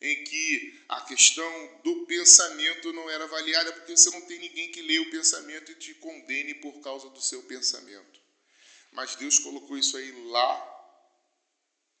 em 0.00 0.24
que 0.24 0.84
a 0.88 1.00
questão 1.02 1.80
do 1.82 2.06
pensamento 2.06 2.92
não 2.92 3.08
era 3.08 3.24
avaliada, 3.24 3.72
porque 3.72 3.96
você 3.96 4.10
não 4.10 4.20
tem 4.22 4.38
ninguém 4.38 4.70
que 4.70 4.82
leia 4.82 5.02
o 5.02 5.10
pensamento 5.10 5.72
e 5.72 5.76
te 5.76 5.94
condene 5.94 6.54
por 6.56 6.80
causa 6.80 7.08
do 7.10 7.20
seu 7.20 7.42
pensamento. 7.44 8.20
Mas 8.92 9.16
Deus 9.16 9.38
colocou 9.38 9.76
isso 9.76 9.96
aí 9.96 10.12
lá, 10.30 11.18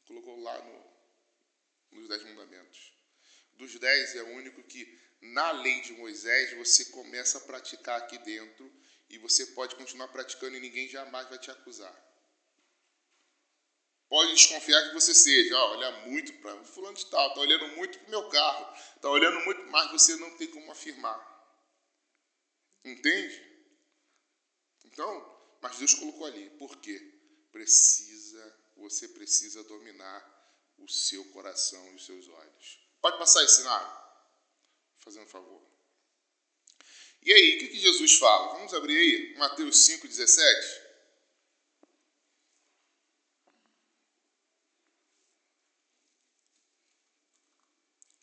colocou 0.06 0.40
lá 0.40 0.62
no, 0.62 1.98
nos 1.98 2.08
Dez 2.08 2.22
Mandamentos 2.24 2.96
dos 3.56 3.78
dez 3.78 4.14
é 4.14 4.22
o 4.22 4.36
único 4.36 4.62
que, 4.64 4.86
na 5.20 5.50
lei 5.50 5.80
de 5.80 5.92
Moisés, 5.94 6.56
você 6.56 6.86
começa 6.86 7.38
a 7.38 7.40
praticar 7.40 7.98
aqui 7.98 8.18
dentro 8.18 8.70
e 9.08 9.18
você 9.18 9.46
pode 9.46 9.74
continuar 9.76 10.08
praticando 10.08 10.56
e 10.56 10.60
ninguém 10.60 10.88
jamais 10.88 11.28
vai 11.28 11.38
te 11.38 11.50
acusar. 11.50 12.05
Pode 14.08 14.32
desconfiar 14.34 14.88
que 14.88 14.94
você 14.94 15.14
seja, 15.14 15.56
ó, 15.56 15.72
olha 15.72 15.90
muito 16.06 16.32
para 16.34 16.64
fulano 16.64 16.96
de 16.96 17.06
tal, 17.06 17.28
está 17.28 17.40
olhando 17.40 17.68
muito 17.76 17.98
para 17.98 18.06
o 18.06 18.10
meu 18.10 18.28
carro, 18.28 18.76
está 18.94 19.10
olhando 19.10 19.44
muito, 19.44 19.62
mas 19.64 19.90
você 19.90 20.16
não 20.16 20.36
tem 20.36 20.48
como 20.48 20.70
afirmar. 20.70 21.36
Entende? 22.84 23.44
Então, 24.84 25.58
mas 25.60 25.78
Deus 25.78 25.94
colocou 25.94 26.26
ali. 26.26 26.48
Por 26.50 26.76
quê? 26.76 26.98
Precisa, 27.50 28.56
você 28.76 29.08
precisa 29.08 29.64
dominar 29.64 30.34
o 30.78 30.88
seu 30.88 31.24
coração 31.32 31.84
e 31.92 31.96
os 31.96 32.06
seus 32.06 32.28
olhos. 32.28 32.78
Pode 33.00 33.18
passar 33.18 33.42
esse 33.42 33.56
cenário? 33.56 33.90
Fazendo 34.98 35.24
um 35.24 35.28
favor. 35.28 35.62
E 37.22 37.32
aí, 37.32 37.56
o 37.56 37.58
que, 37.58 37.68
que 37.68 37.78
Jesus 37.80 38.18
fala? 38.18 38.54
Vamos 38.54 38.72
abrir 38.72 38.96
aí, 38.96 39.36
Mateus 39.36 39.78
5, 39.78 40.06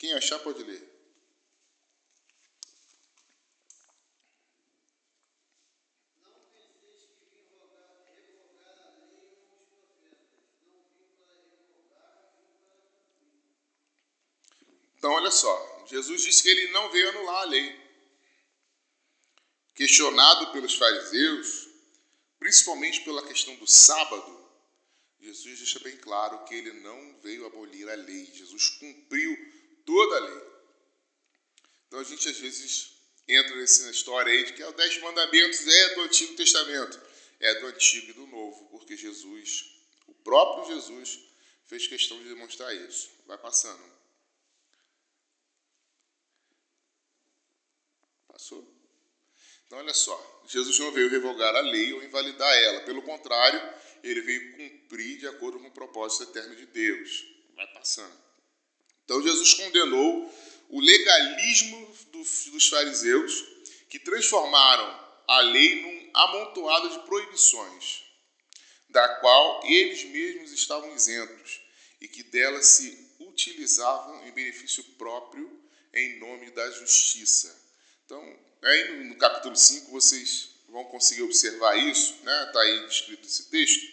Quem 0.04 0.12
achar 0.12 0.38
pode 0.40 0.62
ler. 0.62 0.86
Então, 14.98 15.10
olha 15.10 15.30
só, 15.30 15.86
Jesus 15.88 16.20
disse 16.20 16.42
que 16.42 16.50
ele 16.50 16.70
não 16.72 16.90
veio 16.90 17.08
anular 17.08 17.40
a 17.40 17.44
lei. 17.44 17.74
Questionado 19.74 20.52
pelos 20.52 20.74
fariseus, 20.74 21.66
principalmente 22.38 23.00
pela 23.04 23.26
questão 23.26 23.56
do 23.56 23.66
sábado, 23.66 24.50
Jesus 25.18 25.60
deixa 25.60 25.78
bem 25.78 25.96
claro 25.96 26.44
que 26.44 26.54
ele 26.54 26.74
não 26.82 27.18
veio 27.22 27.46
abolir 27.46 27.88
a 27.88 27.94
lei. 27.94 28.26
Jesus 28.26 28.68
cumpriu 28.68 29.63
toda 29.84 30.16
a 30.16 30.20
lei. 30.20 30.42
Então 31.86 32.00
a 32.00 32.04
gente 32.04 32.28
às 32.28 32.38
vezes 32.38 32.92
entra 33.28 33.56
nessa 33.56 33.90
história 33.90 34.32
aí 34.32 34.44
de 34.44 34.52
que 34.52 34.62
é 34.62 34.68
os 34.68 34.74
dez 34.74 35.00
mandamentos 35.00 35.66
é 35.66 35.94
do 35.94 36.02
Antigo 36.02 36.34
Testamento. 36.34 37.00
É 37.40 37.60
do 37.60 37.66
Antigo 37.66 38.10
e 38.10 38.14
do 38.14 38.26
Novo, 38.26 38.68
porque 38.70 38.96
Jesus, 38.96 39.64
o 40.06 40.14
próprio 40.14 40.74
Jesus, 40.74 41.20
fez 41.66 41.86
questão 41.86 42.16
de 42.18 42.28
demonstrar 42.28 42.74
isso. 42.74 43.10
Vai 43.26 43.36
passando. 43.38 43.82
Passou? 48.28 48.74
Então, 49.66 49.78
olha 49.78 49.94
só, 49.94 50.42
Jesus 50.48 50.78
não 50.78 50.92
veio 50.92 51.08
revogar 51.08 51.54
a 51.54 51.60
lei 51.60 51.92
ou 51.92 52.02
invalidar 52.02 52.52
ela. 52.64 52.80
Pelo 52.80 53.02
contrário, 53.02 53.60
ele 54.02 54.20
veio 54.20 54.56
cumprir 54.56 55.18
de 55.18 55.26
acordo 55.26 55.58
com 55.58 55.68
o 55.68 55.72
propósito 55.72 56.30
eterno 56.30 56.54
de 56.54 56.66
Deus. 56.66 57.24
Vai 57.56 57.66
passando. 57.72 58.23
Então 59.04 59.22
Jesus 59.22 59.54
condenou 59.54 60.32
o 60.68 60.80
legalismo 60.80 61.94
dos 62.12 62.68
fariseus, 62.68 63.44
que 63.88 63.98
transformaram 63.98 65.04
a 65.26 65.40
lei 65.40 65.82
num 65.82 66.10
amontoado 66.14 66.88
de 66.90 66.98
proibições, 67.06 68.02
da 68.88 69.06
qual 69.16 69.64
eles 69.66 70.04
mesmos 70.04 70.52
estavam 70.52 70.94
isentos 70.94 71.60
e 72.00 72.08
que 72.08 72.22
dela 72.22 72.62
se 72.62 73.12
utilizavam 73.20 74.26
em 74.26 74.32
benefício 74.32 74.82
próprio 74.98 75.60
em 75.92 76.18
nome 76.18 76.50
da 76.50 76.70
justiça. 76.72 77.56
Então, 78.04 78.38
aí 78.62 79.04
no 79.04 79.16
capítulo 79.16 79.56
5 79.56 79.90
vocês 79.90 80.50
vão 80.68 80.84
conseguir 80.86 81.22
observar 81.22 81.76
isso, 81.76 82.14
né? 82.22 82.44
Está 82.46 82.60
aí 82.60 82.86
descrito 82.86 83.26
esse 83.26 83.50
texto, 83.50 83.86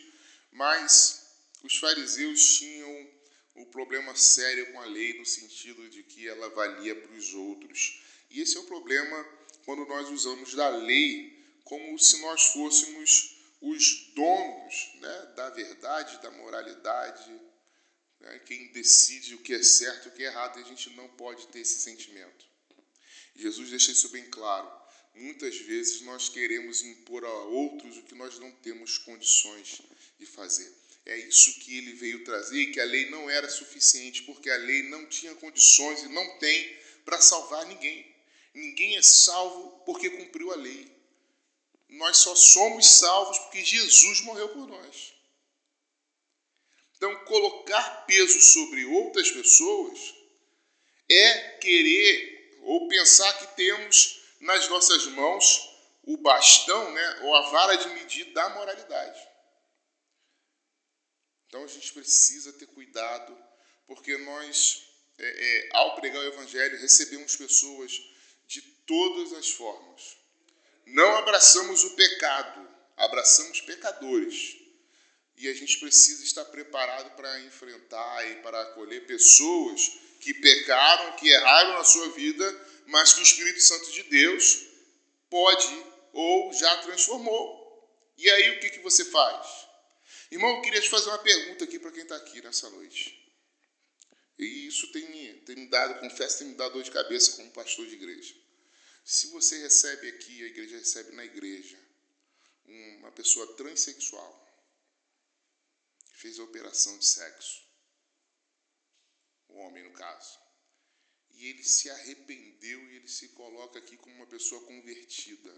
mas 0.51 1.27
os 1.63 1.77
fariseus 1.77 2.57
tinham 2.57 3.00
o 3.55 3.65
problema 3.65 4.15
sério 4.15 4.71
com 4.71 4.81
a 4.81 4.85
lei 4.85 5.17
no 5.17 5.25
sentido 5.25 5.89
de 5.89 6.03
que 6.03 6.27
ela 6.27 6.49
valia 6.49 6.95
para 6.95 7.11
os 7.13 7.33
outros. 7.33 8.01
E 8.29 8.41
esse 8.41 8.57
é 8.57 8.59
o 8.59 8.65
problema 8.65 9.25
quando 9.65 9.85
nós 9.85 10.09
usamos 10.09 10.53
da 10.53 10.69
lei 10.69 11.39
como 11.63 11.97
se 11.99 12.19
nós 12.21 12.47
fôssemos 12.47 13.37
os 13.61 14.11
donos 14.15 14.91
né, 14.99 15.33
da 15.35 15.49
verdade, 15.51 16.21
da 16.21 16.31
moralidade, 16.31 17.31
né, 18.19 18.39
quem 18.39 18.71
decide 18.71 19.35
o 19.35 19.41
que 19.41 19.53
é 19.53 19.63
certo 19.63 20.07
e 20.07 20.09
o 20.09 20.11
que 20.13 20.23
é 20.23 20.27
errado, 20.27 20.59
e 20.59 20.63
a 20.63 20.65
gente 20.65 20.89
não 20.91 21.07
pode 21.09 21.47
ter 21.47 21.59
esse 21.59 21.79
sentimento. 21.79 22.45
Jesus 23.35 23.69
deixa 23.69 23.91
isso 23.91 24.09
bem 24.09 24.29
claro. 24.29 24.69
Muitas 25.13 25.57
vezes 25.57 26.01
nós 26.01 26.29
queremos 26.29 26.81
impor 26.83 27.23
a 27.23 27.33
outros 27.43 27.97
o 27.97 28.03
que 28.03 28.15
nós 28.15 28.39
não 28.39 28.51
temos 28.51 28.97
condições 28.97 29.81
de 30.19 30.25
fazer. 30.25 30.80
É 31.05 31.17
isso 31.17 31.59
que 31.59 31.77
ele 31.77 31.93
veio 31.93 32.23
trazer, 32.23 32.67
que 32.67 32.79
a 32.79 32.85
lei 32.85 33.09
não 33.09 33.29
era 33.29 33.49
suficiente, 33.49 34.23
porque 34.23 34.49
a 34.49 34.57
lei 34.57 34.83
não 34.83 35.07
tinha 35.07 35.33
condições 35.35 36.03
e 36.03 36.09
não 36.09 36.37
tem 36.37 36.79
para 37.03 37.19
salvar 37.19 37.65
ninguém. 37.65 38.15
Ninguém 38.53 38.97
é 38.97 39.01
salvo 39.01 39.81
porque 39.85 40.09
cumpriu 40.09 40.51
a 40.51 40.55
lei. 40.55 40.91
Nós 41.89 42.17
só 42.17 42.35
somos 42.35 42.87
salvos 42.87 43.37
porque 43.39 43.63
Jesus 43.63 44.21
morreu 44.21 44.49
por 44.49 44.67
nós. 44.67 45.13
Então, 46.95 47.25
colocar 47.25 48.05
peso 48.05 48.39
sobre 48.39 48.85
outras 48.85 49.31
pessoas 49.31 50.13
é 51.09 51.57
querer 51.57 52.59
ou 52.61 52.87
pensar 52.87 53.33
que 53.39 53.55
temos 53.55 54.21
nas 54.39 54.69
nossas 54.69 55.07
mãos 55.07 55.69
o 56.03 56.17
bastão, 56.17 56.91
né, 56.91 57.19
ou 57.23 57.35
a 57.35 57.49
vara 57.49 57.75
de 57.75 57.89
medir 57.89 58.25
da 58.33 58.49
moralidade. 58.49 59.30
Então 61.51 61.65
a 61.65 61.67
gente 61.67 61.91
precisa 61.91 62.53
ter 62.53 62.65
cuidado, 62.67 63.37
porque 63.85 64.17
nós, 64.19 64.83
é, 65.19 65.25
é, 65.25 65.69
ao 65.73 65.95
pregar 65.97 66.21
o 66.21 66.27
Evangelho, 66.27 66.79
recebemos 66.79 67.35
pessoas 67.35 67.91
de 68.47 68.61
todas 68.61 69.33
as 69.33 69.49
formas. 69.49 70.15
Não 70.85 71.17
abraçamos 71.17 71.83
o 71.83 71.89
pecado, 71.89 72.69
abraçamos 72.95 73.59
pecadores. 73.59 74.55
E 75.35 75.49
a 75.49 75.53
gente 75.53 75.77
precisa 75.81 76.23
estar 76.23 76.45
preparado 76.45 77.17
para 77.17 77.41
enfrentar 77.41 78.31
e 78.31 78.35
para 78.37 78.61
acolher 78.61 79.05
pessoas 79.05 79.91
que 80.21 80.33
pecaram, 80.33 81.17
que 81.17 81.27
erraram 81.27 81.73
na 81.73 81.83
sua 81.83 82.11
vida, 82.11 82.67
mas 82.85 83.11
que 83.11 83.19
o 83.19 83.23
Espírito 83.23 83.59
Santo 83.59 83.91
de 83.91 84.03
Deus 84.03 84.67
pode 85.29 85.83
ou 86.13 86.53
já 86.53 86.77
transformou. 86.77 87.59
E 88.17 88.29
aí 88.29 88.51
o 88.51 88.59
que, 88.61 88.69
que 88.69 88.79
você 88.79 89.03
faz? 89.03 89.70
Irmão, 90.31 90.49
eu 90.55 90.61
queria 90.61 90.79
te 90.79 90.89
fazer 90.89 91.09
uma 91.09 91.17
pergunta 91.17 91.65
aqui 91.65 91.77
para 91.77 91.91
quem 91.91 92.03
está 92.03 92.15
aqui 92.15 92.41
nessa 92.41 92.69
noite. 92.69 93.21
E 94.39 94.65
isso 94.65 94.89
tem 94.93 95.09
me, 95.09 95.41
tem 95.41 95.57
me 95.57 95.67
dado, 95.67 95.99
confesso, 95.99 96.39
tem 96.39 96.47
me 96.47 96.55
dado 96.55 96.73
dor 96.73 96.83
de 96.83 96.89
cabeça 96.89 97.35
como 97.35 97.51
pastor 97.51 97.85
de 97.85 97.95
igreja. 97.95 98.33
Se 99.03 99.27
você 99.27 99.57
recebe 99.57 100.07
aqui, 100.07 100.41
a 100.41 100.47
igreja 100.47 100.77
recebe 100.77 101.11
na 101.11 101.25
igreja, 101.25 101.77
uma 102.65 103.11
pessoa 103.11 103.55
transexual, 103.57 104.47
fez 106.13 106.39
a 106.39 106.43
operação 106.43 106.97
de 106.97 107.05
sexo, 107.05 107.61
o 109.49 109.57
homem 109.57 109.83
no 109.83 109.91
caso, 109.91 110.39
e 111.31 111.47
ele 111.47 111.63
se 111.63 111.89
arrependeu 111.89 112.79
e 112.89 112.95
ele 112.95 113.07
se 113.09 113.29
coloca 113.29 113.79
aqui 113.79 113.97
como 113.97 114.15
uma 114.15 114.27
pessoa 114.27 114.65
convertida. 114.65 115.51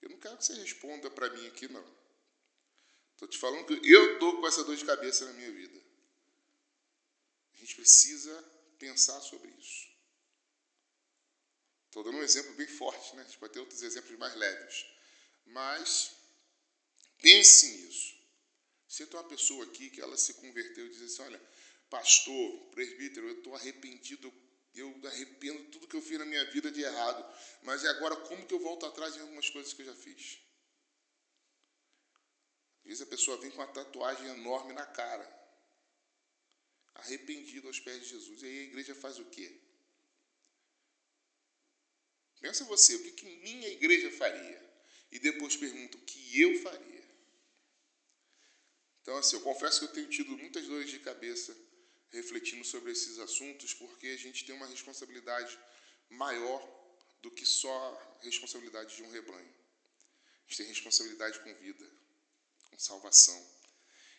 Eu 0.00 0.08
não 0.08 0.18
quero 0.18 0.38
que 0.38 0.44
você 0.46 0.54
responda 0.54 1.10
para 1.10 1.28
mim 1.30 1.46
aqui, 1.48 1.68
não. 1.68 2.03
Estou 3.14 3.28
te 3.28 3.38
falando 3.38 3.64
que 3.64 3.90
eu 3.90 4.14
estou 4.14 4.40
com 4.40 4.46
essa 4.46 4.64
dor 4.64 4.76
de 4.76 4.84
cabeça 4.84 5.24
na 5.24 5.32
minha 5.32 5.50
vida. 5.50 5.80
A 7.54 7.56
gente 7.56 7.76
precisa 7.76 8.42
pensar 8.78 9.20
sobre 9.20 9.48
isso. 9.50 9.88
Estou 11.86 12.02
dando 12.02 12.18
um 12.18 12.22
exemplo 12.22 12.52
bem 12.54 12.66
forte, 12.66 13.14
né? 13.14 13.22
A 13.22 13.24
gente 13.24 13.38
pode 13.38 13.52
ter 13.52 13.60
outros 13.60 13.82
exemplos 13.82 14.18
mais 14.18 14.34
leves. 14.34 14.84
Mas 15.46 16.10
pense 17.22 17.68
nisso. 17.68 18.14
Se 18.88 19.06
tem 19.06 19.18
uma 19.18 19.28
pessoa 19.28 19.64
aqui 19.64 19.90
que 19.90 20.00
ela 20.00 20.16
se 20.16 20.34
converteu 20.34 20.86
e 20.86 20.90
diz 20.90 21.02
assim, 21.02 21.22
olha, 21.22 21.40
pastor, 21.88 22.70
presbítero, 22.70 23.28
eu 23.28 23.38
estou 23.38 23.54
arrependido, 23.54 24.32
eu 24.74 25.00
arrependo 25.04 25.70
tudo 25.70 25.86
que 25.86 25.96
eu 25.96 26.02
fiz 26.02 26.18
na 26.18 26.24
minha 26.24 26.44
vida 26.50 26.70
de 26.70 26.82
errado, 26.82 27.24
mas 27.62 27.84
agora 27.84 28.16
como 28.16 28.46
que 28.46 28.54
eu 28.54 28.58
volto 28.58 28.86
atrás 28.86 29.16
em 29.16 29.20
algumas 29.20 29.48
coisas 29.48 29.72
que 29.72 29.82
eu 29.82 29.86
já 29.86 29.94
fiz? 29.94 30.43
Às 32.84 32.88
vezes 32.88 33.02
a 33.02 33.06
pessoa 33.06 33.38
vem 33.38 33.50
com 33.50 33.56
uma 33.56 33.66
tatuagem 33.66 34.26
enorme 34.28 34.74
na 34.74 34.84
cara, 34.84 35.26
arrependido 36.94 37.66
aos 37.66 37.80
pés 37.80 38.02
de 38.02 38.10
Jesus. 38.10 38.42
E 38.42 38.46
aí 38.46 38.58
a 38.58 38.62
igreja 38.64 38.94
faz 38.94 39.18
o 39.18 39.24
quê? 39.24 39.58
Pensa 42.42 42.62
você, 42.64 42.94
o 42.94 43.02
que, 43.02 43.12
que 43.12 43.24
minha 43.24 43.68
igreja 43.68 44.10
faria? 44.10 44.62
E 45.10 45.18
depois 45.18 45.56
pergunta 45.56 45.96
o 45.96 46.00
que 46.02 46.42
eu 46.42 46.60
faria. 46.62 47.04
Então, 49.00 49.16
assim, 49.16 49.36
eu 49.36 49.42
confesso 49.42 49.80
que 49.80 49.86
eu 49.86 49.92
tenho 49.92 50.08
tido 50.10 50.36
muitas 50.36 50.66
dores 50.66 50.90
de 50.90 50.98
cabeça 50.98 51.56
refletindo 52.10 52.64
sobre 52.64 52.92
esses 52.92 53.18
assuntos, 53.18 53.72
porque 53.72 54.08
a 54.08 54.16
gente 54.18 54.44
tem 54.44 54.54
uma 54.54 54.66
responsabilidade 54.66 55.58
maior 56.10 56.62
do 57.22 57.30
que 57.30 57.46
só 57.46 57.74
a 58.20 58.24
responsabilidade 58.24 58.94
de 58.94 59.02
um 59.02 59.10
rebanho. 59.10 59.54
A 60.40 60.48
gente 60.48 60.58
tem 60.58 60.66
responsabilidade 60.66 61.40
com 61.40 61.54
vida 61.54 62.03
salvação. 62.78 63.54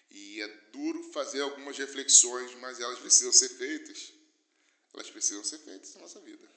E 0.09 0.41
é 0.41 0.47
duro 0.71 1.11
fazer 1.11 1.41
algumas 1.41 1.77
reflexões, 1.77 2.53
mas 2.55 2.79
elas 2.79 2.99
precisam 2.99 3.33
ser 3.33 3.49
feitas. 3.49 4.13
Elas 4.93 5.09
precisam 5.09 5.43
ser 5.43 5.59
feitas 5.59 5.93
na 5.95 6.01
nossa 6.01 6.19
vida. 6.21 6.47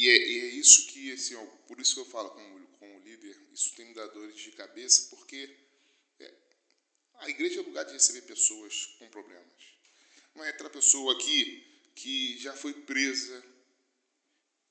E 0.00 0.08
é, 0.08 0.16
e 0.16 0.40
é 0.40 0.46
isso 0.54 0.86
que, 0.86 1.12
assim, 1.12 1.34
ó, 1.34 1.44
por 1.68 1.78
isso 1.78 1.92
que 1.92 2.00
eu 2.00 2.06
falo 2.06 2.30
como, 2.30 2.66
como 2.78 3.00
líder, 3.00 3.36
isso 3.52 3.74
tem 3.74 3.84
me 3.84 3.92
dado 3.92 4.14
dores 4.14 4.34
de 4.34 4.50
cabeça, 4.52 5.08
porque 5.10 5.54
é, 6.18 6.34
a 7.16 7.28
igreja 7.28 7.60
é 7.60 7.62
lugar 7.62 7.84
de 7.84 7.92
receber 7.92 8.22
pessoas 8.22 8.86
com 8.98 9.06
problemas. 9.10 9.44
Não 10.34 10.42
é 10.42 10.48
aquela 10.48 10.70
pessoa 10.70 11.12
aqui 11.12 11.62
que 11.94 12.38
já 12.38 12.56
foi 12.56 12.72
presa, 12.72 13.44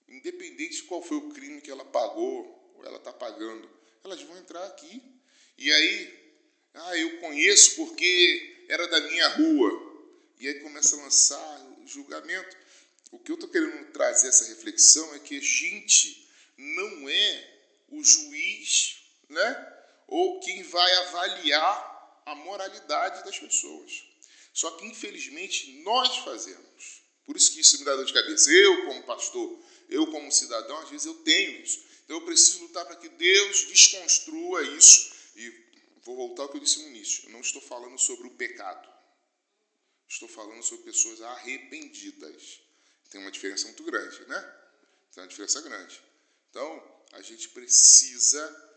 independente 0.08 0.78
de 0.78 0.84
qual 0.84 1.04
foi 1.04 1.18
o 1.18 1.30
crime 1.30 1.62
que 1.62 1.70
ela 1.70 1.86
pagou 1.86 2.74
ou 2.76 2.84
ela 2.84 2.98
está 2.98 3.14
pagando, 3.14 3.70
elas 4.04 4.24
vão 4.24 4.36
entrar 4.36 4.66
aqui. 4.66 5.00
E 5.60 5.72
aí, 5.72 6.34
ah, 6.74 6.98
eu 6.98 7.20
conheço 7.20 7.76
porque 7.76 8.66
era 8.68 8.88
da 8.88 9.02
minha 9.02 9.28
rua. 9.28 10.10
E 10.40 10.48
aí 10.48 10.56
começa 10.62 10.96
a 10.96 11.04
lançar 11.04 11.78
julgamento. 11.86 12.58
O 13.12 13.20
que 13.20 13.32
eu 13.32 13.36
estou 13.36 13.50
querendo 13.50 13.92
trazer 13.92 14.28
essa 14.28 14.46
reflexão 14.46 15.16
é 15.16 15.20
que 15.20 15.38
a 15.38 15.42
gente 15.42 16.30
não 16.58 17.10
é 17.10 17.60
o 17.90 18.04
juiz, 18.04 18.98
né? 19.28 19.76
Ou 20.08 20.40
quem 20.40 20.64
vai 20.64 20.92
avaliar 21.08 22.22
a 22.26 22.36
moralidade 22.36 23.24
das 23.24 23.40
pessoas. 23.40 24.04
Só 24.54 24.72
que, 24.72 24.86
infelizmente, 24.86 25.82
nós 25.84 26.18
fazemos. 26.18 27.02
Por 27.26 27.36
isso 27.36 27.54
que 27.54 27.62
isso 27.62 27.80
me 27.80 27.86
dá 27.86 27.96
dor 27.96 28.06
de 28.06 28.14
cabeça. 28.14 28.52
Eu, 28.52 28.86
como 28.86 29.04
pastor, 29.04 29.60
eu, 29.90 30.08
como 30.08 30.32
cidadão, 30.32 30.78
às 30.80 30.90
vezes 30.90 31.06
eu 31.06 31.16
tenho 31.16 31.62
isso. 31.62 31.84
Então, 32.04 32.18
eu 32.18 32.26
preciso 32.26 32.64
lutar 32.64 32.86
para 32.86 32.96
que 32.96 33.10
Deus 33.10 33.68
desconstrua 33.68 34.64
isso. 34.64 35.12
E 35.36 35.50
vou 36.04 36.16
voltar 36.16 36.44
ao 36.44 36.50
que 36.50 36.58
eu 36.58 36.62
disse 36.62 36.82
no 36.82 36.90
início. 36.90 37.26
Eu 37.26 37.32
não 37.32 37.42
estou 37.42 37.62
falando 37.62 37.98
sobre 37.98 38.28
o 38.28 38.32
pecado. 38.32 38.90
Estou 40.08 40.28
falando 40.28 40.64
sobre 40.64 40.86
pessoas 40.86 41.22
arrependidas. 41.22 42.62
Tem 43.10 43.20
uma 43.22 43.32
diferença 43.32 43.66
muito 43.66 43.84
grande, 43.84 44.26
né? 44.28 44.56
Tem 45.14 45.24
uma 45.24 45.28
diferença 45.28 45.62
grande. 45.62 46.02
Então, 46.50 47.04
a 47.14 47.22
gente 47.22 47.50
precisa 47.50 48.70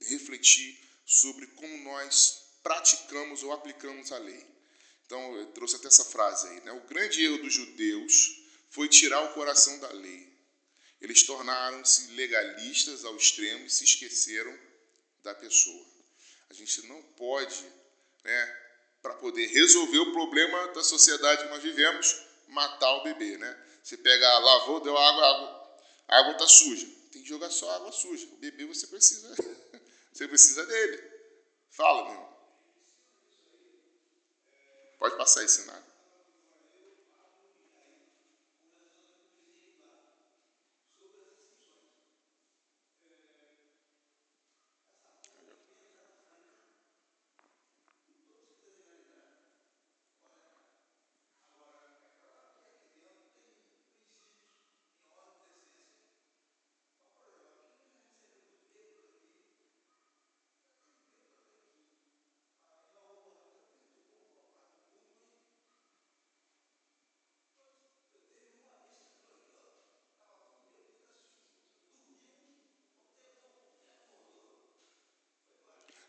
refletir 0.00 0.78
sobre 1.04 1.46
como 1.48 1.76
nós 1.84 2.58
praticamos 2.62 3.42
ou 3.42 3.52
aplicamos 3.52 4.12
a 4.12 4.18
lei. 4.18 4.46
Então, 5.06 5.36
eu 5.36 5.46
trouxe 5.52 5.76
até 5.76 5.88
essa 5.88 6.04
frase 6.04 6.46
aí. 6.48 6.60
Né? 6.60 6.72
O 6.72 6.80
grande 6.82 7.24
erro 7.24 7.38
dos 7.38 7.52
judeus 7.52 8.42
foi 8.70 8.88
tirar 8.88 9.22
o 9.22 9.32
coração 9.32 9.78
da 9.78 9.90
lei. 9.92 10.28
Eles 11.00 11.22
tornaram-se 11.22 12.10
legalistas 12.12 13.04
ao 13.04 13.16
extremo 13.16 13.64
e 13.64 13.70
se 13.70 13.84
esqueceram 13.84 14.56
da 15.22 15.34
pessoa. 15.34 15.86
A 16.50 16.54
gente 16.54 16.86
não 16.86 17.00
pode, 17.02 17.64
né, 18.24 18.56
para 19.00 19.14
poder 19.14 19.46
resolver 19.46 19.98
o 19.98 20.12
problema 20.12 20.68
da 20.68 20.82
sociedade 20.82 21.44
que 21.44 21.50
nós 21.50 21.62
vivemos, 21.62 22.20
matar 22.48 22.92
o 22.96 23.04
bebê. 23.04 23.38
Né? 23.38 23.64
Você 23.88 23.96
pega, 23.96 24.38
lavou, 24.40 24.80
deu 24.80 24.94
água, 24.98 25.80
a 26.08 26.18
água 26.18 26.32
está 26.32 26.46
suja. 26.46 26.86
Tem 27.10 27.22
que 27.22 27.28
jogar 27.28 27.48
só 27.48 27.70
água 27.70 27.90
suja. 27.90 28.26
O 28.26 28.36
bebê 28.36 28.66
você 28.66 28.86
precisa, 28.86 29.34
você 30.12 30.28
precisa 30.28 30.66
dele. 30.66 31.02
Fala, 31.70 32.10
meu. 32.10 32.28
Pode 34.98 35.16
passar 35.16 35.42
esse 35.42 35.64
nada. 35.64 35.87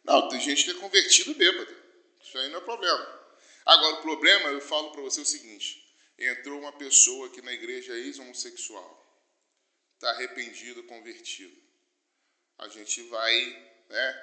Não, 0.10 0.28
tem 0.28 0.41
gente 0.41 0.64
que 0.64 0.72
é 0.72 0.74
convertido 0.74 1.36
bêbado. 1.36 1.72
Isso 2.20 2.36
aí 2.39 2.49
não 2.49 2.57
é 2.57 2.62
problema. 2.62 3.20
Agora, 3.64 3.97
o 3.97 4.01
problema, 4.01 4.49
eu 4.49 4.60
falo 4.60 4.91
para 4.91 5.03
você 5.03 5.22
o 5.22 5.26
seguinte: 5.26 5.88
entrou 6.18 6.60
uma 6.60 6.72
pessoa 6.72 7.28
aqui 7.28 7.43
na 7.43 7.53
igreja 7.53 7.93
ex-homossexual, 7.93 9.24
está 9.93 10.10
arrependido, 10.10 10.82
convertido. 10.86 11.55
A 12.57 12.68
gente 12.70 13.03
vai 13.03 13.72
né, 13.88 14.14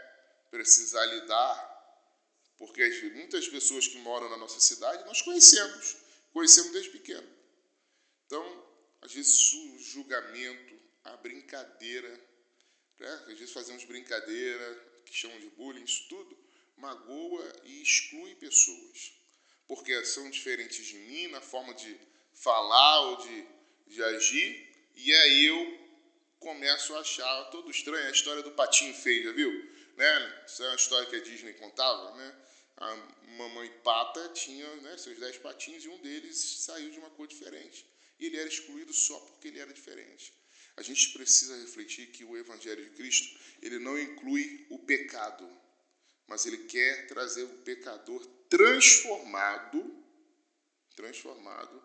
precisar 0.50 1.06
lidar, 1.06 1.56
porque 2.58 2.84
muitas 3.14 3.46
pessoas 3.46 3.86
que 3.86 3.98
moram 3.98 4.28
na 4.28 4.36
nossa 4.38 4.58
cidade 4.58 5.06
nós 5.06 5.22
conhecemos, 5.22 5.98
conhecemos 6.32 6.72
desde 6.72 6.90
pequeno. 6.90 7.32
Então, 8.26 8.66
às 9.02 9.14
vezes 9.14 9.52
o 9.52 9.78
julgamento, 9.78 10.80
a 11.04 11.16
brincadeira, 11.18 12.10
né? 12.98 13.24
às 13.28 13.38
vezes 13.38 13.52
fazemos 13.52 13.84
brincadeira, 13.84 14.85
que 15.06 15.16
chamam 15.16 15.38
de 15.40 15.48
bullying, 15.50 15.84
isso 15.84 16.06
tudo 16.08 16.36
magoa 16.76 17.52
e 17.64 17.82
exclui 17.82 18.34
pessoas. 18.34 19.12
Porque 19.66 20.04
são 20.04 20.30
diferentes 20.30 20.84
de 20.86 20.96
mim 20.98 21.28
na 21.28 21.40
forma 21.40 21.74
de 21.74 21.98
falar 22.34 23.00
ou 23.00 23.16
de, 23.16 23.46
de 23.86 24.02
agir, 24.02 24.90
e 24.94 25.14
aí 25.14 25.44
eu 25.46 25.86
começo 26.38 26.94
a 26.94 27.00
achar 27.00 27.44
todo 27.50 27.70
estranho. 27.70 28.06
A 28.06 28.10
história 28.10 28.42
do 28.42 28.52
patinho 28.52 28.94
feio, 28.94 29.24
já 29.24 29.32
viu? 29.32 29.50
Né? 29.96 30.44
Isso 30.46 30.62
é 30.62 30.68
uma 30.68 30.76
história 30.76 31.08
que 31.08 31.16
a 31.16 31.20
Disney 31.20 31.54
contava, 31.54 32.14
né? 32.16 32.42
A 32.76 32.96
mamãe 33.38 33.70
pata 33.82 34.28
tinha 34.30 34.68
né, 34.76 34.98
seus 34.98 35.18
dez 35.18 35.38
patinhos 35.38 35.84
e 35.84 35.88
um 35.88 35.98
deles 35.98 36.36
saiu 36.60 36.90
de 36.90 36.98
uma 36.98 37.08
cor 37.10 37.26
diferente. 37.26 37.86
E 38.18 38.26
ele 38.26 38.36
era 38.36 38.48
excluído 38.48 38.92
só 38.92 39.18
porque 39.20 39.48
ele 39.48 39.58
era 39.58 39.72
diferente. 39.72 40.32
A 40.76 40.82
gente 40.82 41.10
precisa 41.10 41.56
refletir 41.56 42.08
que 42.08 42.24
o 42.24 42.36
Evangelho 42.36 42.84
de 42.84 42.90
Cristo 42.90 43.38
ele 43.62 43.78
não 43.78 43.98
inclui 43.98 44.66
o 44.68 44.78
pecado, 44.78 45.48
mas 46.26 46.44
ele 46.44 46.58
quer 46.64 47.06
trazer 47.06 47.44
o 47.44 47.58
pecador 47.58 48.24
transformado, 48.48 50.04
transformado, 50.94 51.82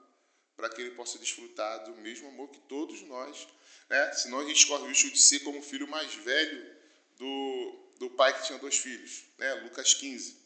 para 0.55 0.69
que 0.69 0.81
ele 0.81 0.91
possa 0.91 1.17
desfrutar 1.17 1.85
do 1.85 1.95
mesmo 2.01 2.27
amor 2.27 2.49
que 2.49 2.59
todos 2.61 3.01
nós. 3.03 3.47
Né? 3.89 4.13
Senão 4.13 4.39
a 4.39 4.45
gente 4.45 4.67
corre 4.67 4.83
o 4.83 4.87
risco 4.87 5.09
de 5.09 5.19
ser 5.19 5.39
como 5.39 5.59
o 5.59 5.63
filho 5.63 5.87
mais 5.87 6.13
velho 6.13 6.75
do, 7.17 7.93
do 7.99 8.09
pai 8.11 8.37
que 8.37 8.45
tinha 8.45 8.59
dois 8.59 8.77
filhos, 8.77 9.23
né? 9.37 9.53
Lucas 9.55 9.93
15. 9.93 10.33
O 10.33 10.37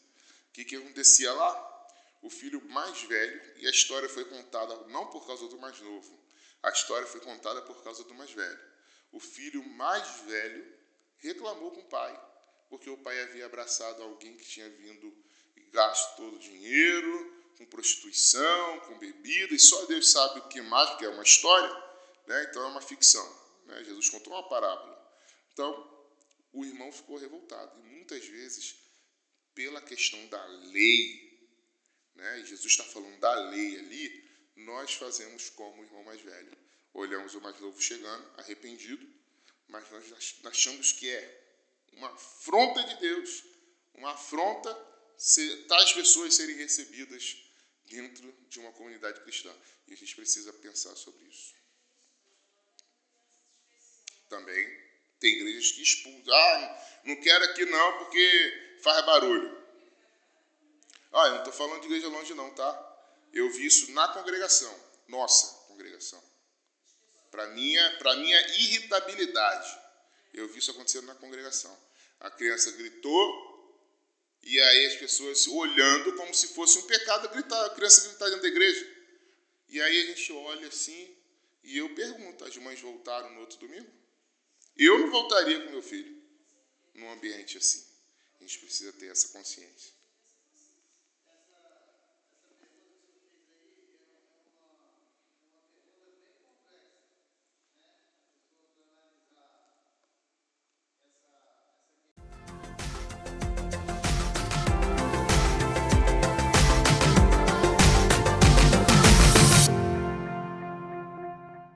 que, 0.52 0.64
que 0.64 0.76
acontecia 0.76 1.32
lá? 1.32 1.88
O 2.22 2.30
filho 2.30 2.62
mais 2.68 3.02
velho, 3.02 3.40
e 3.58 3.66
a 3.66 3.70
história 3.70 4.08
foi 4.08 4.24
contada 4.24 4.74
não 4.88 5.06
por 5.06 5.26
causa 5.26 5.48
do 5.48 5.58
mais 5.58 5.78
novo, 5.80 6.18
a 6.66 6.70
história 6.70 7.06
foi 7.06 7.20
contada 7.20 7.62
por 7.62 7.82
causa 7.82 8.04
do 8.04 8.14
mais 8.14 8.30
velho. 8.32 8.60
O 9.12 9.20
filho 9.20 9.62
mais 9.70 10.20
velho 10.22 10.76
reclamou 11.18 11.70
com 11.70 11.80
o 11.80 11.88
pai, 11.88 12.20
porque 12.68 12.90
o 12.90 12.98
pai 12.98 13.20
havia 13.22 13.46
abraçado 13.46 14.02
alguém 14.02 14.36
que 14.36 14.44
tinha 14.44 14.68
vindo 14.68 15.16
e 15.56 15.60
gasto 15.70 16.16
todo 16.16 16.36
o 16.36 16.38
dinheiro, 16.38 17.52
com 17.56 17.64
prostituição, 17.66 18.80
com 18.80 18.98
bebida, 18.98 19.54
e 19.54 19.58
só 19.58 19.86
Deus 19.86 20.10
sabe 20.10 20.40
o 20.40 20.48
que 20.48 20.60
mais, 20.60 20.90
porque 20.90 21.04
é 21.04 21.08
uma 21.08 21.22
história, 21.22 21.70
né? 22.26 22.46
então 22.50 22.62
é 22.64 22.66
uma 22.66 22.82
ficção. 22.82 23.26
Né? 23.66 23.84
Jesus 23.84 24.10
contou 24.10 24.32
uma 24.32 24.48
parábola. 24.48 24.96
Então, 25.52 26.10
o 26.52 26.64
irmão 26.64 26.90
ficou 26.92 27.16
revoltado. 27.16 27.78
E 27.80 27.82
muitas 27.84 28.26
vezes, 28.26 28.76
pela 29.54 29.80
questão 29.80 30.26
da 30.26 30.44
lei, 30.46 31.26
né? 32.16 32.42
Jesus 32.44 32.72
está 32.72 32.84
falando 32.84 33.18
da 33.20 33.34
lei 33.50 33.78
ali, 33.78 34.25
nós 34.56 34.94
fazemos 34.94 35.50
como 35.50 35.80
o 35.80 35.84
irmão 35.84 36.02
mais 36.04 36.20
velho. 36.20 36.56
Olhamos 36.94 37.34
o 37.34 37.40
mais 37.40 37.60
novo 37.60 37.80
chegando, 37.80 38.26
arrependido, 38.38 39.06
mas 39.68 39.88
nós 39.90 40.36
achamos 40.44 40.92
que 40.92 41.10
é 41.10 41.44
uma 41.92 42.08
afronta 42.08 42.82
de 42.82 42.96
Deus, 43.00 43.44
uma 43.94 44.12
afronta 44.12 44.74
tais 45.68 45.92
pessoas 45.92 46.34
serem 46.34 46.56
recebidas 46.56 47.36
dentro 47.86 48.32
de 48.48 48.58
uma 48.58 48.72
comunidade 48.72 49.20
cristã. 49.20 49.54
E 49.88 49.92
a 49.92 49.96
gente 49.96 50.14
precisa 50.14 50.52
pensar 50.54 50.94
sobre 50.96 51.24
isso. 51.26 51.54
Também 54.28 54.86
tem 55.20 55.32
igrejas 55.32 55.72
que 55.72 55.82
expulsam. 55.82 56.34
Ah, 56.34 57.00
não 57.04 57.16
quero 57.20 57.44
aqui 57.44 57.64
não 57.66 57.98
porque 57.98 58.78
faz 58.82 59.04
barulho. 59.06 59.66
Ah, 61.12 61.26
eu 61.26 61.30
não 61.32 61.38
estou 61.38 61.52
falando 61.52 61.80
de 61.80 61.86
igreja 61.86 62.08
longe 62.08 62.34
não, 62.34 62.50
tá? 62.54 62.95
Eu 63.36 63.50
vi 63.50 63.66
isso 63.66 63.92
na 63.92 64.08
congregação, 64.08 64.74
nossa 65.08 65.46
congregação 65.68 66.22
para 67.36 67.48
minha, 67.48 67.98
para 67.98 68.16
minha 68.16 68.40
irritabilidade. 68.56 69.78
Eu 70.32 70.48
vi 70.48 70.58
isso 70.58 70.70
acontecendo 70.70 71.04
na 71.04 71.14
congregação. 71.14 71.76
A 72.18 72.30
criança 72.30 72.72
gritou 72.72 73.28
e 74.42 74.58
aí 74.58 74.86
as 74.86 74.94
pessoas 74.94 75.46
olhando 75.48 76.16
como 76.16 76.34
se 76.34 76.48
fosse 76.48 76.78
um 76.78 76.82
pecado 76.82 77.28
gritar, 77.28 77.66
a 77.66 77.70
criança 77.74 78.08
gritar 78.08 78.26
dentro 78.26 78.40
da 78.40 78.48
igreja. 78.48 78.96
E 79.68 79.82
aí 79.82 80.02
a 80.02 80.06
gente 80.06 80.32
olha 80.32 80.68
assim 80.68 81.14
E 81.62 81.76
eu 81.76 81.94
pergunto: 81.94 82.44
as 82.44 82.56
mães 82.56 82.80
voltaram 82.80 83.30
no 83.34 83.40
outro 83.40 83.58
domingo? 83.58 83.90
Eu 84.76 84.98
não 84.98 85.10
voltaria 85.10 85.60
com 85.62 85.70
meu 85.72 85.82
filho 85.82 86.16
num 86.94 87.10
ambiente 87.10 87.58
assim. 87.58 87.84
A 88.40 88.44
gente 88.44 88.58
precisa 88.60 88.92
ter 88.94 89.08
essa 89.08 89.28
consciência. 89.28 89.92